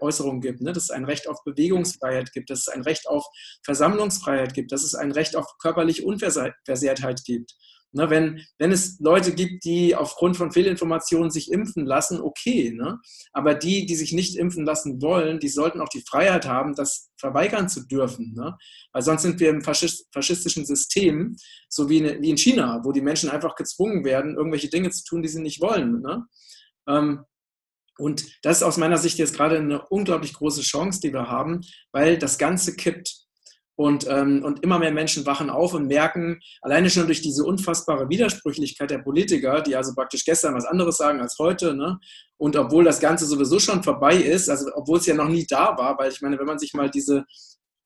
Äußerung 0.00 0.40
gibt, 0.40 0.62
ne? 0.62 0.72
dass 0.72 0.84
es 0.84 0.90
ein 0.90 1.04
Recht 1.04 1.28
auf 1.28 1.42
Bewegungsfreiheit 1.44 2.32
gibt, 2.32 2.50
dass 2.50 2.60
es 2.60 2.68
ein 2.68 2.82
Recht 2.82 3.08
auf 3.08 3.24
Versammlungsfreiheit 3.64 4.54
gibt, 4.54 4.72
dass 4.72 4.82
es 4.82 4.94
ein 4.94 5.12
Recht 5.12 5.36
auf 5.36 5.46
körperliche 5.58 6.04
Unversehrtheit 6.04 7.22
gibt. 7.24 7.54
Ne, 7.92 8.08
wenn, 8.08 8.40
wenn 8.58 8.70
es 8.70 9.00
Leute 9.00 9.34
gibt, 9.34 9.64
die 9.64 9.96
aufgrund 9.96 10.36
von 10.36 10.52
Fehlinformationen 10.52 11.32
sich 11.32 11.50
impfen 11.50 11.84
lassen, 11.84 12.20
okay. 12.20 12.70
Ne? 12.72 13.00
Aber 13.32 13.54
die, 13.54 13.84
die 13.84 13.96
sich 13.96 14.12
nicht 14.12 14.36
impfen 14.36 14.64
lassen 14.64 15.02
wollen, 15.02 15.40
die 15.40 15.48
sollten 15.48 15.80
auch 15.80 15.88
die 15.88 16.04
Freiheit 16.08 16.46
haben, 16.46 16.76
das 16.76 17.10
verweigern 17.18 17.68
zu 17.68 17.88
dürfen. 17.88 18.32
Ne? 18.36 18.56
Weil 18.92 19.02
sonst 19.02 19.22
sind 19.22 19.40
wir 19.40 19.50
im 19.50 19.62
faschistischen 19.62 20.64
System, 20.66 21.34
so 21.68 21.88
wie 21.88 21.98
in, 21.98 22.22
wie 22.22 22.30
in 22.30 22.38
China, 22.38 22.80
wo 22.84 22.92
die 22.92 23.00
Menschen 23.00 23.28
einfach 23.28 23.56
gezwungen 23.56 24.04
werden, 24.04 24.36
irgendwelche 24.36 24.70
Dinge 24.70 24.90
zu 24.90 25.02
tun, 25.04 25.22
die 25.22 25.28
sie 25.28 25.42
nicht 25.42 25.60
wollen. 25.60 26.00
Ne? 26.00 26.26
Ähm, 26.86 27.24
und 28.00 28.24
das 28.42 28.58
ist 28.58 28.62
aus 28.62 28.76
meiner 28.76 28.98
Sicht 28.98 29.18
jetzt 29.18 29.34
gerade 29.34 29.58
eine 29.58 29.86
unglaublich 29.88 30.32
große 30.32 30.62
Chance, 30.62 31.00
die 31.02 31.12
wir 31.12 31.28
haben, 31.28 31.60
weil 31.92 32.18
das 32.18 32.38
Ganze 32.38 32.76
kippt. 32.76 33.26
Und, 33.76 34.06
ähm, 34.10 34.44
und 34.44 34.62
immer 34.62 34.78
mehr 34.78 34.92
Menschen 34.92 35.24
wachen 35.24 35.48
auf 35.48 35.72
und 35.72 35.86
merken, 35.86 36.38
alleine 36.60 36.90
schon 36.90 37.06
durch 37.06 37.22
diese 37.22 37.44
unfassbare 37.44 38.10
Widersprüchlichkeit 38.10 38.90
der 38.90 38.98
Politiker, 38.98 39.62
die 39.62 39.74
also 39.74 39.94
praktisch 39.94 40.26
gestern 40.26 40.54
was 40.54 40.66
anderes 40.66 40.98
sagen 40.98 41.18
als 41.22 41.38
heute, 41.38 41.74
ne? 41.74 41.98
und 42.36 42.56
obwohl 42.56 42.84
das 42.84 43.00
Ganze 43.00 43.24
sowieso 43.24 43.58
schon 43.58 43.82
vorbei 43.82 44.16
ist, 44.16 44.50
also 44.50 44.70
obwohl 44.74 44.98
es 44.98 45.06
ja 45.06 45.14
noch 45.14 45.28
nie 45.28 45.46
da 45.48 45.78
war, 45.78 45.96
weil 45.96 46.12
ich 46.12 46.20
meine, 46.20 46.38
wenn 46.38 46.44
man 46.44 46.58
sich 46.58 46.74
mal 46.74 46.90
diese 46.90 47.24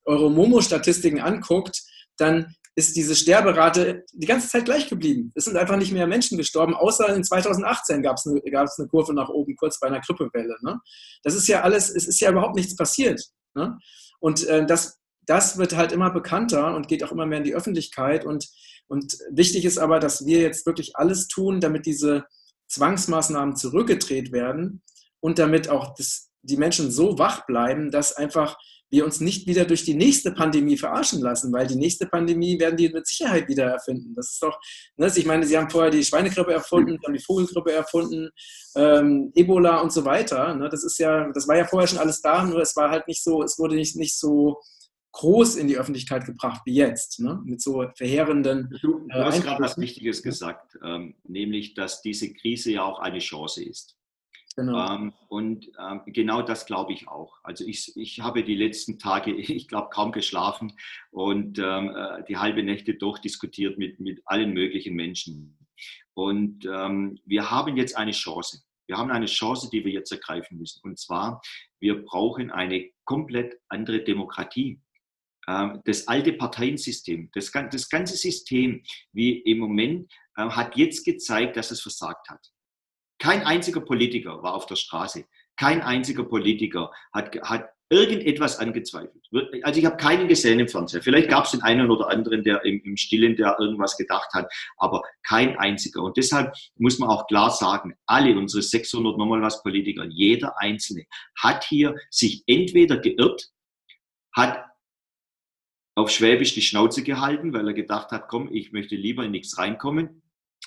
Euromomo-Statistiken 0.05 1.21
anguckt, 1.21 1.81
dann 2.17 2.57
ist 2.77 2.97
diese 2.97 3.15
Sterberate 3.15 4.05
die 4.13 4.27
ganze 4.27 4.49
Zeit 4.49 4.65
gleich 4.65 4.89
geblieben. 4.89 5.33
Es 5.35 5.45
sind 5.45 5.57
einfach 5.57 5.77
nicht 5.77 5.93
mehr 5.93 6.07
Menschen 6.07 6.37
gestorben, 6.37 6.75
außer 6.75 7.15
in 7.15 7.23
2018 7.23 8.03
gab 8.03 8.17
es 8.17 8.27
eine, 8.27 8.41
eine 8.45 8.89
Kurve 8.89 9.15
nach 9.15 9.29
oben, 9.29 9.55
kurz 9.57 9.79
bei 9.79 9.87
einer 9.87 10.01
Grippewelle. 10.01 10.57
Ne? 10.63 10.81
Das 11.23 11.35
ist 11.35 11.47
ja 11.47 11.63
alles, 11.63 11.89
es 11.89 12.07
ist 12.07 12.21
ja 12.21 12.31
überhaupt 12.31 12.57
nichts 12.57 12.75
passiert. 12.75 13.23
Ne? 13.55 13.79
Und 14.19 14.45
äh, 14.47 14.67
das 14.67 14.99
das 15.27 15.59
wird 15.59 15.77
halt 15.77 15.93
immer 15.93 16.11
bekannter 16.11 16.75
und 16.75 16.89
geht 16.89 17.05
auch 17.05 17.13
immer 17.13 17.27
mehr 17.27 17.39
in 17.39 17.45
die 17.45 17.55
Öffentlichkeit. 17.55 18.25
Und, 18.25 18.49
und 18.87 19.17
wichtig 19.31 19.65
ist 19.65 19.79
aber, 19.79 20.01
dass 20.01 20.27
wir 20.27 20.41
jetzt 20.41 20.67
wirklich 20.67 20.97
alles 20.97 21.29
tun, 21.29 21.61
damit 21.61 21.87
diese 21.87 22.25
Zwangsmaßnahmen 22.69 23.57
zurückgedreht 23.57 24.33
werden 24.33 24.83
und 25.21 25.39
damit 25.39 25.69
auch 25.69 25.95
das, 25.95 26.31
die 26.43 26.57
Menschen 26.57 26.91
so 26.91 27.19
wach 27.19 27.47
bleiben, 27.47 27.91
dass 27.91 28.17
einfach 28.17 28.57
wir 28.95 29.05
uns 29.05 29.21
nicht 29.21 29.47
wieder 29.47 29.65
durch 29.65 29.85
die 29.85 29.95
nächste 29.95 30.33
Pandemie 30.33 30.77
verarschen 30.77 31.21
lassen, 31.21 31.53
weil 31.53 31.67
die 31.67 31.77
nächste 31.77 32.07
Pandemie 32.07 32.59
werden 32.59 32.77
die 32.77 32.89
mit 32.89 33.07
Sicherheit 33.07 33.49
wieder 33.49 33.65
erfinden. 33.65 34.15
Das 34.15 34.31
ist 34.33 34.43
doch, 34.43 34.59
ne, 34.97 35.13
ich 35.15 35.27
meine, 35.27 35.45
sie 35.45 35.59
haben 35.59 35.69
vorher 35.69 35.91
die 35.91 36.05
Schweinegrippe 36.05 36.53
erfunden, 36.53 36.99
haben 37.05 37.15
die 37.15 37.23
Vogelgrippe 37.23 37.73
erfunden, 37.73 38.31
ähm, 38.77 39.33
Ebola 39.35 39.81
und 39.81 39.93
so 39.93 40.05
weiter. 40.05 40.55
Ne, 40.55 40.69
das 40.69 40.85
ist 40.85 40.99
ja, 40.99 41.31
das 41.33 41.49
war 41.49 41.57
ja 41.57 41.67
vorher 41.67 41.89
schon 41.89 41.99
alles 41.99 42.21
da, 42.21 42.45
nur 42.45 42.61
es 42.61 42.77
war 42.77 42.91
halt 42.91 43.09
nicht 43.09 43.23
so, 43.23 43.43
es 43.43 43.59
wurde 43.59 43.75
nicht, 43.75 43.97
nicht 43.97 44.17
so 44.19 44.61
groß 45.13 45.57
in 45.57 45.69
die 45.69 45.77
Öffentlichkeit 45.77 46.27
gebracht 46.27 46.63
wie 46.65 46.75
jetzt, 46.75 47.21
ne? 47.21 47.41
mit 47.45 47.63
so 47.63 47.87
verheerenden. 47.97 48.77
Du, 48.83 49.07
du 49.09 49.15
hast 49.15 49.43
gerade 49.43 49.63
was 49.63 49.79
Wichtiges 49.79 50.23
gesagt, 50.23 50.77
ähm, 50.85 51.15
nämlich, 51.23 51.75
dass 51.75 52.03
diese 52.03 52.33
Krise 52.33 52.73
ja 52.73 52.85
auch 52.85 52.99
eine 52.99 53.21
Chance 53.21 53.63
ist. 53.63 53.97
Genau. 54.57 54.95
Ähm, 54.95 55.13
und 55.29 55.71
ähm, 55.81 56.03
genau 56.07 56.41
das 56.43 56.67
glaube 56.67 56.93
ich 56.93 57.09
auch. 57.09 57.39
Also 57.43 57.65
ich, 57.67 57.97
ich 57.97 58.21
habe 58.21 58.45
die 58.45 58.55
letzten 58.55 58.99
Tage, 58.99 59.35
ich 59.35 59.69
glaube, 59.69 59.89
kaum 59.91 60.13
geschlafen 60.13 60.73
und 61.11 61.59
ähm, 61.59 61.95
äh, 61.95 62.25
die 62.29 62.37
halbe 62.37 62.63
Nächte 62.63 62.95
durchdiskutiert 62.95 63.79
mit, 63.79 63.99
mit 64.01 64.23
allen 64.27 64.53
möglichen 64.53 64.95
Menschen. 64.95 65.59
Und 66.15 66.65
ähm, 66.67 67.19
wir 67.25 67.51
haben 67.51 67.77
jetzt 67.77 67.97
eine 67.97 68.13
Chance. 68.13 68.63
Wir 68.87 68.97
haben 68.97 69.11
eine 69.11 69.27
Chance, 69.27 69.71
die 69.73 69.85
wir 69.85 69.93
jetzt 69.93 70.13
ergreifen 70.13 70.59
müssen. 70.59 70.81
Und 70.85 70.99
zwar, 70.99 71.41
wir 71.81 72.05
brauchen 72.05 72.51
eine 72.51 72.91
komplett 73.05 73.59
andere 73.69 74.05
Demokratie. 74.05 74.81
Ähm, 75.49 75.81
das 75.85 76.07
alte 76.07 76.33
Parteiensystem, 76.33 77.31
das, 77.35 77.51
das 77.51 77.89
ganze 77.89 78.17
System, 78.17 78.85
wie 79.13 79.39
im 79.41 79.59
Moment, 79.59 80.13
äh, 80.37 80.49
hat 80.49 80.77
jetzt 80.77 81.05
gezeigt, 81.05 81.57
dass 81.57 81.73
es 81.73 81.81
versagt 81.81 82.29
hat. 82.29 82.54
Kein 83.25 83.47
einziger 83.47 83.81
Politiker 83.81 84.43
war 84.43 84.53
auf 84.53 84.67
der 84.67 84.77
Straße. 84.77 85.25
Kein 85.57 85.81
einziger 85.81 86.25
Politiker 86.25 86.93
hat, 87.11 87.35
hat 87.41 87.71
irgendetwas 87.89 88.59
angezweifelt. 88.59 89.27
Also 89.63 89.81
ich 89.81 89.87
habe 89.87 89.97
keinen 89.97 90.29
gesehen 90.29 90.61
im 90.61 90.69
Fernsehen. 90.69 91.01
Vielleicht 91.01 91.31
gab 91.31 91.47
es 91.47 91.53
den 91.53 91.63
einen 91.63 91.91
oder 91.91 92.11
anderen, 92.11 92.45
der 92.45 92.63
im, 92.67 92.83
im 92.85 92.99
Stillen, 92.99 93.35
der 93.35 93.57
irgendwas 93.59 93.97
gedacht 93.97 94.29
hat, 94.35 94.53
aber 94.77 95.01
kein 95.27 95.57
einziger. 95.57 96.03
Und 96.03 96.19
deshalb 96.19 96.55
muss 96.77 96.99
man 96.99 97.09
auch 97.09 97.27
klar 97.27 97.51
sagen, 97.51 97.95
alle 98.05 98.37
unsere 98.37 98.63
600 98.63 99.17
nochmal 99.17 99.41
was 99.41 99.63
Politiker, 99.63 100.05
jeder 100.05 100.61
Einzelne 100.61 101.07
hat 101.41 101.65
hier 101.65 101.97
sich 102.11 102.43
entweder 102.47 102.99
geirrt, 102.99 103.49
hat 104.35 104.67
auf 105.95 106.11
Schwäbisch 106.11 106.53
die 106.53 106.61
Schnauze 106.61 107.03
gehalten, 107.03 107.55
weil 107.55 107.69
er 107.69 107.75
gedacht 107.75 108.11
hat, 108.11 108.29
komm, 108.29 108.53
ich 108.53 108.73
möchte 108.73 108.97
lieber 108.97 109.25
in 109.25 109.31
nichts 109.31 109.57
reinkommen. 109.57 110.21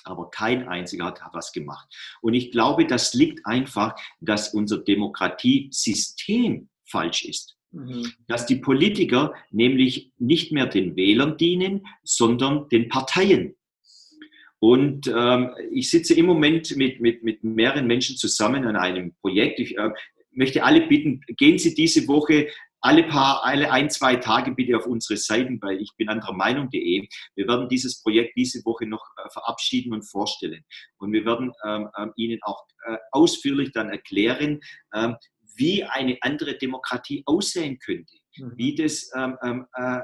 Aber 0.08 0.30
kein 0.30 0.68
einziger 0.68 1.06
hat 1.06 1.20
was 1.32 1.52
gemacht. 1.52 1.88
Und 2.20 2.34
ich 2.34 2.50
glaube, 2.50 2.86
das 2.86 3.14
liegt 3.14 3.46
einfach, 3.46 3.94
dass 4.20 4.54
unser 4.54 4.78
Demokratiesystem 4.78 6.68
falsch 6.84 7.24
ist. 7.24 7.56
Mhm. 7.70 8.12
Dass 8.26 8.46
die 8.46 8.56
Politiker 8.56 9.34
nämlich 9.50 10.12
nicht 10.18 10.52
mehr 10.52 10.66
den 10.66 10.96
Wählern 10.96 11.36
dienen, 11.36 11.86
sondern 12.02 12.68
den 12.68 12.88
Parteien. 12.88 13.54
Und 14.60 15.06
ähm, 15.14 15.50
ich 15.70 15.90
sitze 15.90 16.14
im 16.14 16.26
Moment 16.26 16.76
mit, 16.76 17.00
mit, 17.00 17.22
mit 17.22 17.44
mehreren 17.44 17.86
Menschen 17.86 18.16
zusammen 18.16 18.64
an 18.64 18.76
einem 18.76 19.14
Projekt. 19.20 19.60
Ich 19.60 19.76
äh, 19.76 19.90
möchte 20.32 20.64
alle 20.64 20.88
bitten, 20.88 21.20
gehen 21.36 21.58
Sie 21.58 21.74
diese 21.74 22.08
Woche 22.08 22.48
alle 22.80 23.04
paar, 23.04 23.44
alle 23.44 23.70
ein, 23.70 23.90
zwei 23.90 24.16
Tage 24.16 24.52
bitte 24.52 24.76
auf 24.76 24.86
unsere 24.86 25.16
Seiten 25.16 25.58
bei 25.58 25.74
ich 25.74 25.90
bin 25.96 26.08
anderer 26.08 26.32
Meinung.de. 26.32 27.08
Wir 27.34 27.48
werden 27.48 27.68
dieses 27.68 28.02
Projekt 28.02 28.36
diese 28.36 28.64
Woche 28.64 28.86
noch 28.86 29.04
äh, 29.16 29.28
verabschieden 29.30 29.92
und 29.92 30.02
vorstellen. 30.02 30.64
Und 30.98 31.12
wir 31.12 31.24
werden 31.24 31.52
ähm, 31.64 31.88
ähm, 31.98 32.12
Ihnen 32.16 32.38
auch 32.42 32.64
äh, 32.86 32.96
ausführlich 33.12 33.72
dann 33.72 33.90
erklären, 33.90 34.60
ähm, 34.94 35.16
wie 35.56 35.84
eine 35.84 36.18
andere 36.20 36.56
Demokratie 36.56 37.22
aussehen 37.26 37.78
könnte, 37.78 38.16
mhm. 38.36 38.52
wie 38.56 38.74
das 38.74 39.10
ähm, 39.16 39.36
ähm, 39.42 39.66
äh, 39.74 40.00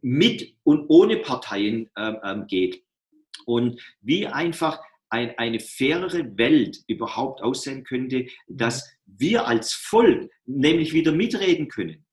mit 0.00 0.54
und 0.62 0.86
ohne 0.88 1.16
Parteien 1.16 1.90
ähm, 1.96 2.46
geht 2.46 2.84
und 3.46 3.82
wie 4.00 4.28
einfach 4.28 4.80
ein, 5.10 5.36
eine 5.38 5.60
fairere 5.60 6.36
Welt 6.36 6.78
überhaupt 6.86 7.42
aussehen 7.42 7.84
könnte, 7.84 8.26
dass 8.46 8.88
wir 9.06 9.46
als 9.46 9.72
Volk 9.72 10.30
nämlich 10.44 10.92
wieder 10.92 11.12
mitreden 11.12 11.68
können. 11.68 12.04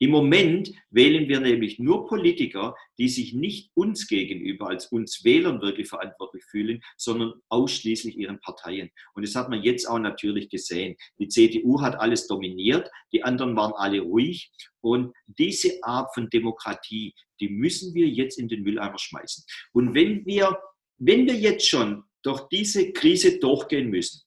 Im 0.00 0.10
Moment 0.10 0.72
wählen 0.90 1.28
wir 1.28 1.40
nämlich 1.40 1.78
nur 1.78 2.06
Politiker, 2.06 2.74
die 2.98 3.08
sich 3.08 3.32
nicht 3.32 3.70
uns 3.74 4.08
gegenüber 4.08 4.68
als 4.68 4.86
uns 4.86 5.24
Wählern 5.24 5.62
wirklich 5.62 5.88
verantwortlich 5.88 6.44
fühlen, 6.44 6.82
sondern 6.96 7.34
ausschließlich 7.48 8.18
ihren 8.18 8.40
Parteien. 8.40 8.90
Und 9.14 9.24
das 9.24 9.36
hat 9.36 9.48
man 9.48 9.62
jetzt 9.62 9.88
auch 9.88 10.00
natürlich 10.00 10.50
gesehen. 10.50 10.96
Die 11.18 11.28
CDU 11.28 11.80
hat 11.80 11.98
alles 11.98 12.26
dominiert, 12.26 12.90
die 13.12 13.22
anderen 13.22 13.56
waren 13.56 13.72
alle 13.72 14.00
ruhig. 14.00 14.50
Und 14.80 15.14
diese 15.26 15.82
Art 15.82 16.12
von 16.12 16.28
Demokratie, 16.28 17.14
die 17.40 17.48
müssen 17.48 17.94
wir 17.94 18.08
jetzt 18.08 18.38
in 18.38 18.48
den 18.48 18.62
Mülleimer 18.62 18.98
schmeißen. 18.98 19.44
Und 19.72 19.94
wenn 19.94 20.26
wir, 20.26 20.58
wenn 20.98 21.26
wir 21.26 21.34
jetzt 21.34 21.68
schon 21.68 22.04
durch 22.24 22.48
diese 22.48 22.92
Krise 22.92 23.38
durchgehen 23.38 23.90
müssen, 23.90 24.22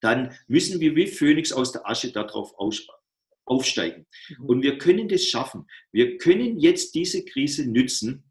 dann 0.00 0.36
müssen 0.46 0.80
wir 0.80 0.96
wie 0.96 1.06
Phönix 1.06 1.52
aus 1.52 1.72
der 1.72 1.88
Asche 1.88 2.12
darauf 2.12 2.54
aufsteigen. 3.44 4.06
Mhm. 4.30 4.44
Und 4.46 4.62
wir 4.62 4.78
können 4.78 5.08
das 5.08 5.24
schaffen. 5.24 5.66
Wir 5.92 6.18
können 6.18 6.58
jetzt 6.58 6.94
diese 6.94 7.24
Krise 7.24 7.70
nützen, 7.70 8.30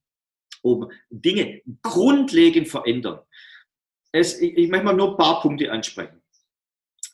um 0.62 0.92
Dinge 1.10 1.62
grundlegend 1.82 2.68
verändern. 2.68 3.22
Es, 4.12 4.40
ich, 4.42 4.58
ich 4.58 4.70
möchte 4.70 4.86
mal 4.86 4.94
nur 4.94 5.12
ein 5.12 5.18
paar 5.18 5.42
Punkte 5.42 5.72
ansprechen. 5.72 6.22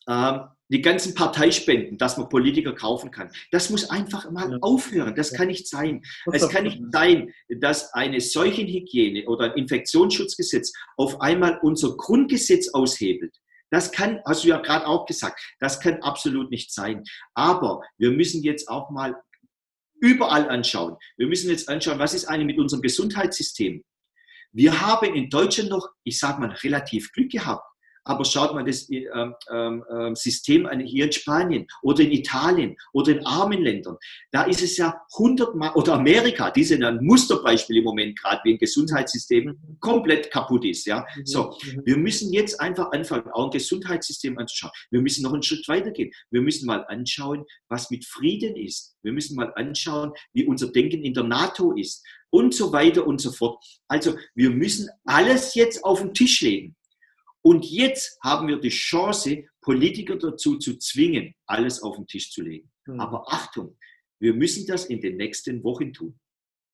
Ähm, 0.07 0.47
die 0.69 0.81
ganzen 0.81 1.13
Parteispenden, 1.13 1.97
dass 1.97 2.17
man 2.17 2.29
Politiker 2.29 2.73
kaufen 2.73 3.11
kann, 3.11 3.29
das 3.51 3.69
muss 3.69 3.89
einfach 3.89 4.29
mal 4.31 4.51
ja. 4.51 4.57
aufhören. 4.61 5.15
Das 5.15 5.33
kann 5.33 5.47
nicht 5.47 5.67
sein. 5.67 6.01
Es 6.31 6.49
kann 6.49 6.63
nicht 6.63 6.81
sein, 6.91 7.33
dass 7.59 7.93
eine 7.93 8.21
Seuchenhygiene 8.21 9.27
oder 9.27 9.51
ein 9.51 9.57
Infektionsschutzgesetz 9.57 10.73
auf 10.97 11.21
einmal 11.21 11.59
unser 11.61 11.95
Grundgesetz 11.97 12.69
aushebelt. 12.69 13.35
Das 13.69 13.91
kann, 13.91 14.21
hast 14.25 14.43
du 14.43 14.49
ja 14.49 14.57
gerade 14.57 14.85
auch 14.85 15.05
gesagt, 15.05 15.41
das 15.59 15.79
kann 15.79 16.01
absolut 16.03 16.51
nicht 16.51 16.71
sein. 16.71 17.03
Aber 17.33 17.81
wir 17.97 18.11
müssen 18.11 18.43
jetzt 18.43 18.69
auch 18.69 18.91
mal 18.91 19.15
überall 19.99 20.49
anschauen. 20.49 20.97
Wir 21.17 21.27
müssen 21.27 21.49
jetzt 21.49 21.69
anschauen, 21.69 21.97
was 21.97 22.13
ist 22.13 22.25
eigentlich 22.25 22.47
mit 22.47 22.59
unserem 22.59 22.81
Gesundheitssystem? 22.81 23.83
Wir 24.51 24.81
haben 24.81 25.15
in 25.15 25.29
Deutschland 25.29 25.71
noch, 25.71 25.89
ich 26.03 26.19
sage 26.19 26.39
mal, 26.39 26.51
relativ 26.51 27.11
Glück 27.13 27.31
gehabt. 27.31 27.65
Aber 28.05 28.25
schaut 28.25 28.53
mal 28.53 28.63
das 28.63 28.89
ähm, 28.89 29.33
ähm, 29.51 29.83
ähm, 29.89 30.15
System 30.15 30.65
an 30.65 30.79
hier 30.79 31.05
in 31.05 31.11
Spanien 31.11 31.67
oder 31.81 32.03
in 32.03 32.11
Italien 32.11 32.75
oder 32.91 33.13
in 33.13 33.25
armen 33.25 33.61
Ländern. 33.61 33.97
Da 34.31 34.43
ist 34.43 34.61
es 34.61 34.77
ja 34.77 35.01
hundertmal, 35.17 35.71
oder 35.75 35.93
Amerika, 35.93 36.51
die 36.51 36.63
sind 36.63 36.83
ein 36.83 37.03
Musterbeispiel 37.03 37.77
im 37.77 37.83
Moment 37.85 38.19
gerade, 38.19 38.41
wie 38.43 38.53
ein 38.53 38.57
Gesundheitssystem 38.57 39.57
komplett 39.79 40.31
kaputt 40.31 40.65
ist. 40.65 40.85
Ja? 40.85 41.05
Mhm. 41.15 41.25
So, 41.25 41.57
mhm. 41.63 41.81
wir 41.85 41.97
müssen 41.97 42.33
jetzt 42.33 42.59
einfach 42.59 42.91
anfangen, 42.91 43.29
auch 43.31 43.45
ein 43.45 43.51
Gesundheitssystem 43.51 44.37
anzuschauen. 44.37 44.73
Wir 44.91 45.01
müssen 45.01 45.23
noch 45.23 45.33
einen 45.33 45.43
Schritt 45.43 45.67
weitergehen. 45.67 46.11
Wir 46.29 46.41
müssen 46.41 46.65
mal 46.65 46.85
anschauen, 46.87 47.45
was 47.69 47.89
mit 47.89 48.05
Frieden 48.05 48.55
ist. 48.55 48.95
Wir 49.01 49.13
müssen 49.13 49.35
mal 49.35 49.53
anschauen, 49.55 50.11
wie 50.33 50.45
unser 50.45 50.71
Denken 50.71 51.03
in 51.03 51.13
der 51.13 51.23
NATO 51.23 51.73
ist 51.73 52.03
und 52.33 52.53
so 52.53 52.73
weiter 52.73 53.05
und 53.05 53.21
so 53.21 53.31
fort. 53.31 53.63
Also 53.87 54.15
wir 54.33 54.49
müssen 54.49 54.89
alles 55.05 55.53
jetzt 55.53 55.83
auf 55.83 56.01
den 56.01 56.13
Tisch 56.13 56.41
legen. 56.41 56.75
Und 57.45 57.65
jetzt 57.65 58.17
haben 58.23 58.47
wir 58.47 58.59
die 58.59 58.69
Chance, 58.69 59.45
Politiker 59.61 60.15
dazu 60.15 60.57
zu 60.57 60.77
zwingen, 60.77 61.33
alles 61.45 61.81
auf 61.81 61.95
den 61.97 62.07
Tisch 62.07 62.31
zu 62.31 62.41
legen. 62.41 62.71
Mhm. 62.85 62.99
Aber 62.99 63.25
Achtung, 63.31 63.77
wir 64.19 64.33
müssen 64.33 64.65
das 64.65 64.85
in 64.85 65.01
den 65.01 65.17
nächsten 65.17 65.63
Wochen 65.63 65.93
tun. 65.93 66.19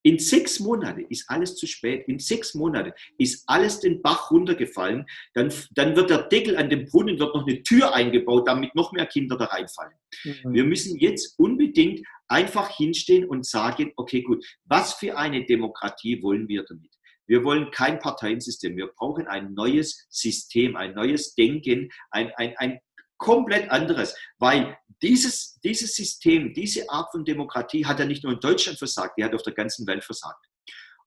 In 0.03 0.17
sechs 0.17 0.61
Monaten 0.61 1.05
ist 1.09 1.29
alles 1.29 1.55
zu 1.55 1.67
spät. 1.67 2.07
In 2.07 2.19
sechs 2.19 2.55
Monaten 2.55 2.93
ist 3.17 3.43
alles 3.47 3.81
den 3.81 4.01
Bach 4.01 4.31
runtergefallen. 4.31 5.05
Dann, 5.33 5.51
dann 5.71 5.95
wird 5.95 6.09
der 6.09 6.23
Deckel 6.23 6.55
an 6.55 6.69
dem 6.69 6.85
Brunnen, 6.85 7.19
wird 7.19 7.35
noch 7.35 7.45
eine 7.45 7.61
Tür 7.63 7.93
eingebaut, 7.93 8.47
damit 8.47 8.73
noch 8.75 8.93
mehr 8.93 9.07
Kinder 9.07 9.37
da 9.37 9.45
reinfallen. 9.45 9.93
Mhm. 10.23 10.53
Wir 10.53 10.63
müssen 10.63 10.97
jetzt 10.99 11.37
unbedingt 11.37 12.01
einfach 12.27 12.69
hinstehen 12.77 13.25
und 13.25 13.45
sagen, 13.45 13.91
okay, 13.97 14.21
gut, 14.21 14.45
was 14.63 14.93
für 14.93 15.17
eine 15.17 15.45
Demokratie 15.45 16.21
wollen 16.23 16.47
wir 16.47 16.63
damit? 16.63 16.95
Wir 17.29 17.43
wollen 17.43 17.69
kein 17.69 17.99
Parteiensystem. 17.99 18.75
Wir 18.75 18.87
brauchen 18.87 19.27
ein 19.27 19.53
neues 19.53 20.07
System, 20.09 20.75
ein 20.75 20.95
neues 20.95 21.35
Denken, 21.35 21.89
ein, 22.09 22.31
ein, 22.37 22.55
ein 22.57 22.79
komplett 23.17 23.69
anderes, 23.69 24.15
weil 24.39 24.75
dieses, 25.03 25.59
dieses 25.63 25.95
System, 25.95 26.53
diese 26.53 26.89
Art 26.89 27.11
von 27.11 27.23
Demokratie 27.23 27.85
hat 27.85 27.99
ja 27.99 28.05
nicht 28.05 28.23
nur 28.23 28.33
in 28.33 28.39
Deutschland 28.39 28.79
versagt, 28.79 29.13
die 29.17 29.23
hat 29.23 29.35
auf 29.35 29.43
der 29.43 29.53
ganzen 29.53 29.85
Welt 29.85 30.03
versagt. 30.03 30.43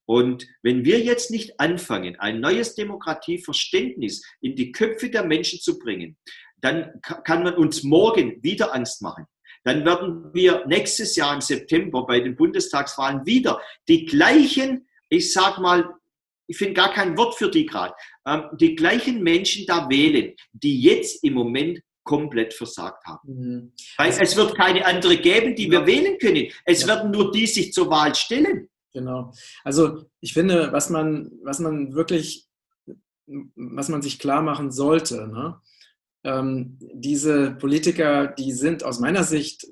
Und 0.06 0.46
wenn 0.62 0.84
wir 0.84 1.00
jetzt 1.00 1.30
nicht 1.30 1.58
anfangen, 1.58 2.18
ein 2.20 2.40
neues 2.40 2.74
Demokratieverständnis 2.74 4.22
in 4.40 4.54
die 4.54 4.70
Köpfe 4.70 5.10
der 5.10 5.24
Menschen 5.24 5.58
zu 5.58 5.78
bringen, 5.78 6.16
dann 6.60 7.00
kann 7.02 7.42
man 7.42 7.54
uns 7.54 7.82
morgen 7.82 8.40
wieder 8.42 8.74
Angst 8.74 9.02
machen. 9.02 9.26
Dann 9.64 9.84
werden 9.84 10.32
wir 10.32 10.66
nächstes 10.66 11.16
Jahr 11.16 11.34
im 11.34 11.40
September 11.40 12.06
bei 12.06 12.20
den 12.20 12.36
Bundestagswahlen 12.36 13.26
wieder 13.26 13.60
die 13.88 14.06
gleichen, 14.06 14.88
ich 15.08 15.32
sag 15.32 15.58
mal, 15.58 15.92
ich 16.52 16.58
finde 16.58 16.74
gar 16.74 16.92
kein 16.92 17.16
Wort 17.16 17.34
für 17.34 17.50
die 17.50 17.64
gerade, 17.64 17.94
ähm, 18.26 18.44
die 18.60 18.74
gleichen 18.74 19.22
Menschen 19.22 19.64
da 19.66 19.88
wählen, 19.88 20.34
die 20.52 20.82
jetzt 20.82 21.24
im 21.24 21.32
Moment 21.32 21.80
komplett 22.04 22.52
versagt 22.52 23.06
haben. 23.06 23.32
Mhm. 23.32 23.72
Weil 23.96 24.08
also, 24.08 24.20
es 24.20 24.36
wird 24.36 24.54
keine 24.54 24.84
andere 24.84 25.16
geben, 25.16 25.56
die 25.56 25.64
ja. 25.64 25.70
wir 25.70 25.86
wählen 25.86 26.18
können. 26.18 26.48
Es 26.66 26.82
ja. 26.82 26.88
werden 26.88 27.10
nur 27.10 27.32
die 27.32 27.46
sich 27.46 27.72
zur 27.72 27.88
Wahl 27.88 28.14
stellen. 28.14 28.68
Genau. 28.92 29.32
Also 29.64 30.04
ich 30.20 30.34
finde, 30.34 30.72
was 30.72 30.90
man, 30.90 31.32
was 31.42 31.58
man 31.58 31.94
wirklich, 31.94 32.46
was 33.26 33.88
man 33.88 34.02
sich 34.02 34.18
klar 34.18 34.42
machen 34.42 34.70
sollte, 34.70 35.26
ne? 35.28 35.58
ähm, 36.24 36.76
diese 36.92 37.52
Politiker, 37.52 38.26
die 38.26 38.52
sind 38.52 38.84
aus 38.84 39.00
meiner 39.00 39.24
Sicht, 39.24 39.66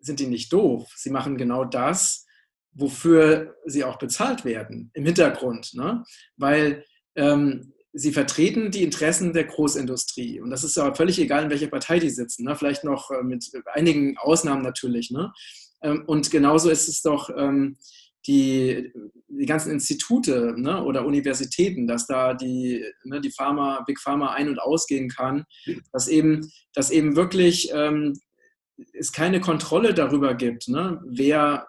sind 0.00 0.18
die 0.18 0.28
nicht 0.28 0.50
doof. 0.50 0.90
Sie 0.96 1.10
machen 1.10 1.36
genau 1.36 1.66
das, 1.66 2.23
wofür 2.74 3.56
sie 3.64 3.84
auch 3.84 3.98
bezahlt 3.98 4.44
werden 4.44 4.90
im 4.94 5.04
Hintergrund, 5.04 5.74
ne? 5.74 6.04
weil 6.36 6.84
ähm, 7.16 7.72
sie 7.92 8.12
vertreten 8.12 8.70
die 8.70 8.82
Interessen 8.82 9.32
der 9.32 9.44
Großindustrie. 9.44 10.40
Und 10.40 10.50
das 10.50 10.64
ist 10.64 10.76
ja 10.76 10.92
völlig 10.94 11.18
egal, 11.20 11.44
in 11.44 11.50
welcher 11.50 11.68
Partei 11.68 12.00
die 12.00 12.10
sitzen. 12.10 12.44
Ne? 12.44 12.56
Vielleicht 12.56 12.84
noch 12.84 13.10
äh, 13.10 13.22
mit 13.22 13.48
einigen 13.72 14.18
Ausnahmen 14.18 14.62
natürlich. 14.62 15.10
Ne? 15.12 15.32
Ähm, 15.82 16.02
und 16.06 16.30
genauso 16.30 16.70
ist 16.70 16.88
es 16.88 17.02
doch 17.02 17.30
ähm, 17.36 17.76
die, 18.26 18.92
die 19.28 19.46
ganzen 19.46 19.70
Institute 19.70 20.54
ne? 20.56 20.82
oder 20.82 21.06
Universitäten, 21.06 21.86
dass 21.86 22.06
da 22.06 22.34
die, 22.34 22.84
ne, 23.04 23.20
die 23.20 23.30
Pharma, 23.30 23.84
Big 23.86 24.00
Pharma 24.00 24.32
ein- 24.32 24.48
und 24.48 24.58
ausgehen 24.58 25.08
kann, 25.08 25.44
dass 25.92 26.08
eben, 26.08 26.50
dass 26.74 26.90
eben 26.90 27.14
wirklich 27.14 27.70
ähm, 27.72 28.18
es 28.92 29.12
keine 29.12 29.40
Kontrolle 29.40 29.94
darüber 29.94 30.34
gibt, 30.34 30.68
ne? 30.68 31.00
wer, 31.06 31.68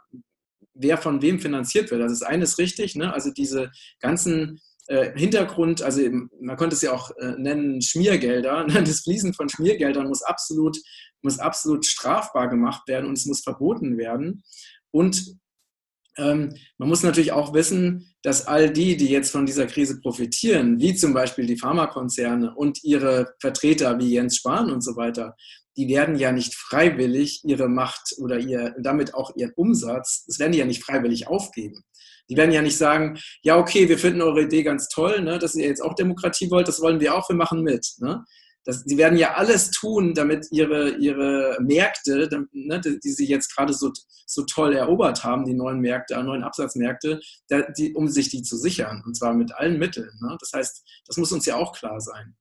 wer 0.76 0.98
von 0.98 1.22
wem 1.22 1.40
finanziert 1.40 1.90
wird. 1.90 2.02
Also 2.02 2.26
das 2.26 2.44
ist 2.44 2.58
richtig, 2.60 2.96
ne? 2.96 3.14
also 3.14 3.32
diese 3.32 3.72
ganzen 4.00 4.60
äh, 4.88 5.18
Hintergrund, 5.18 5.82
also 5.82 6.02
man 6.40 6.58
könnte 6.58 6.76
es 6.76 6.82
ja 6.82 6.94
auch 6.94 7.12
äh, 7.18 7.34
nennen 7.38 7.82
Schmiergelder. 7.82 8.66
Ne? 8.68 8.84
Das 8.84 9.02
Fließen 9.02 9.34
von 9.34 9.50
Schmiergeldern 9.50 10.08
muss 10.08 10.22
absolut, 10.22 10.78
muss 11.22 11.40
absolut 11.40 11.86
strafbar 11.86 12.50
gemacht 12.50 12.88
werden 12.88 13.08
und 13.08 13.18
es 13.18 13.26
muss 13.26 13.42
verboten 13.42 13.98
werden. 13.98 14.44
Und 14.92 15.38
man 16.18 16.56
muss 16.78 17.04
natürlich 17.04 17.32
auch 17.32 17.54
wissen, 17.54 18.14
dass 18.24 18.48
all 18.48 18.72
die, 18.72 18.98
die 18.98 19.10
jetzt 19.10 19.32
von 19.32 19.46
dieser 19.46 19.68
Krise 19.68 20.00
profitieren, 20.00 20.80
wie 20.80 20.96
zum 20.96 21.14
Beispiel 21.14 21.46
die 21.46 21.58
Pharmakonzerne 21.58 22.54
und 22.56 22.84
ihre 22.84 23.34
Vertreter 23.40 24.00
wie 24.00 24.14
Jens 24.14 24.38
Spahn 24.38 24.72
und 24.72 24.82
so 24.82 24.96
weiter, 24.96 25.36
die 25.78 25.90
werden 25.90 26.16
ja 26.16 26.32
nicht 26.32 26.56
freiwillig 26.56 27.42
ihre 27.44 27.68
Macht 27.68 28.16
oder 28.18 28.40
ihr, 28.40 28.74
damit 28.80 29.14
auch 29.14 29.36
ihren 29.36 29.52
Umsatz, 29.56 30.26
das 30.26 30.40
werden 30.40 30.54
die 30.54 30.60
ja 30.60 30.66
nicht 30.66 30.84
freiwillig 30.84 31.28
aufgeben. 31.28 31.84
Die 32.30 32.38
werden 32.38 32.52
ja 32.52 32.62
nicht 32.62 32.78
sagen, 32.78 33.20
ja, 33.44 33.58
okay, 33.58 33.88
wir 33.88 34.00
finden 34.00 34.22
eure 34.22 34.44
Idee 34.44 34.64
ganz 34.64 34.88
toll, 34.88 35.22
ne, 35.22 35.38
dass 35.38 35.56
ihr 35.56 35.68
jetzt 35.68 35.82
auch 35.82 35.94
Demokratie 35.94 36.50
wollt, 36.50 36.68
das 36.68 36.82
wollen 36.82 37.00
wir 37.00 37.14
auch, 37.14 37.30
wir 37.30 37.36
machen 37.36 37.62
mit. 37.62 37.86
Ne? 38.00 38.24
Das, 38.66 38.82
sie 38.84 38.98
werden 38.98 39.18
ja 39.18 39.36
alles 39.36 39.70
tun, 39.72 40.14
damit 40.16 40.48
ihre, 40.52 40.98
ihre 40.98 41.58
Märkte, 41.62 42.28
ne, 42.52 42.82
die 42.82 43.12
sie 43.12 43.28
jetzt 43.28 43.56
gerade 43.56 43.74
so, 43.74 43.92
so 44.26 44.44
toll 44.44 44.76
erobert 44.76 45.24
haben, 45.24 45.46
die 45.46 45.54
neuen 45.54 45.80
Märkte, 45.80 46.22
neuen 46.24 46.44
Absatzmärkte, 46.44 47.20
die, 47.78 47.94
um 47.94 48.08
sich 48.08 48.30
die 48.30 48.42
zu 48.42 48.58
sichern. 48.58 49.04
Und 49.06 49.16
zwar 49.16 49.34
mit 49.36 49.54
allen 49.54 49.78
Mitteln. 49.78 50.10
Ne? 50.20 50.36
Das 50.40 50.52
heißt, 50.54 50.84
das 51.06 51.18
muss 51.18 51.32
uns 51.32 51.46
ja 51.46 51.56
auch 51.58 51.74
klar 51.78 52.02
sein. 52.02 52.36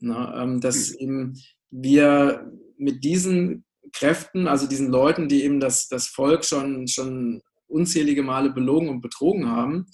Ne? 0.00 0.34
Ähm, 0.36 0.60
dass 0.60 0.88
hm. 0.88 0.96
eben 0.98 1.42
wir 1.70 2.52
mit 2.76 3.04
diesen 3.04 3.64
Kräften, 3.92 4.48
also 4.48 4.66
diesen 4.66 4.88
Leuten, 4.88 5.28
die 5.28 5.44
eben 5.44 5.60
das, 5.60 5.88
das 5.88 6.08
Volk 6.08 6.44
schon, 6.44 6.88
schon 6.88 7.42
unzählige 7.68 8.22
Male 8.22 8.50
belogen 8.50 8.88
und 8.88 9.00
betrogen 9.00 9.48
haben, 9.48 9.86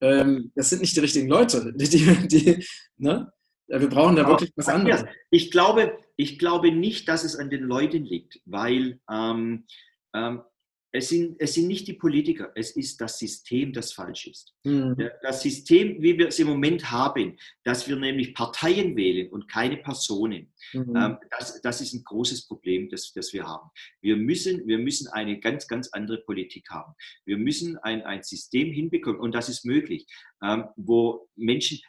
ähm, 0.00 0.52
das 0.54 0.70
sind 0.70 0.80
nicht 0.80 0.96
die 0.96 1.00
richtigen 1.00 1.28
Leute. 1.28 1.72
Die, 1.76 2.28
die, 2.28 2.66
ne? 2.96 3.32
Wir 3.68 3.88
brauchen 3.88 4.16
da 4.16 4.26
wirklich 4.26 4.52
was 4.56 4.68
anderes. 4.68 5.04
Ich 5.30 5.50
glaube, 5.50 5.98
ich 6.16 6.38
glaube 6.38 6.72
nicht, 6.72 7.08
dass 7.08 7.24
es 7.24 7.36
an 7.36 7.50
den 7.50 7.62
Leuten 7.62 8.04
liegt, 8.04 8.40
weil 8.46 8.98
ähm, 9.10 9.66
ähm, 10.14 10.42
es 10.90 11.10
sind, 11.10 11.36
es 11.38 11.54
sind 11.54 11.68
nicht 11.68 11.86
die 11.86 11.92
Politiker, 11.92 12.50
es 12.54 12.70
ist 12.70 12.98
das 13.00 13.18
System, 13.18 13.72
das 13.74 13.92
falsch 13.92 14.26
ist. 14.26 14.54
Mhm. 14.64 14.96
Das 15.22 15.42
System, 15.42 16.02
wie 16.02 16.16
wir 16.16 16.28
es 16.28 16.38
im 16.38 16.48
Moment 16.48 16.90
haben, 16.90 17.36
dass 17.62 17.86
wir 17.86 17.96
nämlich 17.96 18.34
Parteien 18.34 18.96
wählen 18.96 19.28
und 19.30 19.48
keine 19.48 19.76
Personen, 19.76 20.52
mhm. 20.72 20.96
Ähm, 20.96 21.18
das, 21.30 21.60
das 21.60 21.80
ist 21.82 21.92
ein 21.92 22.04
großes 22.04 22.46
Problem, 22.46 22.88
das, 22.88 23.12
das 23.12 23.32
wir 23.34 23.44
haben. 23.44 23.68
Wir 24.00 24.16
müssen, 24.16 24.66
wir 24.66 24.78
müssen 24.78 25.08
eine 25.08 25.38
ganz, 25.38 25.68
ganz 25.68 25.88
andere 25.92 26.22
Politik 26.22 26.70
haben. 26.70 26.94
Wir 27.26 27.36
müssen 27.36 27.76
ein, 27.78 28.02
ein 28.02 28.22
System 28.22 28.72
hinbekommen, 28.72 29.20
und 29.20 29.34
das 29.34 29.50
ist 29.50 29.66
möglich, 29.66 30.06
ähm, 30.42 30.64
wo 30.76 31.28
Menschen, 31.36 31.80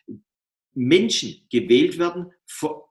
Menschen 0.74 1.46
gewählt 1.52 1.98
werden 1.98 2.32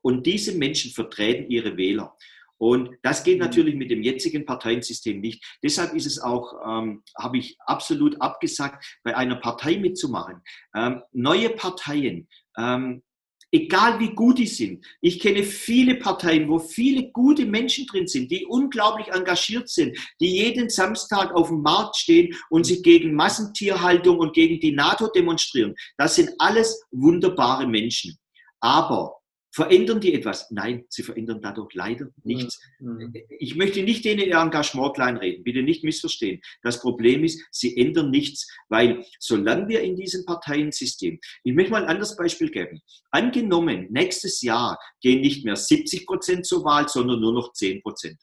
und 0.02 0.26
diese 0.26 0.56
Menschen 0.56 0.92
vertreten 0.92 1.50
ihre 1.50 1.76
Wähler. 1.76 2.16
Und 2.58 2.96
das 3.02 3.22
geht 3.22 3.38
mhm. 3.38 3.44
natürlich 3.44 3.74
mit 3.76 3.90
dem 3.90 4.02
jetzigen 4.02 4.44
Parteiensystem 4.44 5.20
nicht. 5.20 5.44
Deshalb 5.62 5.94
ist 5.94 6.06
es 6.06 6.18
auch, 6.18 6.54
ähm, 6.66 7.02
habe 7.16 7.38
ich 7.38 7.56
absolut 7.60 8.20
abgesagt, 8.20 8.84
bei 9.04 9.16
einer 9.16 9.36
Partei 9.36 9.78
mitzumachen. 9.78 10.42
Ähm, 10.74 11.02
neue 11.12 11.50
Parteien, 11.50 12.28
ähm, 12.58 13.02
egal 13.50 13.98
wie 14.00 14.14
gut 14.14 14.38
die 14.38 14.46
sind. 14.46 14.84
Ich 15.00 15.20
kenne 15.20 15.42
viele 15.42 15.96
Parteien, 15.96 16.48
wo 16.48 16.58
viele 16.58 17.10
gute 17.10 17.46
Menschen 17.46 17.86
drin 17.86 18.06
sind, 18.06 18.30
die 18.30 18.46
unglaublich 18.46 19.08
engagiert 19.08 19.68
sind, 19.68 19.96
die 20.20 20.36
jeden 20.36 20.68
Samstag 20.68 21.34
auf 21.34 21.48
dem 21.48 21.62
Markt 21.62 21.96
stehen 21.96 22.34
und 22.50 22.64
sich 22.64 22.82
gegen 22.82 23.14
Massentierhaltung 23.14 24.18
und 24.18 24.34
gegen 24.34 24.60
die 24.60 24.72
NATO 24.72 25.08
demonstrieren. 25.08 25.74
Das 25.96 26.14
sind 26.14 26.30
alles 26.38 26.82
wunderbare 26.90 27.66
Menschen. 27.66 28.16
Aber 28.60 29.17
Verändern 29.58 30.00
die 30.00 30.14
etwas? 30.14 30.52
Nein, 30.52 30.84
sie 30.88 31.02
verändern 31.02 31.40
dadurch 31.42 31.74
leider 31.74 32.06
nichts. 32.22 32.60
Mhm. 32.78 33.12
Ich 33.40 33.56
möchte 33.56 33.82
nicht 33.82 34.04
denen 34.04 34.20
ihr 34.20 34.36
Engagement 34.36 34.94
kleinreden, 34.94 35.42
bitte 35.42 35.64
nicht 35.64 35.82
missverstehen. 35.82 36.40
Das 36.62 36.80
Problem 36.80 37.24
ist, 37.24 37.44
sie 37.50 37.76
ändern 37.76 38.12
nichts, 38.12 38.46
weil 38.68 39.04
solange 39.18 39.66
wir 39.66 39.80
in 39.80 39.96
diesem 39.96 40.24
Parteiensystem, 40.24 41.18
ich 41.42 41.54
möchte 41.54 41.72
mal 41.72 41.82
ein 41.82 41.88
anderes 41.88 42.14
Beispiel 42.14 42.52
geben. 42.52 42.80
Angenommen, 43.10 43.88
nächstes 43.90 44.42
Jahr 44.42 44.78
gehen 45.00 45.22
nicht 45.22 45.44
mehr 45.44 45.56
70 45.56 46.06
Prozent 46.06 46.46
zur 46.46 46.62
Wahl, 46.62 46.88
sondern 46.88 47.18
nur 47.20 47.32
noch 47.32 47.52
10 47.52 47.82
Prozent. 47.82 48.20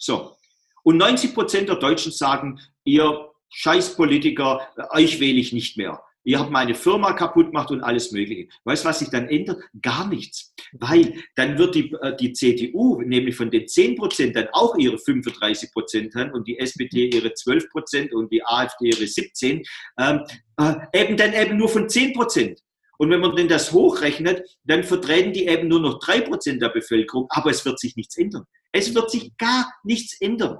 So. 0.00 0.34
Und 0.82 0.96
90 0.96 1.32
Prozent 1.32 1.68
der 1.68 1.76
Deutschen 1.76 2.10
sagen, 2.10 2.58
ihr 2.82 3.30
Scheißpolitiker, 3.50 4.66
euch 4.90 5.20
wähle 5.20 5.38
ich 5.38 5.52
nicht 5.52 5.76
mehr. 5.76 6.02
Ihr 6.24 6.38
habt 6.38 6.50
meine 6.50 6.74
Firma 6.74 7.12
kaputt 7.12 7.46
gemacht 7.46 7.70
und 7.70 7.82
alles 7.82 8.12
Mögliche. 8.12 8.48
Weißt 8.64 8.84
du, 8.84 8.88
was 8.88 8.98
sich 8.98 9.08
dann 9.08 9.28
ändert? 9.28 9.62
Gar 9.80 10.08
nichts. 10.08 10.54
Weil 10.72 11.14
dann 11.34 11.56
wird 11.58 11.74
die, 11.74 11.92
äh, 12.02 12.16
die 12.16 12.32
CDU, 12.32 13.00
nämlich 13.00 13.36
von 13.36 13.50
den 13.50 13.66
10 13.66 13.96
Prozent, 13.96 14.36
dann 14.36 14.48
auch 14.52 14.76
ihre 14.76 14.98
35 14.98 15.72
Prozent 15.72 16.14
haben 16.14 16.32
und 16.32 16.46
die 16.46 16.58
SPD 16.58 17.08
ihre 17.08 17.32
12 17.32 17.70
Prozent 17.70 18.12
und 18.12 18.30
die 18.30 18.44
AfD 18.44 18.90
ihre 18.90 19.06
17, 19.06 19.62
ähm, 19.98 20.20
äh, 20.58 20.74
eben 20.92 21.16
dann 21.16 21.32
eben 21.32 21.56
nur 21.56 21.68
von 21.68 21.88
10 21.88 22.12
Prozent. 22.12 22.60
Und 22.98 23.08
wenn 23.10 23.20
man 23.20 23.34
denn 23.34 23.48
das 23.48 23.72
hochrechnet, 23.72 24.42
dann 24.64 24.84
vertreten 24.84 25.32
die 25.32 25.46
eben 25.46 25.68
nur 25.68 25.80
noch 25.80 26.00
3 26.00 26.20
Prozent 26.20 26.60
der 26.60 26.68
Bevölkerung, 26.68 27.26
aber 27.30 27.50
es 27.50 27.64
wird 27.64 27.78
sich 27.78 27.96
nichts 27.96 28.18
ändern. 28.18 28.44
Es 28.72 28.94
wird 28.94 29.10
sich 29.10 29.34
gar 29.38 29.72
nichts 29.84 30.20
ändern. 30.20 30.58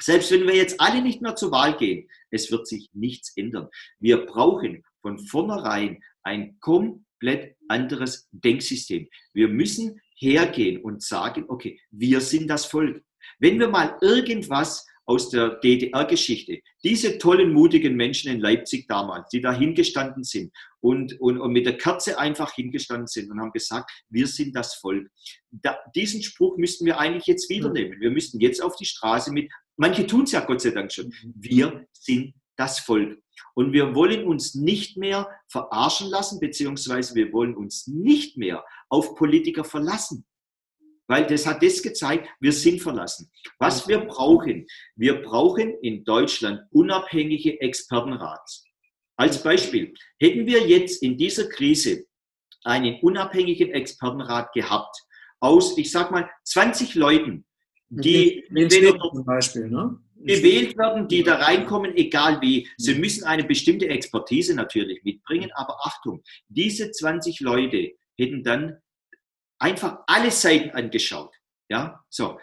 Selbst 0.00 0.30
wenn 0.30 0.46
wir 0.46 0.54
jetzt 0.54 0.80
alle 0.80 1.02
nicht 1.02 1.20
mehr 1.20 1.34
zur 1.34 1.50
Wahl 1.50 1.76
gehen, 1.76 2.08
es 2.30 2.50
wird 2.50 2.66
sich 2.66 2.88
nichts 2.92 3.36
ändern. 3.36 3.68
Wir 3.98 4.24
brauchen 4.24 4.84
von 5.00 5.18
vornherein 5.18 6.02
ein 6.22 6.58
komplett 6.60 7.56
anderes 7.68 8.28
Denksystem. 8.32 9.08
Wir 9.32 9.48
müssen 9.48 10.00
hergehen 10.16 10.82
und 10.82 11.02
sagen, 11.02 11.44
okay, 11.48 11.80
wir 11.90 12.20
sind 12.20 12.48
das 12.48 12.66
Volk. 12.66 13.02
Wenn 13.38 13.58
wir 13.58 13.68
mal 13.68 13.96
irgendwas 14.00 14.86
aus 15.06 15.28
der 15.28 15.56
DDR-Geschichte, 15.56 16.60
diese 16.84 17.18
tollen, 17.18 17.52
mutigen 17.52 17.96
Menschen 17.96 18.30
in 18.30 18.40
Leipzig 18.40 18.86
damals, 18.86 19.28
die 19.30 19.40
da 19.40 19.52
hingestanden 19.52 20.22
sind 20.22 20.52
und, 20.80 21.20
und, 21.20 21.40
und 21.40 21.52
mit 21.52 21.66
der 21.66 21.76
Kerze 21.76 22.18
einfach 22.18 22.54
hingestanden 22.54 23.08
sind 23.08 23.30
und 23.30 23.40
haben 23.40 23.50
gesagt, 23.50 23.90
wir 24.08 24.28
sind 24.28 24.54
das 24.54 24.74
Volk. 24.76 25.10
Da, 25.50 25.78
diesen 25.96 26.22
Spruch 26.22 26.56
müssten 26.58 26.86
wir 26.86 27.00
eigentlich 27.00 27.26
jetzt 27.26 27.50
wieder 27.50 27.72
nehmen. 27.72 28.00
Wir 28.00 28.10
müssten 28.10 28.38
jetzt 28.38 28.62
auf 28.62 28.76
die 28.76 28.84
Straße 28.84 29.32
mit, 29.32 29.50
manche 29.76 30.06
tun 30.06 30.24
es 30.24 30.32
ja 30.32 30.44
Gott 30.44 30.60
sei 30.60 30.70
Dank 30.70 30.92
schon, 30.92 31.06
mhm. 31.06 31.34
wir 31.34 31.86
sind 31.92 32.34
das 32.60 32.78
Volk. 32.78 33.18
Und 33.54 33.72
wir 33.72 33.94
wollen 33.94 34.24
uns 34.24 34.54
nicht 34.54 34.96
mehr 34.96 35.28
verarschen 35.48 36.08
lassen, 36.08 36.38
beziehungsweise 36.40 37.14
wir 37.14 37.32
wollen 37.32 37.56
uns 37.56 37.86
nicht 37.86 38.36
mehr 38.36 38.64
auf 38.90 39.16
Politiker 39.16 39.64
verlassen. 39.64 40.26
Weil 41.08 41.26
das 41.26 41.46
hat 41.46 41.62
das 41.62 41.82
gezeigt, 41.82 42.28
wir 42.38 42.52
sind 42.52 42.80
verlassen. 42.80 43.30
Was 43.58 43.88
wir 43.88 44.00
brauchen, 44.00 44.66
wir 44.94 45.22
brauchen 45.22 45.74
in 45.82 46.04
Deutschland 46.04 46.60
unabhängige 46.70 47.60
Expertenrats. 47.60 48.64
Als 49.16 49.42
Beispiel, 49.42 49.94
hätten 50.20 50.46
wir 50.46 50.66
jetzt 50.68 51.02
in 51.02 51.16
dieser 51.16 51.48
Krise 51.48 52.04
einen 52.64 53.00
unabhängigen 53.00 53.70
Expertenrat 53.72 54.52
gehabt, 54.52 54.96
aus, 55.40 55.76
ich 55.78 55.90
sag 55.90 56.10
mal, 56.10 56.30
20 56.44 56.94
Leuten, 56.94 57.46
die 57.90 58.44
zum 59.12 59.24
Beispiel, 59.24 59.68
ne? 59.68 59.98
gewählt 60.22 60.76
werden, 60.76 61.08
die 61.08 61.22
da 61.22 61.36
reinkommen, 61.36 61.96
egal 61.96 62.40
wie. 62.40 62.68
Sie 62.76 62.94
müssen 62.94 63.24
eine 63.24 63.44
bestimmte 63.44 63.88
Expertise 63.88 64.54
natürlich 64.54 65.02
mitbringen, 65.02 65.50
aber 65.54 65.78
Achtung, 65.84 66.22
diese 66.48 66.90
20 66.90 67.40
Leute 67.40 67.92
hätten 68.18 68.44
dann 68.44 68.78
einfach 69.58 70.00
alle 70.06 70.30
Seiten 70.30 70.70
angeschaut. 70.70 71.34
Ja, 71.68 72.04
so. 72.08 72.38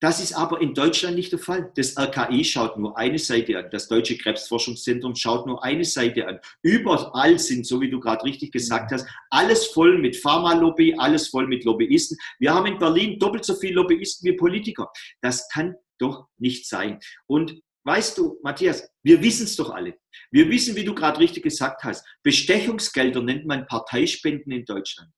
Das 0.00 0.20
ist 0.20 0.34
aber 0.34 0.60
in 0.60 0.74
Deutschland 0.74 1.16
nicht 1.16 1.32
der 1.32 1.38
Fall. 1.38 1.72
Das 1.74 1.96
RKI 1.96 2.44
schaut 2.44 2.76
nur 2.76 2.98
eine 2.98 3.18
Seite 3.18 3.58
an. 3.58 3.70
Das 3.70 3.88
Deutsche 3.88 4.18
Krebsforschungszentrum 4.18 5.14
schaut 5.14 5.46
nur 5.46 5.64
eine 5.64 5.84
Seite 5.84 6.28
an. 6.28 6.38
Überall 6.62 7.38
sind, 7.38 7.66
so 7.66 7.80
wie 7.80 7.88
du 7.88 7.98
gerade 7.98 8.22
richtig 8.24 8.52
gesagt 8.52 8.92
hast, 8.92 9.08
alles 9.30 9.66
voll 9.68 9.98
mit 9.98 10.16
Pharmalobby, 10.16 10.96
alles 10.98 11.28
voll 11.28 11.46
mit 11.46 11.64
Lobbyisten. 11.64 12.18
Wir 12.38 12.52
haben 12.52 12.66
in 12.66 12.78
Berlin 12.78 13.18
doppelt 13.18 13.46
so 13.46 13.54
viele 13.54 13.74
Lobbyisten 13.76 14.30
wie 14.30 14.36
Politiker. 14.36 14.90
Das 15.22 15.48
kann 15.48 15.74
doch 15.98 16.26
nicht 16.36 16.68
sein. 16.68 16.98
Und 17.26 17.58
weißt 17.84 18.18
du, 18.18 18.38
Matthias, 18.42 18.86
wir 19.02 19.22
wissen 19.22 19.44
es 19.44 19.56
doch 19.56 19.70
alle. 19.70 19.94
Wir 20.30 20.50
wissen, 20.50 20.76
wie 20.76 20.84
du 20.84 20.94
gerade 20.94 21.20
richtig 21.20 21.42
gesagt 21.44 21.84
hast, 21.84 22.06
Bestechungsgelder 22.22 23.22
nennt 23.22 23.46
man 23.46 23.66
Parteispenden 23.66 24.52
in 24.52 24.66
Deutschland. 24.66 25.10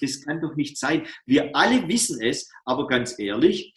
Das 0.00 0.22
kann 0.24 0.40
doch 0.40 0.56
nicht 0.56 0.76
sein. 0.76 1.06
Wir 1.24 1.54
alle 1.54 1.86
wissen 1.88 2.20
es, 2.20 2.50
aber 2.64 2.88
ganz 2.88 3.18
ehrlich, 3.18 3.72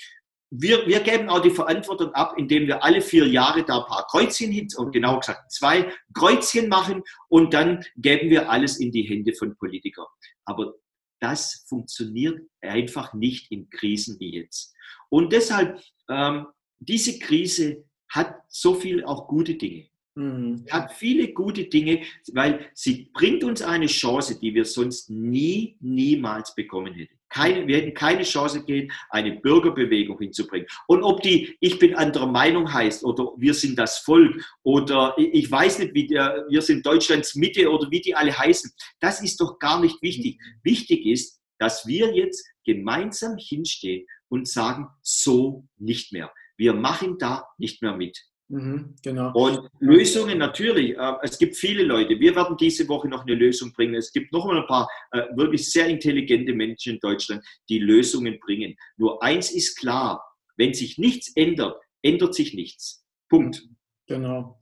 wir, 0.51 0.85
wir 0.85 0.99
geben 0.99 1.29
auch 1.29 1.41
die 1.41 1.49
Verantwortung 1.49 2.13
ab, 2.13 2.35
indem 2.37 2.67
wir 2.67 2.83
alle 2.83 3.01
vier 3.01 3.25
Jahre 3.25 3.63
da 3.63 3.79
ein 3.79 3.85
paar 3.85 4.05
Kreuzchen 4.07 4.51
hin, 4.51 4.67
und 4.75 4.91
genau 4.91 5.19
gesagt 5.19 5.51
zwei 5.51 5.91
Kreuzchen 6.13 6.67
machen 6.67 7.03
und 7.29 7.53
dann 7.53 7.83
geben 7.95 8.29
wir 8.29 8.49
alles 8.49 8.77
in 8.77 8.91
die 8.91 9.03
Hände 9.03 9.33
von 9.33 9.55
Politikern. 9.55 10.07
Aber 10.45 10.73
das 11.21 11.65
funktioniert 11.69 12.41
einfach 12.61 13.13
nicht 13.13 13.49
in 13.51 13.69
Krisen 13.69 14.19
wie 14.19 14.35
jetzt. 14.35 14.75
Und 15.09 15.31
deshalb, 15.31 15.81
ähm, 16.09 16.47
diese 16.79 17.17
Krise 17.19 17.85
hat 18.09 18.35
so 18.49 18.73
viel 18.73 19.05
auch 19.05 19.27
gute 19.27 19.55
Dinge. 19.55 19.87
Mhm. 20.15 20.65
Hat 20.69 20.91
viele 20.91 21.31
gute 21.31 21.65
Dinge, 21.65 22.03
weil 22.33 22.69
sie 22.73 23.09
bringt 23.13 23.45
uns 23.45 23.61
eine 23.61 23.87
Chance, 23.87 24.37
die 24.39 24.53
wir 24.53 24.65
sonst 24.65 25.09
nie, 25.09 25.77
niemals 25.79 26.53
bekommen 26.55 26.93
hätten. 26.93 27.20
Keine, 27.31 27.65
wir 27.67 27.77
hätten 27.77 27.93
keine 27.93 28.23
Chance 28.23 28.59
gegeben, 28.59 28.91
eine 29.09 29.31
Bürgerbewegung 29.33 30.19
hinzubringen. 30.19 30.67
Und 30.87 31.03
ob 31.03 31.21
die 31.21 31.57
Ich 31.59 31.79
bin 31.79 31.95
anderer 31.95 32.27
Meinung 32.27 32.71
heißt 32.71 33.03
oder 33.03 33.31
wir 33.37 33.53
sind 33.53 33.79
das 33.79 33.99
Volk 33.99 34.43
oder 34.63 35.15
ich 35.17 35.49
weiß 35.49 35.79
nicht, 35.79 35.93
wie 35.93 36.07
der, 36.07 36.45
wir 36.49 36.61
sind 36.61 36.85
Deutschlands 36.85 37.35
Mitte 37.35 37.69
oder 37.69 37.89
wie 37.89 38.01
die 38.01 38.15
alle 38.15 38.37
heißen, 38.37 38.71
das 38.99 39.21
ist 39.21 39.39
doch 39.39 39.59
gar 39.59 39.79
nicht 39.79 40.01
wichtig. 40.01 40.39
Wichtig 40.63 41.05
ist, 41.05 41.41
dass 41.57 41.87
wir 41.87 42.13
jetzt 42.15 42.45
gemeinsam 42.65 43.37
hinstehen 43.37 44.05
und 44.29 44.47
sagen, 44.47 44.87
so 45.01 45.67
nicht 45.77 46.11
mehr. 46.11 46.31
Wir 46.57 46.73
machen 46.73 47.17
da 47.17 47.45
nicht 47.57 47.81
mehr 47.81 47.95
mit. 47.95 48.17
Mhm, 48.51 48.95
genau. 49.01 49.31
Und 49.33 49.69
Lösungen 49.79 50.37
natürlich, 50.37 50.97
äh, 50.97 51.13
es 51.23 51.37
gibt 51.37 51.55
viele 51.55 51.83
Leute. 51.83 52.19
Wir 52.19 52.35
werden 52.35 52.57
diese 52.57 52.85
Woche 52.89 53.07
noch 53.07 53.25
eine 53.25 53.33
Lösung 53.33 53.71
bringen. 53.71 53.95
Es 53.95 54.11
gibt 54.11 54.33
noch 54.33 54.45
mal 54.45 54.59
ein 54.59 54.67
paar 54.67 54.89
äh, 55.11 55.21
wirklich 55.37 55.71
sehr 55.71 55.87
intelligente 55.87 56.53
Menschen 56.53 56.95
in 56.95 56.99
Deutschland, 56.99 57.41
die 57.69 57.79
Lösungen 57.79 58.39
bringen. 58.41 58.75
Nur 58.97 59.23
eins 59.23 59.51
ist 59.51 59.77
klar, 59.77 60.21
wenn 60.57 60.73
sich 60.73 60.97
nichts 60.97 61.31
ändert, 61.35 61.81
ändert 62.01 62.35
sich 62.35 62.53
nichts. 62.53 63.05
Punkt. 63.29 63.63
Genau. 64.07 64.59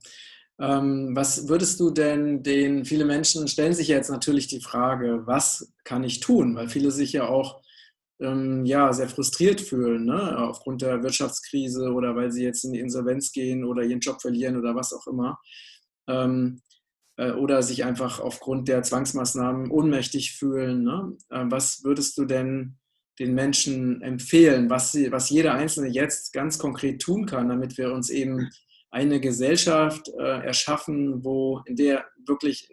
Ähm, 0.60 1.16
was 1.16 1.48
würdest 1.48 1.80
du 1.80 1.90
denn 1.90 2.44
den, 2.44 2.84
viele 2.84 3.04
Menschen 3.04 3.48
stellen 3.48 3.74
sich 3.74 3.88
jetzt 3.88 4.10
natürlich 4.10 4.46
die 4.46 4.60
Frage, 4.60 5.22
was 5.24 5.72
kann 5.82 6.04
ich 6.04 6.20
tun? 6.20 6.54
Weil 6.54 6.68
viele 6.68 6.92
sich 6.92 7.12
ja 7.12 7.26
auch 7.26 7.60
ähm, 8.20 8.64
ja, 8.64 8.92
sehr 8.92 9.08
frustriert 9.08 9.60
fühlen, 9.60 10.04
ne? 10.04 10.38
aufgrund 10.38 10.82
der 10.82 11.02
Wirtschaftskrise 11.02 11.92
oder 11.92 12.14
weil 12.16 12.30
sie 12.30 12.44
jetzt 12.44 12.64
in 12.64 12.72
die 12.72 12.80
Insolvenz 12.80 13.32
gehen 13.32 13.64
oder 13.64 13.82
ihren 13.82 14.00
Job 14.00 14.20
verlieren 14.20 14.56
oder 14.56 14.74
was 14.74 14.92
auch 14.92 15.06
immer. 15.06 15.38
Ähm, 16.08 16.60
äh, 17.16 17.32
oder 17.32 17.62
sich 17.62 17.84
einfach 17.84 18.20
aufgrund 18.20 18.68
der 18.68 18.82
Zwangsmaßnahmen 18.82 19.70
ohnmächtig 19.70 20.32
fühlen. 20.32 20.82
Ne? 20.82 21.16
Äh, 21.30 21.44
was 21.48 21.84
würdest 21.84 22.16
du 22.18 22.24
denn 22.24 22.78
den 23.18 23.34
Menschen 23.34 24.00
empfehlen, 24.00 24.70
was, 24.70 24.92
sie, 24.92 25.12
was 25.12 25.28
jeder 25.28 25.52
Einzelne 25.52 25.88
jetzt 25.88 26.32
ganz 26.32 26.58
konkret 26.58 27.02
tun 27.02 27.26
kann, 27.26 27.50
damit 27.50 27.76
wir 27.76 27.92
uns 27.92 28.08
eben 28.08 28.48
eine 28.90 29.20
Gesellschaft 29.20 30.08
äh, 30.18 30.46
erschaffen, 30.46 31.22
wo 31.22 31.60
in 31.66 31.76
der 31.76 32.06
wirklich, 32.26 32.68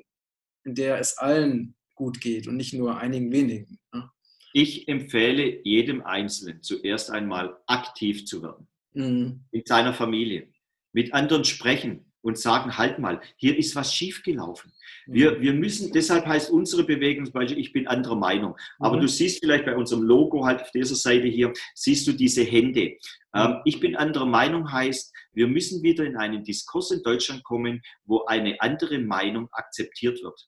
in 0.64 0.74
der 0.74 1.00
es 1.00 1.18
allen 1.18 1.76
gut 1.95 2.22
geht 2.22 2.48
und 2.48 2.56
nicht 2.56 2.74
nur 2.74 2.98
einigen 2.98 3.32
wenigen. 3.32 3.78
Ne? 3.93 4.10
Ich 4.58 4.88
empfehle 4.88 5.64
jedem 5.64 6.01
Einzelnen 6.01 6.64
zuerst 6.64 7.12
einmal 7.12 7.60
aktiv 7.68 8.26
zu 8.26 8.41
werden. 8.41 8.68
Mhm. 8.93 9.45
In 9.51 9.62
seiner 9.64 9.93
Familie. 9.93 10.47
Mit 10.93 11.14
anderen 11.14 11.45
sprechen, 11.45 12.08
und 12.28 12.38
sagen, 12.38 12.78
halt 12.78 12.99
mal, 12.99 13.22
hier 13.38 13.58
ist 13.58 13.76
was 13.76 13.93
schiefgelaufen. 13.93 14.74
Wir, 15.05 15.38
mhm. 15.38 15.41
wir 15.41 15.53
müssen, 15.53 15.93
deshalb 15.93 16.26
heißt 16.26 16.49
unsere 16.49 16.84
Bewegung 16.84 17.26
zum 17.26 17.34
Beispiel, 17.34 17.60
ich 17.60 17.72
bin 17.72 17.88
anderer 17.88 18.18
Meinung. 18.18 18.58
Aber 18.80 18.97
mhm. 18.97 19.01
du 19.01 19.08
siehst 19.08 19.39
vielleicht 19.39 19.66
bei 19.66 19.78
unserem 19.78 20.03
Logo 20.03 20.45
halt 20.45 20.62
auf 20.62 20.72
dieser 20.72 20.95
Seite 20.95 21.28
hier, 21.28 21.53
siehst 21.74 22.05
du 22.05 22.12
diese 22.12 22.43
Hände. 22.43 22.97
Mhm. 23.34 23.39
Ähm, 23.39 23.55
ich 23.64 23.80
bin 23.80 23.95
anderer 23.95 24.26
Meinung 24.26 24.70
heißt, 24.72 25.14
wir 25.34 25.47
müssen 25.47 25.84
wieder 25.84 26.03
in 26.03 26.18
einen 26.18 26.43
Diskurs 26.43 26.91
in 26.91 27.01
Deutschland 27.03 27.43
kommen, 27.43 27.82
wo 28.03 28.26
eine 28.26 28.60
andere 28.60 28.99
Meinung 28.99 29.47
akzeptiert 29.51 30.22
wird. 30.22 30.47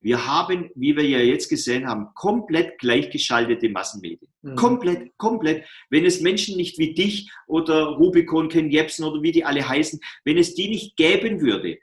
Wir 0.00 0.26
haben, 0.26 0.70
wie 0.74 0.96
wir 0.96 1.06
ja 1.06 1.18
jetzt 1.18 1.48
gesehen 1.48 1.86
haben, 1.86 2.08
komplett 2.14 2.78
gleichgeschaltete 2.78 3.68
Massenmedien. 3.68 4.30
Mhm. 4.42 4.56
Komplett, 4.56 5.16
komplett. 5.18 5.66
Wenn 5.90 6.06
es 6.06 6.20
Menschen 6.20 6.56
nicht 6.56 6.78
wie 6.78 6.94
dich 6.94 7.30
oder 7.46 7.96
Rubicon, 7.96 8.48
Ken 8.48 8.70
Jebsen 8.70 9.04
oder 9.04 9.22
wie 9.22 9.32
die 9.32 9.44
alle 9.44 9.68
heißen, 9.68 10.00
wenn 10.24 10.38
es 10.38 10.54
die 10.54 10.68
nicht 10.68 10.96
geben 10.96 11.40
würde, 11.40 11.78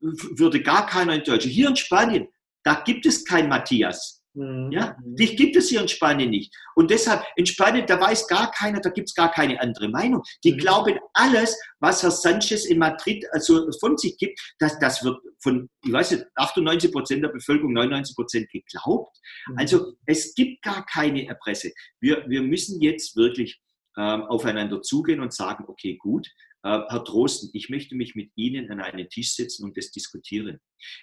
würde 0.00 0.62
gar 0.62 0.86
keiner 0.86 1.14
in 1.14 1.24
Deutschland. 1.24 1.54
Hier 1.54 1.68
in 1.68 1.76
Spanien, 1.76 2.28
da 2.62 2.82
gibt 2.84 3.04
es 3.04 3.24
kein 3.24 3.48
Matthias. 3.48 4.17
Mhm. 4.38 4.70
Ja, 4.70 4.96
dich 5.00 5.36
gibt 5.36 5.56
es 5.56 5.68
hier 5.68 5.80
in 5.80 5.88
Spanien 5.88 6.30
nicht. 6.30 6.54
Und 6.76 6.92
deshalb, 6.92 7.24
in 7.34 7.44
Spanien, 7.44 7.86
da 7.86 8.00
weiß 8.00 8.28
gar 8.28 8.52
keiner, 8.52 8.80
da 8.80 8.90
gibt 8.90 9.08
es 9.08 9.14
gar 9.14 9.32
keine 9.32 9.60
andere 9.60 9.88
Meinung. 9.88 10.22
Die 10.44 10.52
mhm. 10.52 10.58
glauben 10.58 10.98
alles, 11.12 11.58
was 11.80 12.04
Herr 12.04 12.12
Sanchez 12.12 12.64
in 12.64 12.78
Madrid 12.78 13.24
also 13.32 13.68
von 13.80 13.98
sich 13.98 14.16
gibt, 14.16 14.38
das, 14.60 14.78
das 14.78 15.02
wird 15.02 15.18
von, 15.42 15.68
ich 15.84 15.92
weiß 15.92 16.12
nicht, 16.12 16.24
98 16.36 16.92
Prozent 16.92 17.24
der 17.24 17.30
Bevölkerung, 17.30 17.72
99 17.72 18.14
Prozent 18.14 18.48
geglaubt. 18.50 19.18
Mhm. 19.48 19.58
Also 19.58 19.92
es 20.06 20.34
gibt 20.34 20.62
gar 20.62 20.86
keine 20.86 21.26
Erpresse. 21.26 21.72
Wir, 22.00 22.24
wir 22.28 22.42
müssen 22.42 22.80
jetzt 22.80 23.16
wirklich 23.16 23.60
ähm, 23.96 24.22
aufeinander 24.22 24.82
zugehen 24.82 25.18
und 25.18 25.34
sagen, 25.34 25.64
okay, 25.66 25.96
gut, 25.96 26.28
Herr 26.62 27.04
Drosten, 27.04 27.50
ich 27.52 27.68
möchte 27.68 27.94
mich 27.94 28.14
mit 28.14 28.30
Ihnen 28.34 28.70
an 28.70 28.80
einen 28.80 29.08
Tisch 29.08 29.34
setzen 29.34 29.64
und 29.64 29.76
das 29.76 29.90
diskutieren. 29.92 30.58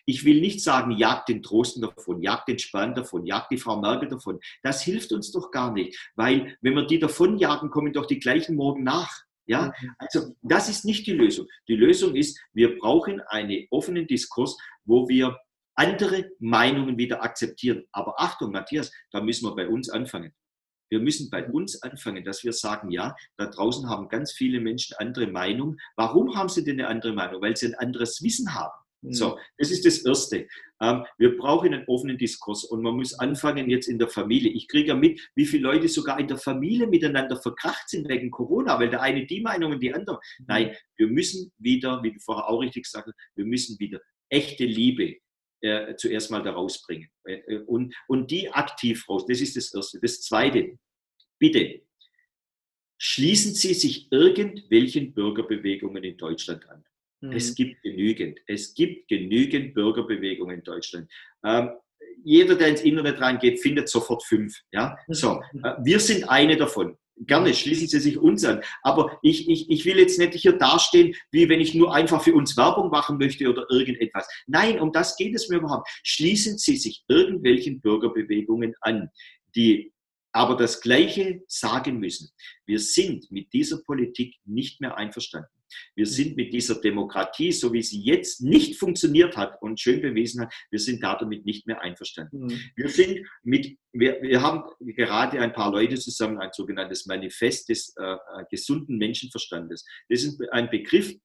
Ich 0.06 0.26
will 0.26 0.42
nicht 0.42 0.62
sagen, 0.62 0.92
jagt 0.92 1.30
den 1.30 1.42
Drosten 1.42 1.82
davon, 1.82 2.22
jagt 2.22 2.50
den 2.50 2.60
Spahn 2.60 2.94
davon, 2.94 3.26
jagt 3.26 3.52
die 3.52 3.58
Frau 3.58 3.80
Merkel 3.80 4.10
davon. 4.10 4.40
Das 4.64 4.82
hilft 4.84 5.14
uns 5.14 5.32
doch 5.32 5.52
gar 5.52 5.72
nicht, 5.72 5.98
weil 6.16 6.58
wenn 6.62 6.74
wir 6.74 6.86
die 6.86 7.00
davonjagen, 7.00 7.70
kommen 7.70 7.94
doch 7.94 8.06
die 8.06 8.20
gleichen 8.20 8.56
morgen 8.56 8.84
nach. 8.84 9.12
Ja, 9.48 9.72
mhm. 9.80 9.92
also 10.00 10.36
das 10.42 10.70
ist 10.70 10.86
nicht 10.86 11.06
die 11.08 11.14
Lösung. 11.14 11.48
Die 11.68 11.76
Lösung 11.76 12.16
ist, 12.16 12.40
wir 12.54 12.78
brauchen 12.78 13.22
einen 13.22 13.68
offenen 13.70 14.08
Diskurs, 14.08 14.58
wo 14.86 15.08
wir 15.08 15.38
andere 15.76 16.32
Meinungen 16.40 16.98
wieder 16.98 17.24
akzeptieren. 17.24 17.84
Aber 17.92 18.20
Achtung, 18.20 18.52
Matthias, 18.52 18.92
da 19.12 19.22
müssen 19.22 19.48
wir 19.48 19.56
bei 19.56 19.68
uns 19.68 19.90
anfangen. 19.90 20.34
Wir 20.96 21.02
müssen 21.02 21.30
bei 21.30 21.46
uns 21.46 21.82
anfangen, 21.84 22.24
dass 22.24 22.46
wir 22.46 22.54
sagen, 22.54 22.90
ja, 22.90 23.18
da 23.36 23.48
draußen 23.48 23.90
haben 23.90 24.08
ganz 24.08 24.32
viele 24.32 24.62
Menschen 24.62 24.96
andere 24.98 25.28
Meinung. 25.28 25.76
Warum 25.98 26.38
haben 26.38 26.48
sie 26.48 26.64
denn 26.64 26.80
eine 26.80 26.88
andere 26.88 27.12
Meinung? 27.12 27.42
Weil 27.42 27.58
sie 27.58 27.66
ein 27.66 27.76
anderes 27.76 28.24
Wissen 28.24 28.56
haben. 28.56 28.72
Mhm. 29.02 29.12
So, 29.12 29.38
das 29.58 29.72
ist 29.72 29.86
das 29.86 30.06
Erste. 30.06 30.48
Ähm, 30.82 31.04
wir 31.18 31.36
brauchen 31.36 31.74
einen 31.74 31.86
offenen 31.88 32.18
Diskurs 32.18 32.64
und 32.64 32.82
man 32.82 32.96
muss 32.96 33.14
anfangen 33.14 33.70
jetzt 33.70 33.90
in 33.90 34.00
der 34.00 34.08
Familie. 34.08 34.54
Ich 34.54 34.70
kriege 34.70 34.88
ja 34.88 34.96
mit, 34.96 35.20
wie 35.36 35.46
viele 35.46 35.64
Leute 35.64 35.90
sogar 35.90 36.18
in 36.18 36.30
der 36.30 36.38
Familie 36.38 36.88
miteinander 36.88 37.36
verkracht 37.36 37.90
sind 37.90 38.08
wegen 38.08 38.32
Corona, 38.32 38.80
weil 38.80 38.90
der 38.90 39.02
eine 39.02 39.26
die 39.26 39.42
Meinung 39.42 39.74
und 39.74 39.84
die 39.84 39.94
andere. 39.94 40.22
Mhm. 40.40 40.46
Nein, 40.48 40.76
wir 40.96 41.08
müssen 41.08 41.52
wieder, 41.58 42.02
wie 42.04 42.14
du 42.14 42.20
vorher 42.22 42.48
auch 42.48 42.60
richtig 42.60 42.84
gesagt 42.84 43.08
hast, 43.08 43.18
wir 43.36 43.46
müssen 43.46 43.78
wieder 43.82 44.00
echte 44.30 44.64
Liebe, 44.64 45.18
äh, 45.62 45.96
zuerst 45.96 46.32
mal 46.32 46.44
da 46.44 46.52
rausbringen. 46.52 47.10
Äh, 47.26 47.42
äh, 47.48 47.64
und, 47.66 47.96
und 48.08 48.30
die 48.30 48.52
aktiv 48.52 49.08
raus. 49.10 49.26
Das 49.28 49.42
ist 49.42 49.56
das 49.56 49.74
Erste. 49.74 50.00
Das 50.00 50.22
Zweite, 50.22 50.78
bitte, 51.40 51.82
schließen 52.98 53.54
Sie 53.54 53.74
sich 53.74 54.12
irgendwelchen 54.12 55.14
Bürgerbewegungen 55.14 56.04
in 56.04 56.18
Deutschland 56.18 56.68
an. 56.70 56.84
Mhm. 57.22 57.32
Es 57.32 57.56
gibt 57.56 57.82
genügend. 57.82 58.40
Es 58.48 58.74
gibt 58.74 59.08
genügend 59.08 59.74
Bürgerbewegungen 59.74 60.58
in 60.58 60.64
Deutschland. 60.64 61.12
Ähm, 61.44 61.72
jeder, 62.24 62.56
der 62.56 62.70
ins 62.70 62.82
Internet 62.82 63.22
reingeht, 63.22 63.62
findet 63.62 63.90
sofort 63.90 64.24
fünf. 64.24 64.56
Ja? 64.72 64.98
So, 65.08 65.42
äh, 65.64 65.74
wir 65.84 66.00
sind 66.00 66.30
eine 66.30 66.58
davon. 66.58 66.98
Gerne, 67.18 67.54
schließen 67.54 67.88
Sie 67.88 68.00
sich 68.00 68.18
uns 68.18 68.44
an. 68.44 68.62
Aber 68.84 69.20
ich, 69.22 69.50
ich, 69.50 69.70
ich 69.70 69.86
will 69.86 69.98
jetzt 70.00 70.20
nicht 70.20 70.34
hier 70.34 70.54
dastehen, 70.54 71.16
wie 71.32 71.48
wenn 71.48 71.62
ich 71.62 71.74
nur 71.74 71.96
einfach 71.96 72.22
für 72.22 72.34
uns 72.34 72.58
Werbung 72.58 72.90
machen 72.90 73.18
möchte 73.18 73.50
oder 73.50 73.66
irgendetwas. 73.70 74.28
Nein, 74.48 74.82
um 74.82 74.92
das 74.92 75.16
geht 75.16 75.34
es 75.34 75.48
mir 75.48 75.58
überhaupt. 75.58 75.88
Schließen 76.04 76.58
Sie 76.58 76.76
sich 76.76 77.06
irgendwelchen 77.08 77.80
Bürgerbewegungen 77.80 78.74
an, 78.82 79.10
die 79.56 79.94
aber 80.36 80.58
das 80.58 80.82
Gleiche 80.82 81.44
sagen 81.48 82.00
müssen. 82.00 82.30
Wir 82.66 82.80
sind 82.80 83.32
mit 83.32 83.54
dieser 83.54 83.82
Politik 83.84 84.36
nicht 84.44 84.82
mehr 84.82 84.98
einverstanden. 84.98 85.48
Wir 85.96 86.06
sind 86.06 86.36
mit 86.36 86.54
dieser 86.54 86.82
Demokratie, 86.82 87.54
so 87.54 87.72
wie 87.72 87.82
sie 87.82 88.02
jetzt 88.02 88.42
nicht 88.42 88.76
funktioniert 88.78 89.38
hat 89.38 89.62
und 89.62 89.80
schön 89.80 90.02
bewiesen 90.02 90.42
hat, 90.42 90.54
wir 90.70 90.80
sind 90.80 91.02
damit 91.02 91.46
nicht 91.46 91.68
mehr 91.68 91.82
einverstanden. 91.82 92.48
Mhm. 92.48 92.62
Wir 92.76 92.90
sind 92.90 93.26
mit, 93.44 93.78
wir, 93.94 94.22
wir 94.22 94.42
haben 94.42 94.64
gerade 94.80 95.40
ein 95.40 95.54
paar 95.54 95.72
Leute 95.72 95.96
zusammen 95.96 96.38
ein 96.38 96.52
sogenanntes 96.52 97.06
Manifest 97.06 97.70
des 97.70 97.96
äh, 97.98 98.04
äh 98.04 98.18
gesunden 98.52 98.98
Menschenverstandes. 98.98 99.86
Das 100.10 100.22
ist 100.22 100.42
ein 100.52 100.70
Begriff, 100.70 101.16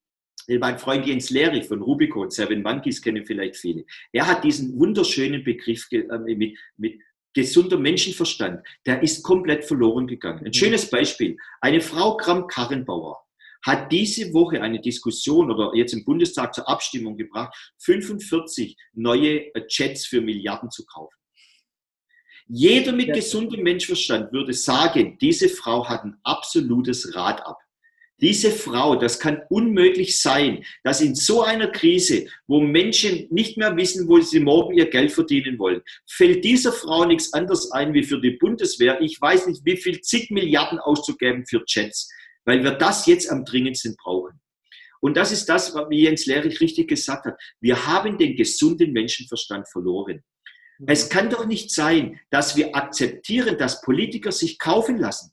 mein 0.46 0.78
Freund 0.78 1.06
Jens 1.06 1.30
Lehrig 1.30 1.66
von 1.66 1.82
Rubicon, 1.82 2.30
Seven 2.30 2.62
Monkeys 2.62 3.02
kennen 3.02 3.26
vielleicht 3.26 3.56
viele. 3.56 3.84
Er 4.12 4.26
hat 4.26 4.44
diesen 4.44 4.78
wunderschönen 4.78 5.42
Begriff 5.42 5.86
äh, 5.90 6.04
mit, 6.18 6.56
mit 6.76 7.00
gesunder 7.34 7.78
Menschenverstand, 7.78 8.66
der 8.86 9.02
ist 9.02 9.22
komplett 9.22 9.64
verloren 9.64 10.06
gegangen. 10.06 10.40
Ein 10.40 10.46
mhm. 10.46 10.52
schönes 10.54 10.90
Beispiel. 10.90 11.36
Eine 11.60 11.80
Frau 11.80 12.16
Kram-Karrenbauer 12.16 13.18
hat 13.62 13.92
diese 13.92 14.32
Woche 14.32 14.62
eine 14.62 14.80
Diskussion 14.80 15.50
oder 15.50 15.74
jetzt 15.74 15.92
im 15.92 16.04
Bundestag 16.04 16.54
zur 16.54 16.68
Abstimmung 16.68 17.16
gebracht, 17.16 17.54
45 17.78 18.76
neue 18.94 19.50
Jets 19.68 20.06
für 20.06 20.20
Milliarden 20.20 20.70
zu 20.70 20.84
kaufen. 20.86 21.14
Jeder 22.46 22.92
mit 22.92 23.12
gesundem 23.12 23.62
Menschverstand 23.62 24.32
würde 24.32 24.52
sagen, 24.54 25.18
diese 25.20 25.48
Frau 25.48 25.88
hat 25.88 26.02
ein 26.02 26.16
absolutes 26.24 27.14
Rad 27.14 27.46
ab. 27.46 27.58
Diese 28.20 28.50
Frau, 28.50 28.96
das 28.96 29.18
kann 29.18 29.42
unmöglich 29.48 30.20
sein, 30.20 30.64
dass 30.84 31.00
in 31.00 31.14
so 31.14 31.42
einer 31.42 31.68
Krise, 31.68 32.26
wo 32.46 32.60
Menschen 32.60 33.26
nicht 33.30 33.56
mehr 33.56 33.76
wissen, 33.76 34.08
wo 34.08 34.20
sie 34.20 34.40
morgen 34.40 34.76
ihr 34.76 34.90
Geld 34.90 35.12
verdienen 35.12 35.58
wollen, 35.58 35.80
fällt 36.06 36.44
dieser 36.44 36.72
Frau 36.72 37.04
nichts 37.04 37.32
anderes 37.32 37.70
ein, 37.72 37.94
wie 37.94 38.02
für 38.02 38.20
die 38.20 38.32
Bundeswehr, 38.32 39.00
ich 39.00 39.20
weiß 39.20 39.46
nicht, 39.46 39.64
wie 39.64 39.76
viel 39.76 40.00
zig 40.00 40.30
Milliarden 40.30 40.78
auszugeben 40.78 41.44
für 41.46 41.62
Jets 41.66 42.08
weil 42.44 42.64
wir 42.64 42.72
das 42.72 43.06
jetzt 43.06 43.30
am 43.30 43.44
dringendsten 43.44 43.96
brauchen. 43.96 44.40
Und 45.00 45.16
das 45.16 45.32
ist 45.32 45.48
das, 45.48 45.74
wie 45.88 46.02
Jens 46.02 46.26
Lehrich 46.26 46.60
richtig 46.60 46.88
gesagt 46.88 47.24
hat. 47.24 47.40
Wir 47.60 47.86
haben 47.86 48.18
den 48.18 48.36
gesunden 48.36 48.92
Menschenverstand 48.92 49.68
verloren. 49.68 50.22
Es 50.86 51.08
kann 51.08 51.30
doch 51.30 51.46
nicht 51.46 51.70
sein, 51.72 52.18
dass 52.30 52.56
wir 52.56 52.74
akzeptieren, 52.74 53.56
dass 53.58 53.82
Politiker 53.82 54.32
sich 54.32 54.58
kaufen 54.58 54.98
lassen. 54.98 55.32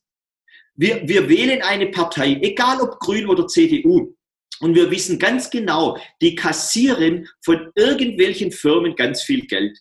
Wir, 0.77 1.07
wir 1.07 1.27
wählen 1.27 1.61
eine 1.61 1.87
Partei, 1.87 2.39
egal 2.41 2.79
ob 2.81 2.99
Grün 2.99 3.27
oder 3.27 3.47
CDU, 3.47 4.13
und 4.59 4.73
wir 4.73 4.89
wissen 4.89 5.19
ganz 5.19 5.51
genau, 5.51 5.99
die 6.19 6.33
kassieren 6.33 7.27
von 7.43 7.71
irgendwelchen 7.75 8.51
Firmen 8.51 8.95
ganz 8.95 9.21
viel 9.21 9.45
Geld. 9.45 9.77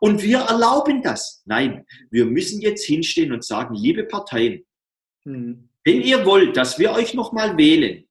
Und 0.00 0.22
wir 0.22 0.38
erlauben 0.38 1.02
das. 1.02 1.42
Nein, 1.46 1.84
wir 2.12 2.26
müssen 2.26 2.60
jetzt 2.60 2.84
hinstehen 2.84 3.32
und 3.32 3.44
sagen, 3.44 3.74
liebe 3.74 4.04
Parteien, 4.04 4.64
hm. 5.24 5.68
Wenn 5.84 6.02
ihr 6.02 6.24
wollt, 6.26 6.56
dass 6.56 6.78
wir 6.78 6.92
euch 6.92 7.14
nochmal 7.14 7.56
wählen, 7.56 8.04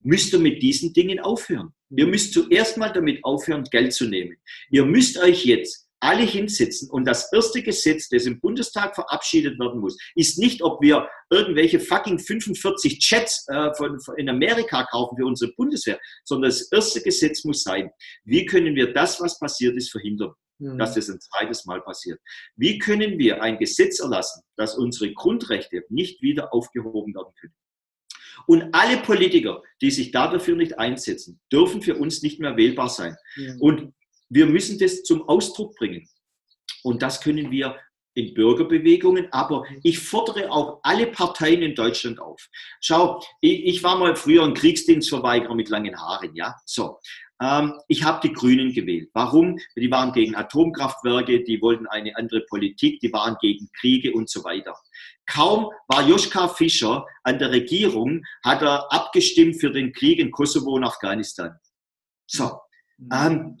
müsst 0.00 0.32
ihr 0.32 0.38
mit 0.38 0.62
diesen 0.62 0.92
Dingen 0.92 1.20
aufhören. 1.20 1.72
Ihr 1.90 2.06
müsst 2.06 2.34
zuerst 2.34 2.76
mal 2.76 2.90
damit 2.90 3.24
aufhören, 3.24 3.64
Geld 3.64 3.92
zu 3.92 4.06
nehmen. 4.06 4.36
Ihr 4.70 4.84
müsst 4.84 5.18
euch 5.18 5.44
jetzt 5.44 5.83
alle 6.04 6.22
hinsetzen 6.22 6.90
und 6.90 7.06
das 7.06 7.32
erste 7.32 7.62
Gesetz, 7.62 8.08
das 8.08 8.26
im 8.26 8.38
Bundestag 8.38 8.94
verabschiedet 8.94 9.58
werden 9.58 9.80
muss, 9.80 9.96
ist 10.14 10.38
nicht, 10.38 10.62
ob 10.62 10.82
wir 10.82 11.08
irgendwelche 11.30 11.80
fucking 11.80 12.18
45 12.18 12.98
Jets 13.00 13.46
äh, 13.48 13.74
von, 13.74 13.98
von 14.00 14.16
in 14.18 14.28
Amerika 14.28 14.84
kaufen 14.84 15.16
für 15.16 15.24
unsere 15.24 15.52
Bundeswehr, 15.52 15.98
sondern 16.24 16.50
das 16.50 16.70
erste 16.70 17.00
Gesetz 17.00 17.44
muss 17.44 17.62
sein, 17.62 17.90
wie 18.24 18.44
können 18.44 18.74
wir 18.74 18.92
das, 18.92 19.20
was 19.20 19.38
passiert 19.38 19.76
ist, 19.76 19.90
verhindern 19.90 20.32
mhm. 20.58 20.78
dass 20.78 20.94
das 20.94 21.08
ein 21.08 21.20
zweites 21.20 21.64
Mal 21.64 21.80
passiert. 21.80 22.20
Wie 22.56 22.78
können 22.78 23.18
wir 23.18 23.42
ein 23.42 23.58
Gesetz 23.58 24.00
erlassen, 24.00 24.42
dass 24.56 24.76
unsere 24.76 25.12
Grundrechte 25.12 25.84
nicht 25.88 26.22
wieder 26.22 26.52
aufgehoben 26.52 27.14
werden 27.14 27.32
können? 27.40 27.54
Und 28.46 28.74
alle 28.74 28.98
Politiker, 28.98 29.62
die 29.80 29.90
sich 29.90 30.10
da 30.10 30.30
dafür 30.30 30.56
nicht 30.56 30.78
einsetzen, 30.78 31.40
dürfen 31.52 31.82
für 31.82 31.96
uns 31.96 32.22
nicht 32.22 32.40
mehr 32.40 32.56
wählbar 32.56 32.88
sein. 32.88 33.16
Ja. 33.36 33.54
Und 33.60 33.94
wir 34.28 34.46
müssen 34.46 34.78
das 34.78 35.02
zum 35.02 35.28
Ausdruck 35.28 35.74
bringen. 35.76 36.08
Und 36.82 37.02
das 37.02 37.20
können 37.20 37.50
wir 37.50 37.76
in 38.14 38.32
Bürgerbewegungen, 38.32 39.26
aber 39.32 39.64
ich 39.82 39.98
fordere 39.98 40.50
auch 40.50 40.78
alle 40.82 41.08
Parteien 41.08 41.62
in 41.62 41.74
Deutschland 41.74 42.20
auf. 42.20 42.48
Schau, 42.80 43.20
ich, 43.40 43.64
ich 43.64 43.82
war 43.82 43.98
mal 43.98 44.14
früher 44.14 44.44
ein 44.44 44.54
Kriegsdienstverweigerer 44.54 45.54
mit 45.54 45.68
langen 45.68 46.00
Haaren, 46.00 46.34
ja, 46.34 46.54
so. 46.64 46.98
Ähm, 47.42 47.74
ich 47.88 48.04
habe 48.04 48.26
die 48.26 48.32
Grünen 48.32 48.72
gewählt. 48.72 49.10
Warum? 49.12 49.58
Die 49.76 49.90
waren 49.90 50.12
gegen 50.12 50.36
Atomkraftwerke, 50.36 51.42
die 51.42 51.60
wollten 51.60 51.88
eine 51.88 52.16
andere 52.16 52.42
Politik, 52.42 53.00
die 53.00 53.12
waren 53.12 53.36
gegen 53.40 53.68
Kriege 53.80 54.12
und 54.12 54.30
so 54.30 54.44
weiter. 54.44 54.76
Kaum 55.26 55.70
war 55.88 56.06
Joschka 56.06 56.48
Fischer 56.48 57.04
an 57.24 57.40
der 57.40 57.50
Regierung, 57.50 58.22
hat 58.44 58.62
er 58.62 58.92
abgestimmt 58.92 59.60
für 59.60 59.72
den 59.72 59.92
Krieg 59.92 60.20
in 60.20 60.30
Kosovo 60.30 60.74
und 60.74 60.84
Afghanistan. 60.84 61.58
So, 62.26 62.60
mhm. 62.98 63.08
ähm, 63.12 63.58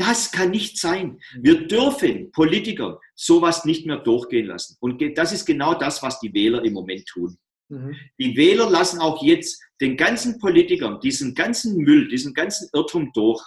das 0.00 0.32
kann 0.32 0.50
nicht 0.50 0.78
sein. 0.78 1.20
Wir 1.40 1.66
dürfen 1.66 2.32
Politiker 2.32 2.98
sowas 3.14 3.66
nicht 3.66 3.86
mehr 3.86 3.98
durchgehen 3.98 4.46
lassen. 4.46 4.76
Und 4.80 5.02
das 5.16 5.32
ist 5.32 5.44
genau 5.44 5.74
das, 5.74 6.02
was 6.02 6.20
die 6.20 6.32
Wähler 6.32 6.64
im 6.64 6.72
Moment 6.72 7.04
tun. 7.06 7.36
Mhm. 7.68 7.94
Die 8.18 8.34
Wähler 8.34 8.70
lassen 8.70 8.98
auch 8.98 9.22
jetzt 9.22 9.62
den 9.80 9.98
ganzen 9.98 10.38
Politikern 10.38 11.00
diesen 11.00 11.34
ganzen 11.34 11.76
Müll, 11.76 12.08
diesen 12.08 12.32
ganzen 12.32 12.70
Irrtum 12.72 13.12
durch. 13.12 13.42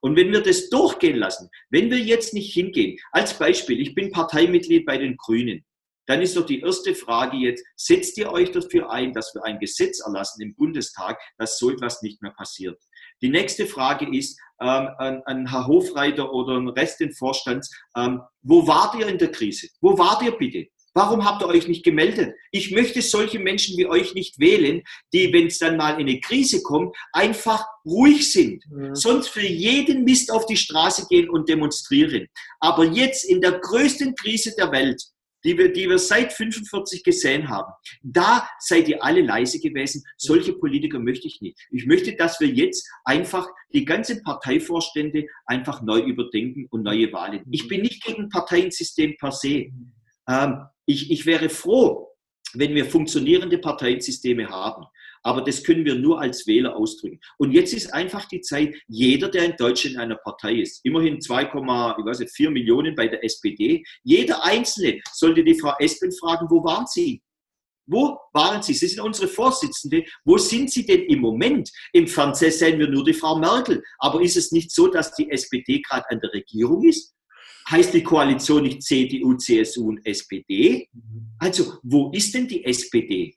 Und 0.00 0.16
wenn 0.16 0.32
wir 0.32 0.40
das 0.40 0.70
durchgehen 0.70 1.16
lassen, 1.16 1.50
wenn 1.68 1.90
wir 1.90 1.98
jetzt 1.98 2.32
nicht 2.32 2.52
hingehen, 2.54 2.98
als 3.12 3.38
Beispiel, 3.38 3.80
ich 3.80 3.94
bin 3.94 4.10
Parteimitglied 4.10 4.86
bei 4.86 4.96
den 4.96 5.16
Grünen, 5.16 5.64
dann 6.06 6.22
ist 6.22 6.36
doch 6.36 6.46
die 6.46 6.60
erste 6.60 6.94
Frage 6.94 7.36
jetzt, 7.36 7.64
setzt 7.76 8.18
ihr 8.18 8.32
euch 8.32 8.50
dafür 8.50 8.90
ein, 8.90 9.12
dass 9.12 9.34
wir 9.34 9.44
ein 9.44 9.60
Gesetz 9.60 10.00
erlassen 10.00 10.42
im 10.42 10.54
Bundestag, 10.54 11.20
dass 11.38 11.58
so 11.58 11.70
etwas 11.70 12.02
nicht 12.02 12.22
mehr 12.22 12.32
passiert? 12.32 12.82
Die 13.20 13.28
nächste 13.28 13.66
Frage 13.66 14.12
ist 14.16 14.40
ähm, 14.62 14.88
an, 14.98 15.22
an 15.26 15.50
Herr 15.50 15.66
Hofreiter 15.66 16.32
oder 16.32 16.54
den 16.54 16.68
Rest 16.68 17.00
des 17.00 17.18
Vorstands, 17.18 17.70
ähm, 17.96 18.20
wo 18.42 18.66
wart 18.66 18.94
ihr 18.98 19.08
in 19.08 19.18
der 19.18 19.30
Krise? 19.30 19.68
Wo 19.80 19.98
wart 19.98 20.22
ihr 20.22 20.32
bitte? 20.32 20.66
Warum 20.94 21.24
habt 21.24 21.42
ihr 21.42 21.48
euch 21.48 21.68
nicht 21.68 21.84
gemeldet? 21.84 22.34
Ich 22.50 22.70
möchte 22.70 23.00
solche 23.00 23.38
Menschen 23.38 23.78
wie 23.78 23.86
euch 23.86 24.14
nicht 24.14 24.38
wählen, 24.38 24.82
die, 25.12 25.32
wenn 25.32 25.46
es 25.46 25.58
dann 25.58 25.78
mal 25.78 25.92
in 25.92 26.06
eine 26.06 26.20
Krise 26.20 26.62
kommt, 26.62 26.94
einfach 27.12 27.64
ruhig 27.86 28.30
sind. 28.30 28.62
Mhm. 28.70 28.94
Sonst 28.94 29.28
für 29.28 29.46
jeden 29.46 30.04
Mist 30.04 30.30
auf 30.30 30.44
die 30.44 30.56
Straße 30.56 31.06
gehen 31.08 31.30
und 31.30 31.48
demonstrieren. 31.48 32.26
Aber 32.60 32.84
jetzt 32.84 33.24
in 33.24 33.40
der 33.40 33.52
größten 33.52 34.14
Krise 34.16 34.54
der 34.56 34.70
Welt, 34.70 35.02
die 35.44 35.56
wir, 35.58 35.72
die 35.72 35.88
wir 35.88 35.98
seit 35.98 36.32
45 36.32 37.04
gesehen 37.04 37.48
haben. 37.48 37.72
Da 38.02 38.48
seid 38.58 38.88
ihr 38.88 39.02
alle 39.02 39.22
leise 39.22 39.60
gewesen. 39.60 40.04
Solche 40.16 40.52
Politiker 40.54 40.98
möchte 40.98 41.26
ich 41.26 41.40
nicht. 41.40 41.58
Ich 41.70 41.86
möchte, 41.86 42.14
dass 42.14 42.40
wir 42.40 42.48
jetzt 42.48 42.88
einfach 43.04 43.48
die 43.72 43.84
ganzen 43.84 44.22
Parteivorstände 44.22 45.26
einfach 45.46 45.82
neu 45.82 46.00
überdenken 46.00 46.66
und 46.70 46.82
neue 46.82 47.12
Wahlen. 47.12 47.44
Ich 47.50 47.68
bin 47.68 47.82
nicht 47.82 48.04
gegen 48.04 48.28
Parteiensystem 48.28 49.16
per 49.18 49.32
se. 49.32 49.70
Ähm, 50.28 50.62
ich, 50.86 51.10
ich 51.10 51.26
wäre 51.26 51.48
froh, 51.48 52.08
wenn 52.54 52.74
wir 52.74 52.84
funktionierende 52.84 53.58
Parteiensysteme 53.58 54.48
haben. 54.48 54.84
Aber 55.22 55.42
das 55.42 55.62
können 55.62 55.84
wir 55.84 55.94
nur 55.94 56.20
als 56.20 56.46
Wähler 56.46 56.76
ausdrücken. 56.76 57.20
Und 57.38 57.52
jetzt 57.52 57.72
ist 57.72 57.92
einfach 57.92 58.26
die 58.26 58.40
Zeit, 58.40 58.74
jeder, 58.88 59.28
der 59.28 59.44
in 59.44 59.56
Deutschland 59.56 59.94
in 59.94 60.00
einer 60.00 60.16
Partei 60.16 60.54
ist, 60.54 60.84
immerhin 60.84 61.18
2,4 61.18 62.50
Millionen 62.50 62.94
bei 62.94 63.08
der 63.08 63.24
SPD, 63.24 63.84
jeder 64.02 64.44
Einzelne 64.44 65.00
sollte 65.12 65.44
die 65.44 65.58
Frau 65.58 65.74
Espen 65.78 66.12
fragen, 66.12 66.46
wo 66.50 66.62
waren 66.64 66.86
Sie? 66.86 67.22
Wo 67.86 68.18
waren 68.32 68.62
Sie? 68.62 68.74
Sie 68.74 68.86
sind 68.86 69.00
unsere 69.00 69.28
Vorsitzende. 69.28 70.04
Wo 70.24 70.38
sind 70.38 70.70
Sie 70.70 70.86
denn 70.86 71.02
im 71.02 71.20
Moment? 71.20 71.70
Im 71.92 72.06
Fernsehen 72.06 72.52
sehen 72.52 72.78
wir 72.78 72.88
nur 72.88 73.04
die 73.04 73.12
Frau 73.12 73.36
Merkel. 73.36 73.82
Aber 73.98 74.22
ist 74.22 74.36
es 74.36 74.52
nicht 74.52 74.70
so, 74.70 74.88
dass 74.88 75.14
die 75.14 75.30
SPD 75.30 75.80
gerade 75.80 76.08
an 76.10 76.20
der 76.20 76.32
Regierung 76.32 76.84
ist? 76.84 77.14
Heißt 77.68 77.94
die 77.94 78.02
Koalition 78.02 78.64
nicht 78.64 78.82
CDU, 78.82 79.34
CSU 79.34 79.88
und 79.88 80.06
SPD? 80.06 80.88
Mhm. 80.92 81.28
Also, 81.38 81.78
wo 81.82 82.10
ist 82.12 82.34
denn 82.34 82.48
die 82.48 82.64
SPD? 82.64 83.36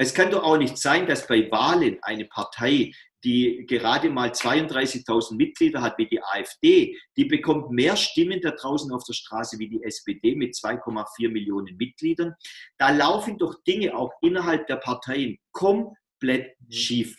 Es 0.00 0.14
kann 0.14 0.30
doch 0.30 0.42
auch 0.44 0.56
nicht 0.56 0.78
sein, 0.78 1.06
dass 1.06 1.26
bei 1.26 1.50
Wahlen 1.50 1.98
eine 2.00 2.24
Partei, 2.24 2.90
die 3.22 3.66
gerade 3.66 4.08
mal 4.08 4.30
32.000 4.30 5.36
Mitglieder 5.36 5.82
hat 5.82 5.98
wie 5.98 6.08
die 6.08 6.22
AfD, 6.22 6.96
die 7.18 7.26
bekommt 7.26 7.70
mehr 7.70 7.96
Stimmen 7.96 8.40
da 8.40 8.52
draußen 8.52 8.90
auf 8.92 9.04
der 9.04 9.12
Straße 9.12 9.58
wie 9.58 9.68
die 9.68 9.84
SPD 9.84 10.34
mit 10.34 10.54
2,4 10.54 11.28
Millionen 11.28 11.76
Mitgliedern. 11.76 12.34
Da 12.78 12.88
laufen 12.92 13.36
doch 13.36 13.62
Dinge 13.64 13.94
auch 13.94 14.10
innerhalb 14.22 14.66
der 14.68 14.76
Parteien 14.76 15.38
komplett 15.52 16.56
schief. 16.70 17.18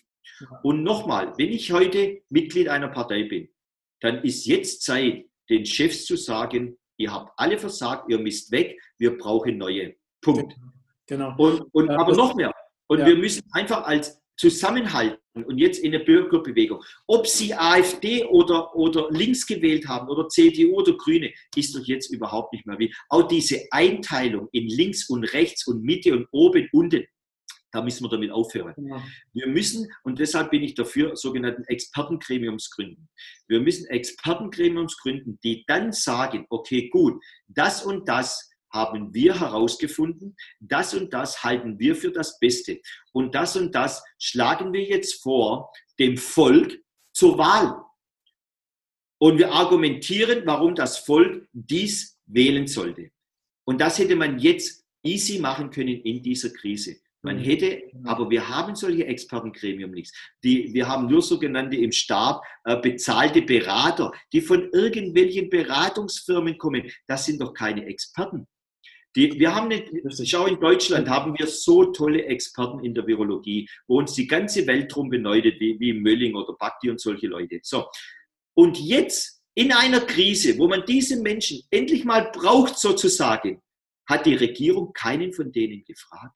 Und 0.64 0.82
nochmal, 0.82 1.38
wenn 1.38 1.52
ich 1.52 1.72
heute 1.72 2.24
Mitglied 2.30 2.68
einer 2.68 2.88
Partei 2.88 3.26
bin, 3.26 3.48
dann 4.00 4.24
ist 4.24 4.48
jetzt 4.48 4.82
Zeit, 4.82 5.26
den 5.52 5.68
Chefs 5.68 6.06
zu 6.06 6.16
sagen, 6.16 6.80
ihr 6.98 7.14
habt 7.14 7.32
alle 7.38 7.60
versagt, 7.60 8.10
ihr 8.10 8.18
müsst 8.18 8.52
weg, 8.52 8.82
wir 8.98 9.20
brauchen 9.20 9.60
neue. 9.60 9.94
Punkt. 10.20 10.56
Genau. 11.06 11.36
Und, 11.38 11.62
und 11.74 11.90
aber 11.92 12.16
noch 12.16 12.34
mehr, 12.34 12.52
und 12.92 13.00
ja. 13.00 13.06
wir 13.06 13.16
müssen 13.16 13.42
einfach 13.54 13.86
als 13.86 14.22
zusammenhalten 14.36 15.46
und 15.46 15.60
jetzt 15.60 15.82
in 15.82 15.94
der 15.94 16.00
Bürgerbewegung, 16.00 16.84
ob 17.08 17.26
sie 17.26 17.54
AfD 17.54 18.26
oder, 18.26 18.76
oder 18.76 19.10
links 19.12 19.48
gewählt 19.48 19.88
haben 19.88 20.10
oder 20.10 20.28
CDU 20.28 20.76
oder 20.76 20.98
Grüne, 20.98 21.32
ist 21.56 21.74
doch 21.74 21.86
jetzt 21.86 22.12
überhaupt 22.12 22.52
nicht 22.52 22.66
mehr 22.66 22.78
wie. 22.80 22.94
Auch 23.08 23.30
diese 23.30 23.62
Einteilung 23.72 24.50
in 24.52 24.68
links 24.68 25.10
und 25.10 25.24
rechts 25.24 25.68
und 25.68 25.84
Mitte 25.84 26.12
und 26.12 26.28
oben, 26.34 26.68
unten, 26.74 27.06
da 27.72 27.82
müssen 27.82 28.04
wir 28.04 28.10
damit 28.10 28.32
aufhören. 28.32 28.74
Ja. 28.78 29.02
Wir 29.32 29.48
müssen, 29.48 29.90
und 30.04 30.20
deshalb 30.20 30.52
bin 30.52 30.62
ich 30.62 30.76
dafür, 30.76 31.16
sogenannten 31.16 31.64
Expertengremiums 31.68 32.72
gründen. 32.72 33.08
Wir 33.48 33.62
müssen 33.62 33.88
Expertengremiums 33.88 34.98
gründen, 34.98 35.40
die 35.46 35.64
dann 35.66 35.94
sagen, 35.94 36.46
okay, 36.50 36.90
gut, 36.90 37.24
das 37.48 37.86
und 37.86 38.10
das 38.10 38.51
haben 38.72 39.14
wir 39.14 39.40
herausgefunden, 39.40 40.36
das 40.60 40.94
und 40.94 41.14
das 41.14 41.44
halten 41.44 41.80
wir 41.80 41.96
für 41.96 42.12
das 42.12 42.40
Beste. 42.40 42.82
Und 43.12 43.36
das 43.36 43.56
und 43.56 43.76
das 43.76 44.04
schlagen 44.18 44.74
wir 44.74 44.84
jetzt 44.84 45.22
vor 45.22 45.72
dem 46.00 46.18
Volk 46.18 46.82
zur 47.14 47.38
Wahl. 47.38 47.84
Und 49.20 49.38
wir 49.38 49.52
argumentieren, 49.52 50.44
warum 50.46 50.74
das 50.74 50.98
Volk 50.98 51.48
dies 51.54 52.20
wählen 52.26 52.68
sollte. 52.68 53.12
Und 53.66 53.80
das 53.80 54.00
hätte 54.00 54.16
man 54.16 54.40
jetzt 54.40 54.84
easy 55.04 55.40
machen 55.40 55.70
können 55.70 56.02
in 56.02 56.24
dieser 56.24 56.50
Krise. 56.50 56.98
Man 57.24 57.38
mhm. 57.38 57.44
hätte, 57.44 57.84
aber 58.04 58.30
wir 58.30 58.50
haben 58.50 58.76
solche 58.76 59.06
Expertengremium 59.06 59.92
nichts. 59.92 60.12
Die, 60.44 60.74
wir 60.74 60.88
haben 60.88 61.08
nur 61.08 61.22
sogenannte 61.22 61.78
im 61.78 61.92
Stab 61.92 62.44
äh, 62.64 62.78
bezahlte 62.78 63.44
Berater, 63.44 64.12
die 64.34 64.42
von 64.42 64.70
irgendwelchen 64.72 65.50
Beratungsfirmen 65.50 66.58
kommen. 66.58 66.92
Das 67.08 67.26
sind 67.26 67.40
doch 67.42 67.54
keine 67.54 67.86
Experten. 67.86 68.48
Die, 69.16 69.40
wir 69.40 69.54
haben 69.54 69.70
eine, 69.70 69.86
schau, 70.26 70.46
in 70.46 70.60
Deutschland 70.60 71.10
haben 71.10 71.38
wir 71.38 71.48
so 71.48 71.86
tolle 71.92 72.26
Experten 72.26 72.80
in 72.80 72.94
der 72.94 73.06
Virologie, 73.06 73.68
wo 73.88 74.00
uns 74.00 74.14
die 74.14 74.28
ganze 74.28 74.66
Welt 74.68 74.94
drum 74.94 75.10
beneidet, 75.10 75.60
wie, 75.60 75.80
wie 75.80 75.94
Mölling 75.94 76.36
oder 76.36 76.54
Bakti 76.54 76.90
und 76.90 77.00
solche 77.00 77.28
Leute. 77.28 77.60
So. 77.62 77.88
Und 78.54 78.80
jetzt 78.80 79.42
in 79.54 79.74
einer 79.74 80.02
Krise, 80.02 80.58
wo 80.58 80.68
man 80.68 80.86
diese 80.86 81.22
Menschen 81.22 81.62
endlich 81.72 82.06
mal 82.06 82.32
braucht 82.32 82.78
sozusagen, 82.78 83.62
hat 84.08 84.26
die 84.26 84.36
Regierung 84.36 84.94
keinen 84.94 85.34
von 85.34 85.52
denen 85.52 85.84
gefragt. 85.84 86.36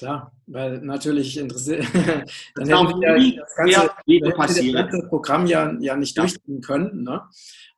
Klar, 0.00 0.32
weil 0.46 0.80
natürlich 0.80 1.36
interessiert, 1.36 1.84
dann 2.54 2.68
hätten 2.68 3.00
wir 3.02 3.42
das 3.42 3.54
ganze, 3.54 4.64
das 4.64 4.72
ganze 4.72 5.08
Programm 5.08 5.44
ja, 5.44 5.76
ja 5.78 5.94
nicht 5.94 6.16
ja. 6.16 6.22
durchziehen 6.22 6.62
können. 6.62 7.02
Ne? 7.02 7.20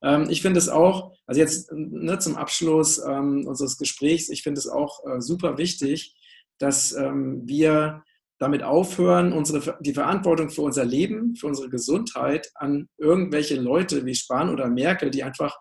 Ähm, 0.04 0.28
ich 0.30 0.40
finde 0.40 0.58
es 0.58 0.68
auch, 0.68 1.16
also 1.26 1.40
jetzt 1.40 1.72
ne, 1.72 2.20
zum 2.20 2.36
Abschluss 2.36 3.04
ähm, 3.04 3.44
unseres 3.44 3.76
Gesprächs, 3.76 4.28
ich 4.28 4.44
finde 4.44 4.60
es 4.60 4.68
auch 4.68 5.04
äh, 5.04 5.20
super 5.20 5.58
wichtig, 5.58 6.14
dass 6.58 6.92
ähm, 6.92 7.42
wir 7.44 8.04
damit 8.38 8.62
aufhören, 8.62 9.32
unsere, 9.32 9.76
die 9.80 9.92
Verantwortung 9.92 10.50
für 10.50 10.62
unser 10.62 10.84
Leben, 10.84 11.34
für 11.34 11.48
unsere 11.48 11.70
Gesundheit 11.70 12.52
an 12.54 12.88
irgendwelche 12.98 13.56
Leute 13.56 14.06
wie 14.06 14.14
Spahn 14.14 14.48
oder 14.48 14.68
Merkel, 14.68 15.10
die 15.10 15.24
einfach 15.24 15.58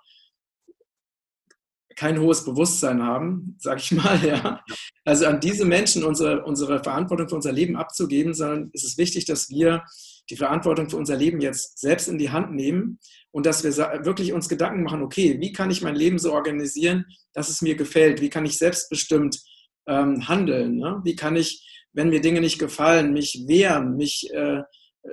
kein 2.02 2.20
hohes 2.20 2.44
Bewusstsein 2.44 3.04
haben, 3.04 3.56
sag 3.60 3.78
ich 3.78 3.92
mal, 3.92 4.20
ja. 4.26 4.64
Also 5.06 5.28
an 5.28 5.40
diese 5.40 5.66
Menschen 5.66 6.04
unsere, 6.04 6.44
unsere 6.46 6.82
Verantwortung 6.82 7.30
für 7.30 7.36
unser 7.36 7.52
Leben 7.52 7.76
abzugeben, 7.76 8.34
sondern 8.34 8.72
es 8.74 8.84
ist 8.84 8.98
wichtig, 8.98 9.26
dass 9.26 9.52
wir 9.52 9.84
die 10.32 10.36
Verantwortung 10.36 10.90
für 10.90 10.98
unser 10.98 11.16
Leben 11.16 11.42
jetzt 11.42 11.78
selbst 11.78 12.08
in 12.08 12.18
die 12.18 12.32
Hand 12.32 12.56
nehmen 12.56 12.98
und 13.30 13.46
dass 13.46 13.64
wir 13.64 13.72
wirklich 14.04 14.34
uns 14.34 14.50
Gedanken 14.50 14.82
machen, 14.82 15.04
okay, 15.04 15.38
wie 15.40 15.54
kann 15.54 15.70
ich 15.70 15.84
mein 15.84 15.96
Leben 15.96 16.18
so 16.18 16.34
organisieren, 16.34 17.06
dass 17.34 17.50
es 17.50 17.62
mir 17.62 17.76
gefällt? 17.76 18.20
Wie 18.20 18.32
kann 18.32 18.48
ich 18.48 18.58
selbstbestimmt 18.58 19.40
ähm, 19.86 20.28
handeln? 20.28 20.78
Ne? 20.78 21.02
Wie 21.04 21.16
kann 21.16 21.36
ich, 21.36 21.86
wenn 21.94 22.10
mir 22.10 22.22
Dinge 22.22 22.42
nicht 22.42 22.58
gefallen, 22.58 23.14
mich 23.14 23.44
wehren, 23.48 23.96
mich, 23.96 24.28
äh, 24.34 24.64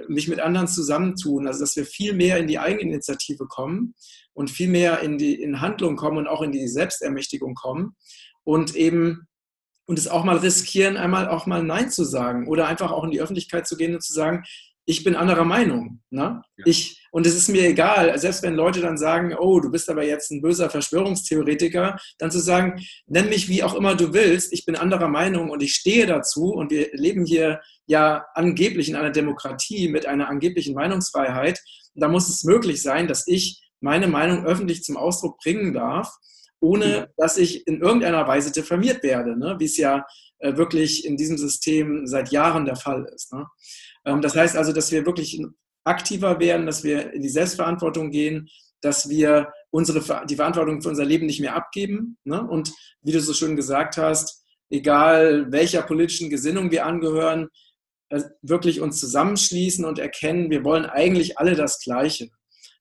mich 0.09 0.28
mit 0.28 0.41
anderen 0.41 0.68
zusammentun? 0.68 1.47
Also 1.47 1.61
dass 1.61 1.76
wir 1.76 1.84
viel 1.84 2.14
mehr 2.14 2.39
in 2.39 2.47
die 2.47 2.59
Eigeninitiative 2.59 3.47
kommen 3.47 3.95
und 4.32 4.51
viel 4.51 4.68
mehr 4.68 5.01
in 5.01 5.18
die 5.18 5.34
in 5.34 5.61
Handlung 5.61 5.97
kommen 5.97 6.18
und 6.18 6.26
auch 6.28 6.43
in 6.43 6.53
die 6.53 6.68
Selbstermächtigung 6.68 7.55
kommen 7.55 7.97
und 8.45 8.74
eben 8.76 9.28
und 9.86 9.99
es 9.99 10.07
auch 10.07 10.22
mal 10.22 10.36
riskieren, 10.36 10.99
einmal 10.99 11.28
auch 11.28 11.47
mal 11.47 11.62
Nein 11.62 11.91
zu 11.91 12.05
sagen 12.05 12.47
oder 12.47 12.66
einfach 12.66 12.93
auch 12.93 13.05
in 13.05 13.11
die 13.11 13.20
Öffentlichkeit 13.22 13.66
zu 13.66 13.76
gehen 13.76 13.95
und 13.95 14.03
zu 14.03 14.12
sagen, 14.12 14.45
ich 14.89 15.05
bin 15.05 15.16
anderer 15.16 15.45
Meinung. 15.45 16.01
Ne? 16.09 16.43
Ja. 16.57 16.64
Ich, 16.64 17.07
und 17.11 17.26
es 17.26 17.34
ist 17.34 17.51
mir 17.51 17.68
egal, 17.68 18.18
selbst 18.18 18.43
wenn 18.43 18.55
Leute 18.55 18.80
dann 18.80 18.97
sagen, 18.97 19.36
oh, 19.39 19.61
du 19.61 19.70
bist 19.70 19.91
aber 19.91 20.03
jetzt 20.03 20.30
ein 20.30 20.41
böser 20.41 20.70
Verschwörungstheoretiker, 20.70 21.99
dann 22.18 22.30
zu 22.30 22.39
sagen, 22.39 22.82
nenn 23.07 23.28
mich 23.28 23.51
wie 23.51 23.62
auch 23.62 23.74
immer 23.74 23.95
du 23.95 24.14
willst, 24.14 24.51
ich 24.51 24.64
bin 24.64 24.76
anderer 24.76 25.09
Meinung 25.09 25.51
und 25.51 25.62
ich 25.62 25.74
stehe 25.74 26.07
dazu 26.07 26.55
und 26.55 26.70
wir 26.70 26.89
leben 26.95 27.26
hier 27.26 27.61
ja 27.86 28.24
angeblich 28.32 28.89
in 28.89 28.97
einer 28.97 29.11
Demokratie 29.11 29.89
mit 29.89 30.07
einer 30.07 30.30
angeblichen 30.30 30.74
Meinungsfreiheit. 30.74 31.61
Da 31.95 32.09
muss 32.09 32.30
es 32.30 32.45
möglich 32.45 32.80
sein, 32.80 33.09
dass 33.09 33.26
ich 33.26 33.61
meine 33.80 34.09
Meinung 34.09 34.47
öffentlich 34.47 34.84
zum 34.84 34.97
Ausdruck 34.97 35.36
bringen 35.39 35.74
darf, 35.74 36.11
ohne 36.61 37.11
dass 37.18 37.36
ich 37.36 37.66
in 37.66 37.82
irgendeiner 37.82 38.26
Weise 38.26 38.53
diffamiert 38.53 39.03
werde, 39.03 39.39
ne? 39.39 39.57
wie 39.59 39.66
es 39.66 39.76
ja 39.76 40.07
äh, 40.39 40.57
wirklich 40.57 41.05
in 41.05 41.16
diesem 41.16 41.36
System 41.36 42.07
seit 42.07 42.30
Jahren 42.30 42.64
der 42.64 42.76
Fall 42.76 43.05
ist. 43.14 43.32
Ne? 43.32 43.45
Ähm, 44.09 44.22
das 44.22 44.34
heißt 44.34 44.56
also, 44.56 44.72
dass 44.72 44.90
wir 44.90 45.06
wirklich 45.06 45.40
aktiver 45.84 46.40
werden, 46.40 46.66
dass 46.66 46.82
wir 46.82 47.12
in 47.12 47.22
die 47.22 47.28
Selbstverantwortung 47.28 48.11
gehen, 48.11 48.48
dass 48.80 49.09
wir 49.09 49.52
unsere, 49.70 50.26
die 50.26 50.36
Verantwortung 50.36 50.80
für 50.82 50.88
unser 50.88 51.04
Leben 51.04 51.26
nicht 51.26 51.40
mehr 51.40 51.54
abgeben. 51.54 52.16
Ne? 52.24 52.42
Und 52.42 52.72
wie 53.02 53.12
du 53.12 53.20
so 53.20 53.34
schön 53.34 53.56
gesagt 53.56 53.96
hast, 53.96 54.44
egal 54.70 55.50
welcher 55.50 55.82
politischen 55.82 56.30
Gesinnung 56.30 56.70
wir 56.70 56.86
angehören, 56.86 57.48
äh, 58.11 58.22
wirklich 58.42 58.80
uns 58.80 58.98
zusammenschließen 59.00 59.84
und 59.84 59.98
erkennen, 59.98 60.50
wir 60.50 60.64
wollen 60.64 60.86
eigentlich 60.86 61.38
alle 61.38 61.54
das 61.54 61.80
Gleiche. 61.80 62.30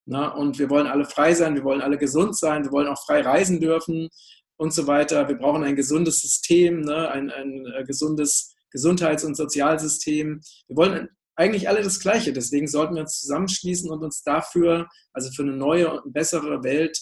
Ne? 0.05 0.33
Und 0.33 0.59
wir 0.59 0.69
wollen 0.69 0.87
alle 0.87 1.05
frei 1.05 1.33
sein, 1.33 1.55
wir 1.55 1.63
wollen 1.63 1.81
alle 1.81 1.97
gesund 1.97 2.37
sein, 2.37 2.63
wir 2.63 2.71
wollen 2.71 2.87
auch 2.87 3.03
frei 3.05 3.21
reisen 3.21 3.59
dürfen 3.59 4.09
und 4.57 4.73
so 4.73 4.87
weiter. 4.87 5.27
Wir 5.27 5.35
brauchen 5.35 5.63
ein 5.63 5.75
gesundes 5.75 6.21
System, 6.21 6.81
ne? 6.81 7.09
ein, 7.09 7.31
ein 7.31 7.65
äh, 7.75 7.83
gesundes 7.83 8.55
Gesundheits- 8.71 9.23
und 9.23 9.35
Sozialsystem. 9.35 10.41
Wir 10.67 10.77
wollen 10.77 11.09
eigentlich 11.37 11.69
alle 11.69 11.81
das 11.81 11.99
Gleiche. 11.99 12.33
Deswegen 12.33 12.67
sollten 12.67 12.95
wir 12.95 13.01
uns 13.01 13.19
zusammenschließen 13.21 13.89
und 13.89 14.03
uns 14.03 14.23
dafür, 14.23 14.89
also 15.13 15.31
für 15.31 15.43
eine 15.43 15.55
neue 15.55 16.01
und 16.01 16.13
bessere 16.13 16.63
Welt, 16.63 16.99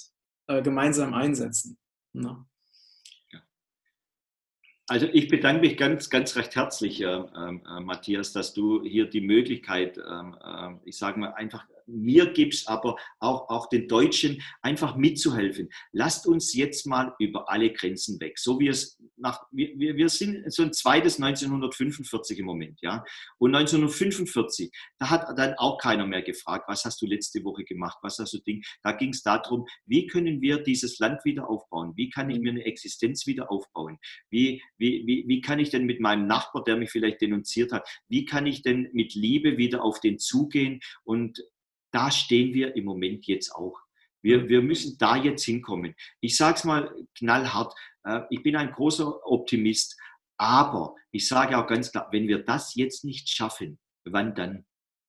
äh, 0.47 0.61
gemeinsam 0.61 1.13
einsetzen. 1.13 1.77
Ja. 2.13 2.45
Also 4.87 5.07
ich 5.11 5.29
bedanke 5.29 5.61
mich 5.61 5.77
ganz, 5.77 6.11
ganz 6.11 6.35
recht 6.35 6.55
herzlich, 6.55 7.01
äh, 7.01 7.05
äh, 7.05 7.79
Matthias, 7.79 8.33
dass 8.33 8.53
du 8.53 8.83
hier 8.83 9.09
die 9.09 9.21
Möglichkeit, 9.21 9.97
ähm, 9.97 10.37
äh, 10.43 10.73
ich 10.87 10.97
sage 10.97 11.19
mal, 11.19 11.33
einfach 11.33 11.65
mir 11.87 12.31
gibst, 12.31 12.67
aber 12.67 12.95
auch, 13.19 13.49
auch 13.49 13.67
den 13.69 13.87
Deutschen 13.87 14.43
einfach 14.61 14.95
mitzuhelfen. 14.95 15.69
Lasst 15.91 16.27
uns 16.27 16.53
jetzt 16.53 16.85
mal 16.85 17.15
über 17.17 17.49
alle 17.49 17.71
Grenzen 17.73 18.19
weg. 18.19 18.37
So 18.37 18.59
wie 18.59 18.67
es 18.67 18.99
nach, 19.17 19.41
wir, 19.51 19.95
wir 19.95 20.09
sind 20.09 20.51
so 20.51 20.63
ein 20.63 20.73
zweites 20.73 21.21
1945 21.21 22.39
im 22.39 22.45
Moment, 22.45 22.79
ja. 22.81 23.03
Und 23.37 23.55
1945, 23.55 24.71
da 24.97 25.09
hat 25.09 25.37
dann 25.37 25.53
auch 25.55 25.77
keiner 25.77 26.05
mehr 26.05 26.21
gefragt, 26.21 26.65
was 26.67 26.85
hast 26.85 27.01
du 27.01 27.05
letzte 27.05 27.43
Woche 27.43 27.63
gemacht, 27.63 27.97
was 28.01 28.17
hast 28.19 28.33
du 28.33 28.39
Ding. 28.39 28.63
Da 28.83 28.91
ging 28.91 29.09
es 29.09 29.23
darum, 29.23 29.65
wie 29.85 30.07
können 30.07 30.41
wir 30.41 30.57
dieses 30.61 30.99
Land 30.99 31.23
wieder 31.25 31.49
aufbauen? 31.49 31.93
Wie 31.95 32.09
kann 32.09 32.29
ich 32.29 32.39
mir 32.39 32.51
eine 32.51 32.65
Existenz 32.65 33.25
wieder 33.25 33.51
aufbauen? 33.51 33.97
Wie, 34.29 34.61
wie, 34.77 35.03
wie, 35.05 35.25
wie 35.27 35.41
kann 35.41 35.59
ich 35.59 35.69
denn 35.69 35.85
mit 35.85 35.99
meinem 35.99 36.27
Nachbar, 36.27 36.63
der 36.63 36.77
mich 36.77 36.91
vielleicht 36.91 37.21
denunziert 37.21 37.71
hat, 37.71 37.87
wie 38.07 38.25
kann 38.25 38.45
ich 38.45 38.61
denn 38.61 38.89
mit 38.93 39.13
Liebe 39.13 39.57
wieder 39.57 39.83
auf 39.83 39.99
den 39.99 40.19
zugehen 40.19 40.79
und 41.03 41.41
da 41.91 42.11
stehen 42.11 42.53
wir 42.53 42.75
im 42.75 42.83
Moment 42.83 43.25
jetzt 43.25 43.55
auch. 43.55 43.84
Wir, 44.25 44.49
wir 44.49 44.63
müssen 44.63 44.97
da 44.97 45.17
jetzt 45.17 45.45
hinkommen. 45.45 45.93
Ich 46.19 46.35
sage 46.35 46.55
es 46.57 46.63
mal 46.63 46.91
knallhart, 47.15 47.75
äh, 48.05 48.21
ich 48.31 48.41
bin 48.41 48.55
ein 48.55 48.71
großer 48.71 49.23
Optimist, 49.23 49.95
aber 50.37 50.95
ich 51.11 51.27
sage 51.27 51.55
auch 51.55 51.67
ganz 51.67 51.91
klar, 51.91 52.09
wenn 52.11 52.27
wir 52.27 52.39
das 52.43 52.73
jetzt 52.73 53.05
nicht 53.05 53.29
schaffen, 53.29 53.77
wann 54.03 54.33
dann? 54.33 54.65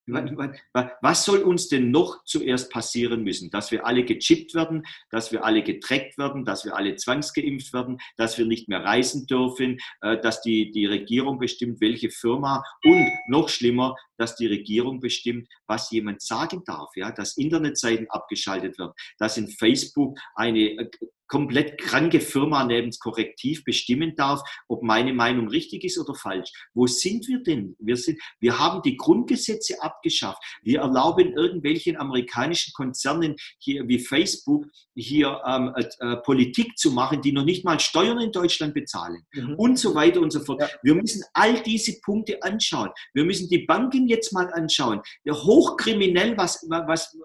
Was 0.06 1.24
soll 1.24 1.38
uns 1.38 1.68
denn 1.68 1.90
noch 1.90 2.22
zuerst 2.24 2.70
passieren 2.70 3.24
müssen? 3.24 3.50
Dass 3.50 3.72
wir 3.72 3.86
alle 3.86 4.04
gechippt 4.04 4.54
werden, 4.54 4.84
dass 5.10 5.32
wir 5.32 5.44
alle 5.44 5.64
getrackt 5.64 6.16
werden, 6.16 6.44
dass 6.44 6.64
wir 6.64 6.76
alle 6.76 6.94
zwangsgeimpft 6.94 7.72
werden, 7.72 7.98
dass 8.16 8.38
wir 8.38 8.44
nicht 8.44 8.68
mehr 8.68 8.84
reisen 8.84 9.26
dürfen, 9.26 9.78
äh, 10.02 10.20
dass 10.20 10.42
die, 10.42 10.70
die 10.70 10.86
Regierung 10.86 11.38
bestimmt, 11.38 11.80
welche 11.80 12.10
Firma 12.10 12.62
und 12.84 13.08
noch 13.28 13.48
schlimmer, 13.48 13.96
dass 14.18 14.36
die 14.36 14.46
Regierung 14.46 15.00
bestimmt, 15.00 15.48
was 15.66 15.90
jemand 15.90 16.22
sagen 16.22 16.62
darf, 16.64 16.90
ja, 16.96 17.12
dass 17.12 17.36
Internetseiten 17.36 18.08
abgeschaltet 18.10 18.78
werden, 18.78 18.92
dass 19.18 19.36
in 19.36 19.48
Facebook 19.48 20.18
eine 20.34 20.60
äh, 20.60 20.90
komplett 21.28 21.78
kranke 21.78 22.20
Firma 22.20 22.64
nebens 22.64 22.98
Korrektiv 22.98 23.64
bestimmen 23.64 24.14
darf, 24.16 24.40
ob 24.68 24.82
meine 24.82 25.12
Meinung 25.12 25.48
richtig 25.48 25.84
ist 25.84 25.98
oder 25.98 26.14
falsch. 26.14 26.50
Wo 26.74 26.86
sind 26.86 27.26
wir 27.28 27.42
denn? 27.42 27.76
Wir, 27.78 27.96
sind, 27.96 28.20
wir 28.40 28.58
haben 28.58 28.82
die 28.82 28.96
Grundgesetze 28.96 29.82
abgeschafft. 29.82 30.42
Wir 30.62 30.80
erlauben 30.80 31.32
irgendwelchen 31.32 31.96
amerikanischen 31.96 32.72
Konzernen 32.74 33.36
hier 33.58 33.86
wie 33.88 33.98
Facebook 33.98 34.66
hier 34.94 35.40
ähm, 35.46 35.72
äh, 35.76 35.84
äh, 36.00 36.16
Politik 36.18 36.76
zu 36.78 36.92
machen, 36.92 37.20
die 37.22 37.32
noch 37.32 37.44
nicht 37.44 37.64
mal 37.64 37.80
Steuern 37.80 38.20
in 38.20 38.32
Deutschland 38.32 38.74
bezahlen 38.74 39.22
mhm. 39.32 39.54
und 39.56 39.78
so 39.78 39.94
weiter 39.94 40.20
und 40.20 40.32
so 40.32 40.40
fort. 40.40 40.60
Ja. 40.60 40.68
Wir 40.82 40.94
müssen 40.94 41.22
all 41.34 41.62
diese 41.62 42.00
Punkte 42.00 42.42
anschauen. 42.42 42.90
Wir 43.14 43.24
müssen 43.24 43.48
die 43.48 43.66
Banken 43.66 44.05
jetzt 44.08 44.32
mal 44.32 44.52
anschauen. 44.52 45.00
Hochkriminell, 45.28 46.36
was, 46.36 46.64
was, 46.68 47.16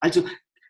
also 0.00 0.24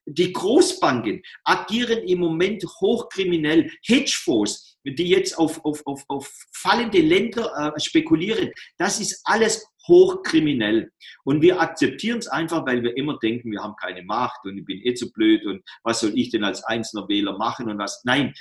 die 0.06 0.32
Großbanken 0.32 1.22
agieren 1.44 1.98
im 2.04 2.20
Moment 2.20 2.64
hochkriminell. 2.80 3.70
Hedgefonds, 3.84 4.78
die 4.84 5.08
jetzt 5.08 5.36
auf, 5.38 5.64
auf, 5.64 5.86
auf, 5.86 6.04
auf 6.08 6.32
fallende 6.52 7.00
Länder 7.00 7.74
äh, 7.76 7.80
spekulieren, 7.80 8.50
das 8.78 9.00
ist 9.00 9.20
alles 9.24 9.66
hochkriminell. 9.86 10.90
Und 11.24 11.42
wir 11.42 11.60
akzeptieren 11.60 12.18
es 12.18 12.28
einfach, 12.28 12.64
weil 12.66 12.82
wir 12.82 12.96
immer 12.96 13.18
denken, 13.18 13.50
wir 13.50 13.62
haben 13.62 13.76
keine 13.76 14.02
Macht 14.02 14.44
und 14.44 14.58
ich 14.58 14.64
bin 14.64 14.80
eh 14.84 14.94
zu 14.94 15.12
blöd 15.12 15.44
und 15.46 15.62
was 15.82 16.00
soll 16.00 16.12
ich 16.18 16.30
denn 16.30 16.44
als 16.44 16.62
einzelner 16.64 17.08
Wähler 17.08 17.36
machen 17.36 17.70
und 17.70 17.78
was. 17.78 18.02
Nein, 18.04 18.34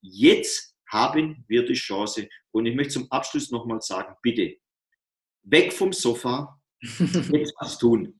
jetzt 0.00 0.74
haben 0.90 1.44
wir 1.48 1.64
die 1.64 1.74
Chance. 1.74 2.28
Und 2.52 2.66
ich 2.66 2.74
möchte 2.74 2.94
zum 2.94 3.10
Abschluss 3.10 3.50
nochmal 3.50 3.80
sagen, 3.80 4.14
bitte, 4.22 4.56
weg 5.42 5.72
vom 5.72 5.92
Sofa, 5.92 6.59
jetzt 7.32 7.54
was 7.60 7.78
tun. 7.78 8.14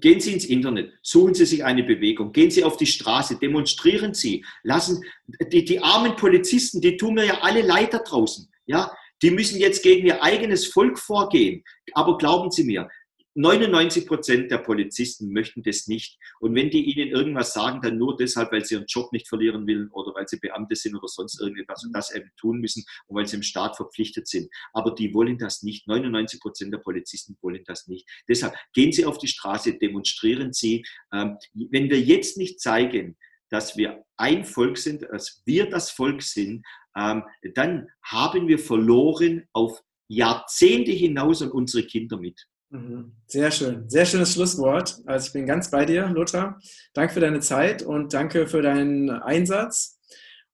Gehen 0.00 0.18
Sie 0.18 0.32
ins 0.32 0.46
Internet, 0.46 0.92
suchen 1.02 1.34
Sie 1.34 1.44
sich 1.44 1.62
eine 1.64 1.84
Bewegung, 1.84 2.32
gehen 2.32 2.50
Sie 2.50 2.64
auf 2.64 2.76
die 2.76 2.86
Straße, 2.86 3.38
demonstrieren 3.38 4.14
Sie, 4.14 4.44
lassen 4.62 5.04
die, 5.52 5.64
die 5.64 5.80
armen 5.80 6.16
Polizisten, 6.16 6.80
die 6.80 6.96
tun 6.96 7.14
mir 7.14 7.26
ja 7.26 7.40
alle 7.42 7.62
leid 7.62 7.92
da 7.92 7.98
draußen. 7.98 8.50
Ja, 8.66 8.90
die 9.22 9.30
müssen 9.30 9.60
jetzt 9.60 9.82
gegen 9.82 10.06
ihr 10.06 10.22
eigenes 10.22 10.66
Volk 10.66 10.98
vorgehen. 10.98 11.62
Aber 11.92 12.18
glauben 12.18 12.50
Sie 12.50 12.64
mir, 12.64 12.88
99 13.34 14.06
Prozent 14.06 14.50
der 14.50 14.58
Polizisten 14.58 15.32
möchten 15.32 15.62
das 15.62 15.88
nicht. 15.88 16.18
Und 16.38 16.54
wenn 16.54 16.70
die 16.70 16.84
ihnen 16.84 17.10
irgendwas 17.10 17.52
sagen, 17.52 17.80
dann 17.82 17.98
nur 17.98 18.16
deshalb, 18.16 18.52
weil 18.52 18.64
sie 18.64 18.74
ihren 18.74 18.86
Job 18.86 19.12
nicht 19.12 19.28
verlieren 19.28 19.66
wollen 19.66 19.90
oder 19.90 20.14
weil 20.14 20.28
sie 20.28 20.38
Beamte 20.38 20.76
sind 20.76 20.94
oder 20.94 21.08
sonst 21.08 21.40
irgendetwas 21.40 21.84
und 21.84 21.92
das 21.92 22.14
eben 22.14 22.30
tun 22.36 22.60
müssen 22.60 22.84
und 23.06 23.16
weil 23.16 23.26
sie 23.26 23.36
im 23.36 23.42
Staat 23.42 23.76
verpflichtet 23.76 24.28
sind. 24.28 24.48
Aber 24.72 24.94
die 24.94 25.12
wollen 25.12 25.36
das 25.38 25.62
nicht. 25.62 25.88
99 25.88 26.40
Prozent 26.40 26.72
der 26.72 26.78
Polizisten 26.78 27.36
wollen 27.42 27.64
das 27.66 27.88
nicht. 27.88 28.08
Deshalb 28.28 28.54
gehen 28.72 28.92
Sie 28.92 29.04
auf 29.04 29.18
die 29.18 29.28
Straße, 29.28 29.78
demonstrieren 29.78 30.52
Sie. 30.52 30.84
Ähm, 31.12 31.36
wenn 31.54 31.90
wir 31.90 32.00
jetzt 32.00 32.38
nicht 32.38 32.60
zeigen, 32.60 33.16
dass 33.50 33.76
wir 33.76 34.04
ein 34.16 34.44
Volk 34.44 34.78
sind, 34.78 35.02
dass 35.02 35.42
wir 35.44 35.68
das 35.68 35.90
Volk 35.90 36.22
sind, 36.22 36.64
ähm, 36.96 37.24
dann 37.54 37.88
haben 38.02 38.48
wir 38.48 38.58
verloren 38.58 39.48
auf 39.52 39.82
Jahrzehnte 40.08 40.92
hinaus 40.92 41.42
und 41.42 41.50
unsere 41.50 41.84
Kinder 41.84 42.18
mit. 42.18 42.46
Mhm. 42.74 43.12
Sehr 43.28 43.52
schön, 43.52 43.88
sehr 43.88 44.04
schönes 44.04 44.32
Schlusswort. 44.32 45.00
Also 45.06 45.28
ich 45.28 45.32
bin 45.32 45.46
ganz 45.46 45.70
bei 45.70 45.84
dir, 45.84 46.08
Lothar. 46.08 46.60
Danke 46.92 47.14
für 47.14 47.20
deine 47.20 47.38
Zeit 47.38 47.82
und 47.82 48.12
danke 48.12 48.48
für 48.48 48.62
deinen 48.62 49.10
Einsatz. 49.10 50.00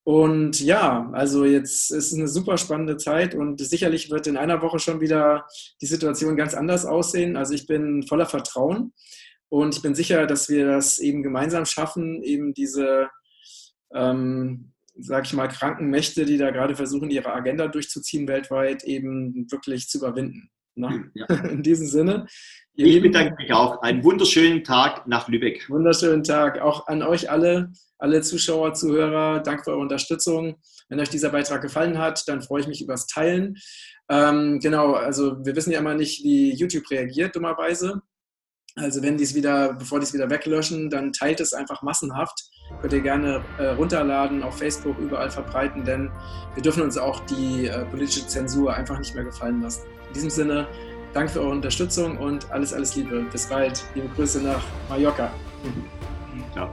Und 0.03 0.61
ja, 0.61 1.09
also 1.13 1.45
jetzt 1.45 1.89
ist 1.89 2.13
eine 2.13 2.27
super 2.27 2.59
spannende 2.59 2.97
Zeit 2.97 3.33
und 3.33 3.59
sicherlich 3.59 4.11
wird 4.11 4.27
in 4.27 4.37
einer 4.37 4.61
Woche 4.61 4.77
schon 4.77 5.01
wieder 5.01 5.47
die 5.81 5.87
Situation 5.87 6.37
ganz 6.37 6.53
anders 6.53 6.85
aussehen. 6.85 7.35
Also 7.37 7.55
ich 7.55 7.65
bin 7.65 8.03
voller 8.03 8.27
Vertrauen 8.27 8.93
und 9.49 9.75
ich 9.75 9.81
bin 9.81 9.95
sicher, 9.95 10.27
dass 10.27 10.47
wir 10.47 10.67
das 10.67 10.99
eben 10.99 11.23
gemeinsam 11.23 11.65
schaffen, 11.65 12.21
eben 12.21 12.53
diese, 12.53 13.09
ähm, 13.95 14.73
sag 14.95 15.25
ich 15.25 15.33
mal, 15.33 15.47
kranken 15.47 15.89
Mächte, 15.89 16.25
die 16.25 16.37
da 16.37 16.51
gerade 16.51 16.75
versuchen, 16.75 17.09
ihre 17.09 17.33
Agenda 17.33 17.67
durchzuziehen 17.67 18.27
weltweit, 18.27 18.83
eben 18.83 19.51
wirklich 19.51 19.89
zu 19.89 19.97
überwinden. 19.97 20.51
Na, 20.75 21.03
ja. 21.13 21.25
In 21.49 21.63
diesem 21.63 21.87
Sinne. 21.87 22.27
Ich 22.73 22.85
Lieben, 22.85 23.11
bedanke 23.11 23.35
mich 23.37 23.51
auch. 23.53 23.81
Einen 23.81 24.03
wunderschönen 24.03 24.63
Tag 24.63 25.07
nach 25.07 25.27
Lübeck. 25.27 25.69
Wunderschönen 25.69 26.23
Tag. 26.23 26.61
Auch 26.61 26.87
an 26.87 27.03
euch 27.03 27.29
alle, 27.29 27.71
alle 27.97 28.21
Zuschauer, 28.21 28.73
Zuhörer. 28.73 29.41
Danke 29.41 29.63
für 29.63 29.71
eure 29.71 29.81
Unterstützung. 29.81 30.55
Wenn 30.87 30.99
euch 30.99 31.09
dieser 31.09 31.29
Beitrag 31.29 31.61
gefallen 31.61 31.97
hat, 31.97 32.27
dann 32.27 32.41
freue 32.41 32.61
ich 32.61 32.67
mich 32.67 32.81
über 32.81 32.93
das 32.93 33.07
Teilen. 33.07 33.57
Ähm, 34.09 34.59
genau, 34.59 34.93
also 34.93 35.43
wir 35.45 35.55
wissen 35.55 35.71
ja 35.71 35.79
immer 35.79 35.93
nicht, 35.93 36.23
wie 36.23 36.53
YouTube 36.53 36.89
reagiert, 36.89 37.35
dummerweise. 37.35 38.01
Also 38.75 39.01
wenn 39.03 39.17
die 39.17 39.25
es 39.25 39.35
wieder, 39.35 39.73
bevor 39.73 39.99
die 39.99 40.05
es 40.05 40.13
wieder 40.13 40.29
weglöschen, 40.29 40.89
dann 40.89 41.11
teilt 41.11 41.41
es 41.41 41.53
einfach 41.53 41.81
massenhaft. 41.81 42.41
Könnt 42.79 42.93
ihr 42.93 43.01
gerne 43.01 43.43
äh, 43.57 43.67
runterladen, 43.67 44.43
auf 44.43 44.57
Facebook 44.57 44.97
überall 44.97 45.29
verbreiten, 45.29 45.83
denn 45.83 46.09
wir 46.55 46.63
dürfen 46.63 46.83
uns 46.83 46.97
auch 46.97 47.19
die 47.25 47.67
äh, 47.67 47.85
politische 47.85 48.25
Zensur 48.27 48.73
einfach 48.73 48.97
nicht 48.97 49.13
mehr 49.13 49.25
gefallen 49.25 49.61
lassen. 49.61 49.83
In 50.11 50.15
diesem 50.15 50.29
Sinne, 50.29 50.67
danke 51.13 51.31
für 51.31 51.39
eure 51.39 51.51
Unterstützung 51.51 52.17
und 52.17 52.51
alles, 52.51 52.73
alles 52.73 52.97
Liebe. 52.97 53.23
Bis 53.31 53.47
bald. 53.47 53.81
Liebe 53.95 54.09
Grüße 54.09 54.41
nach 54.41 54.61
Mallorca. 54.89 55.31
Ciao. 56.51 56.69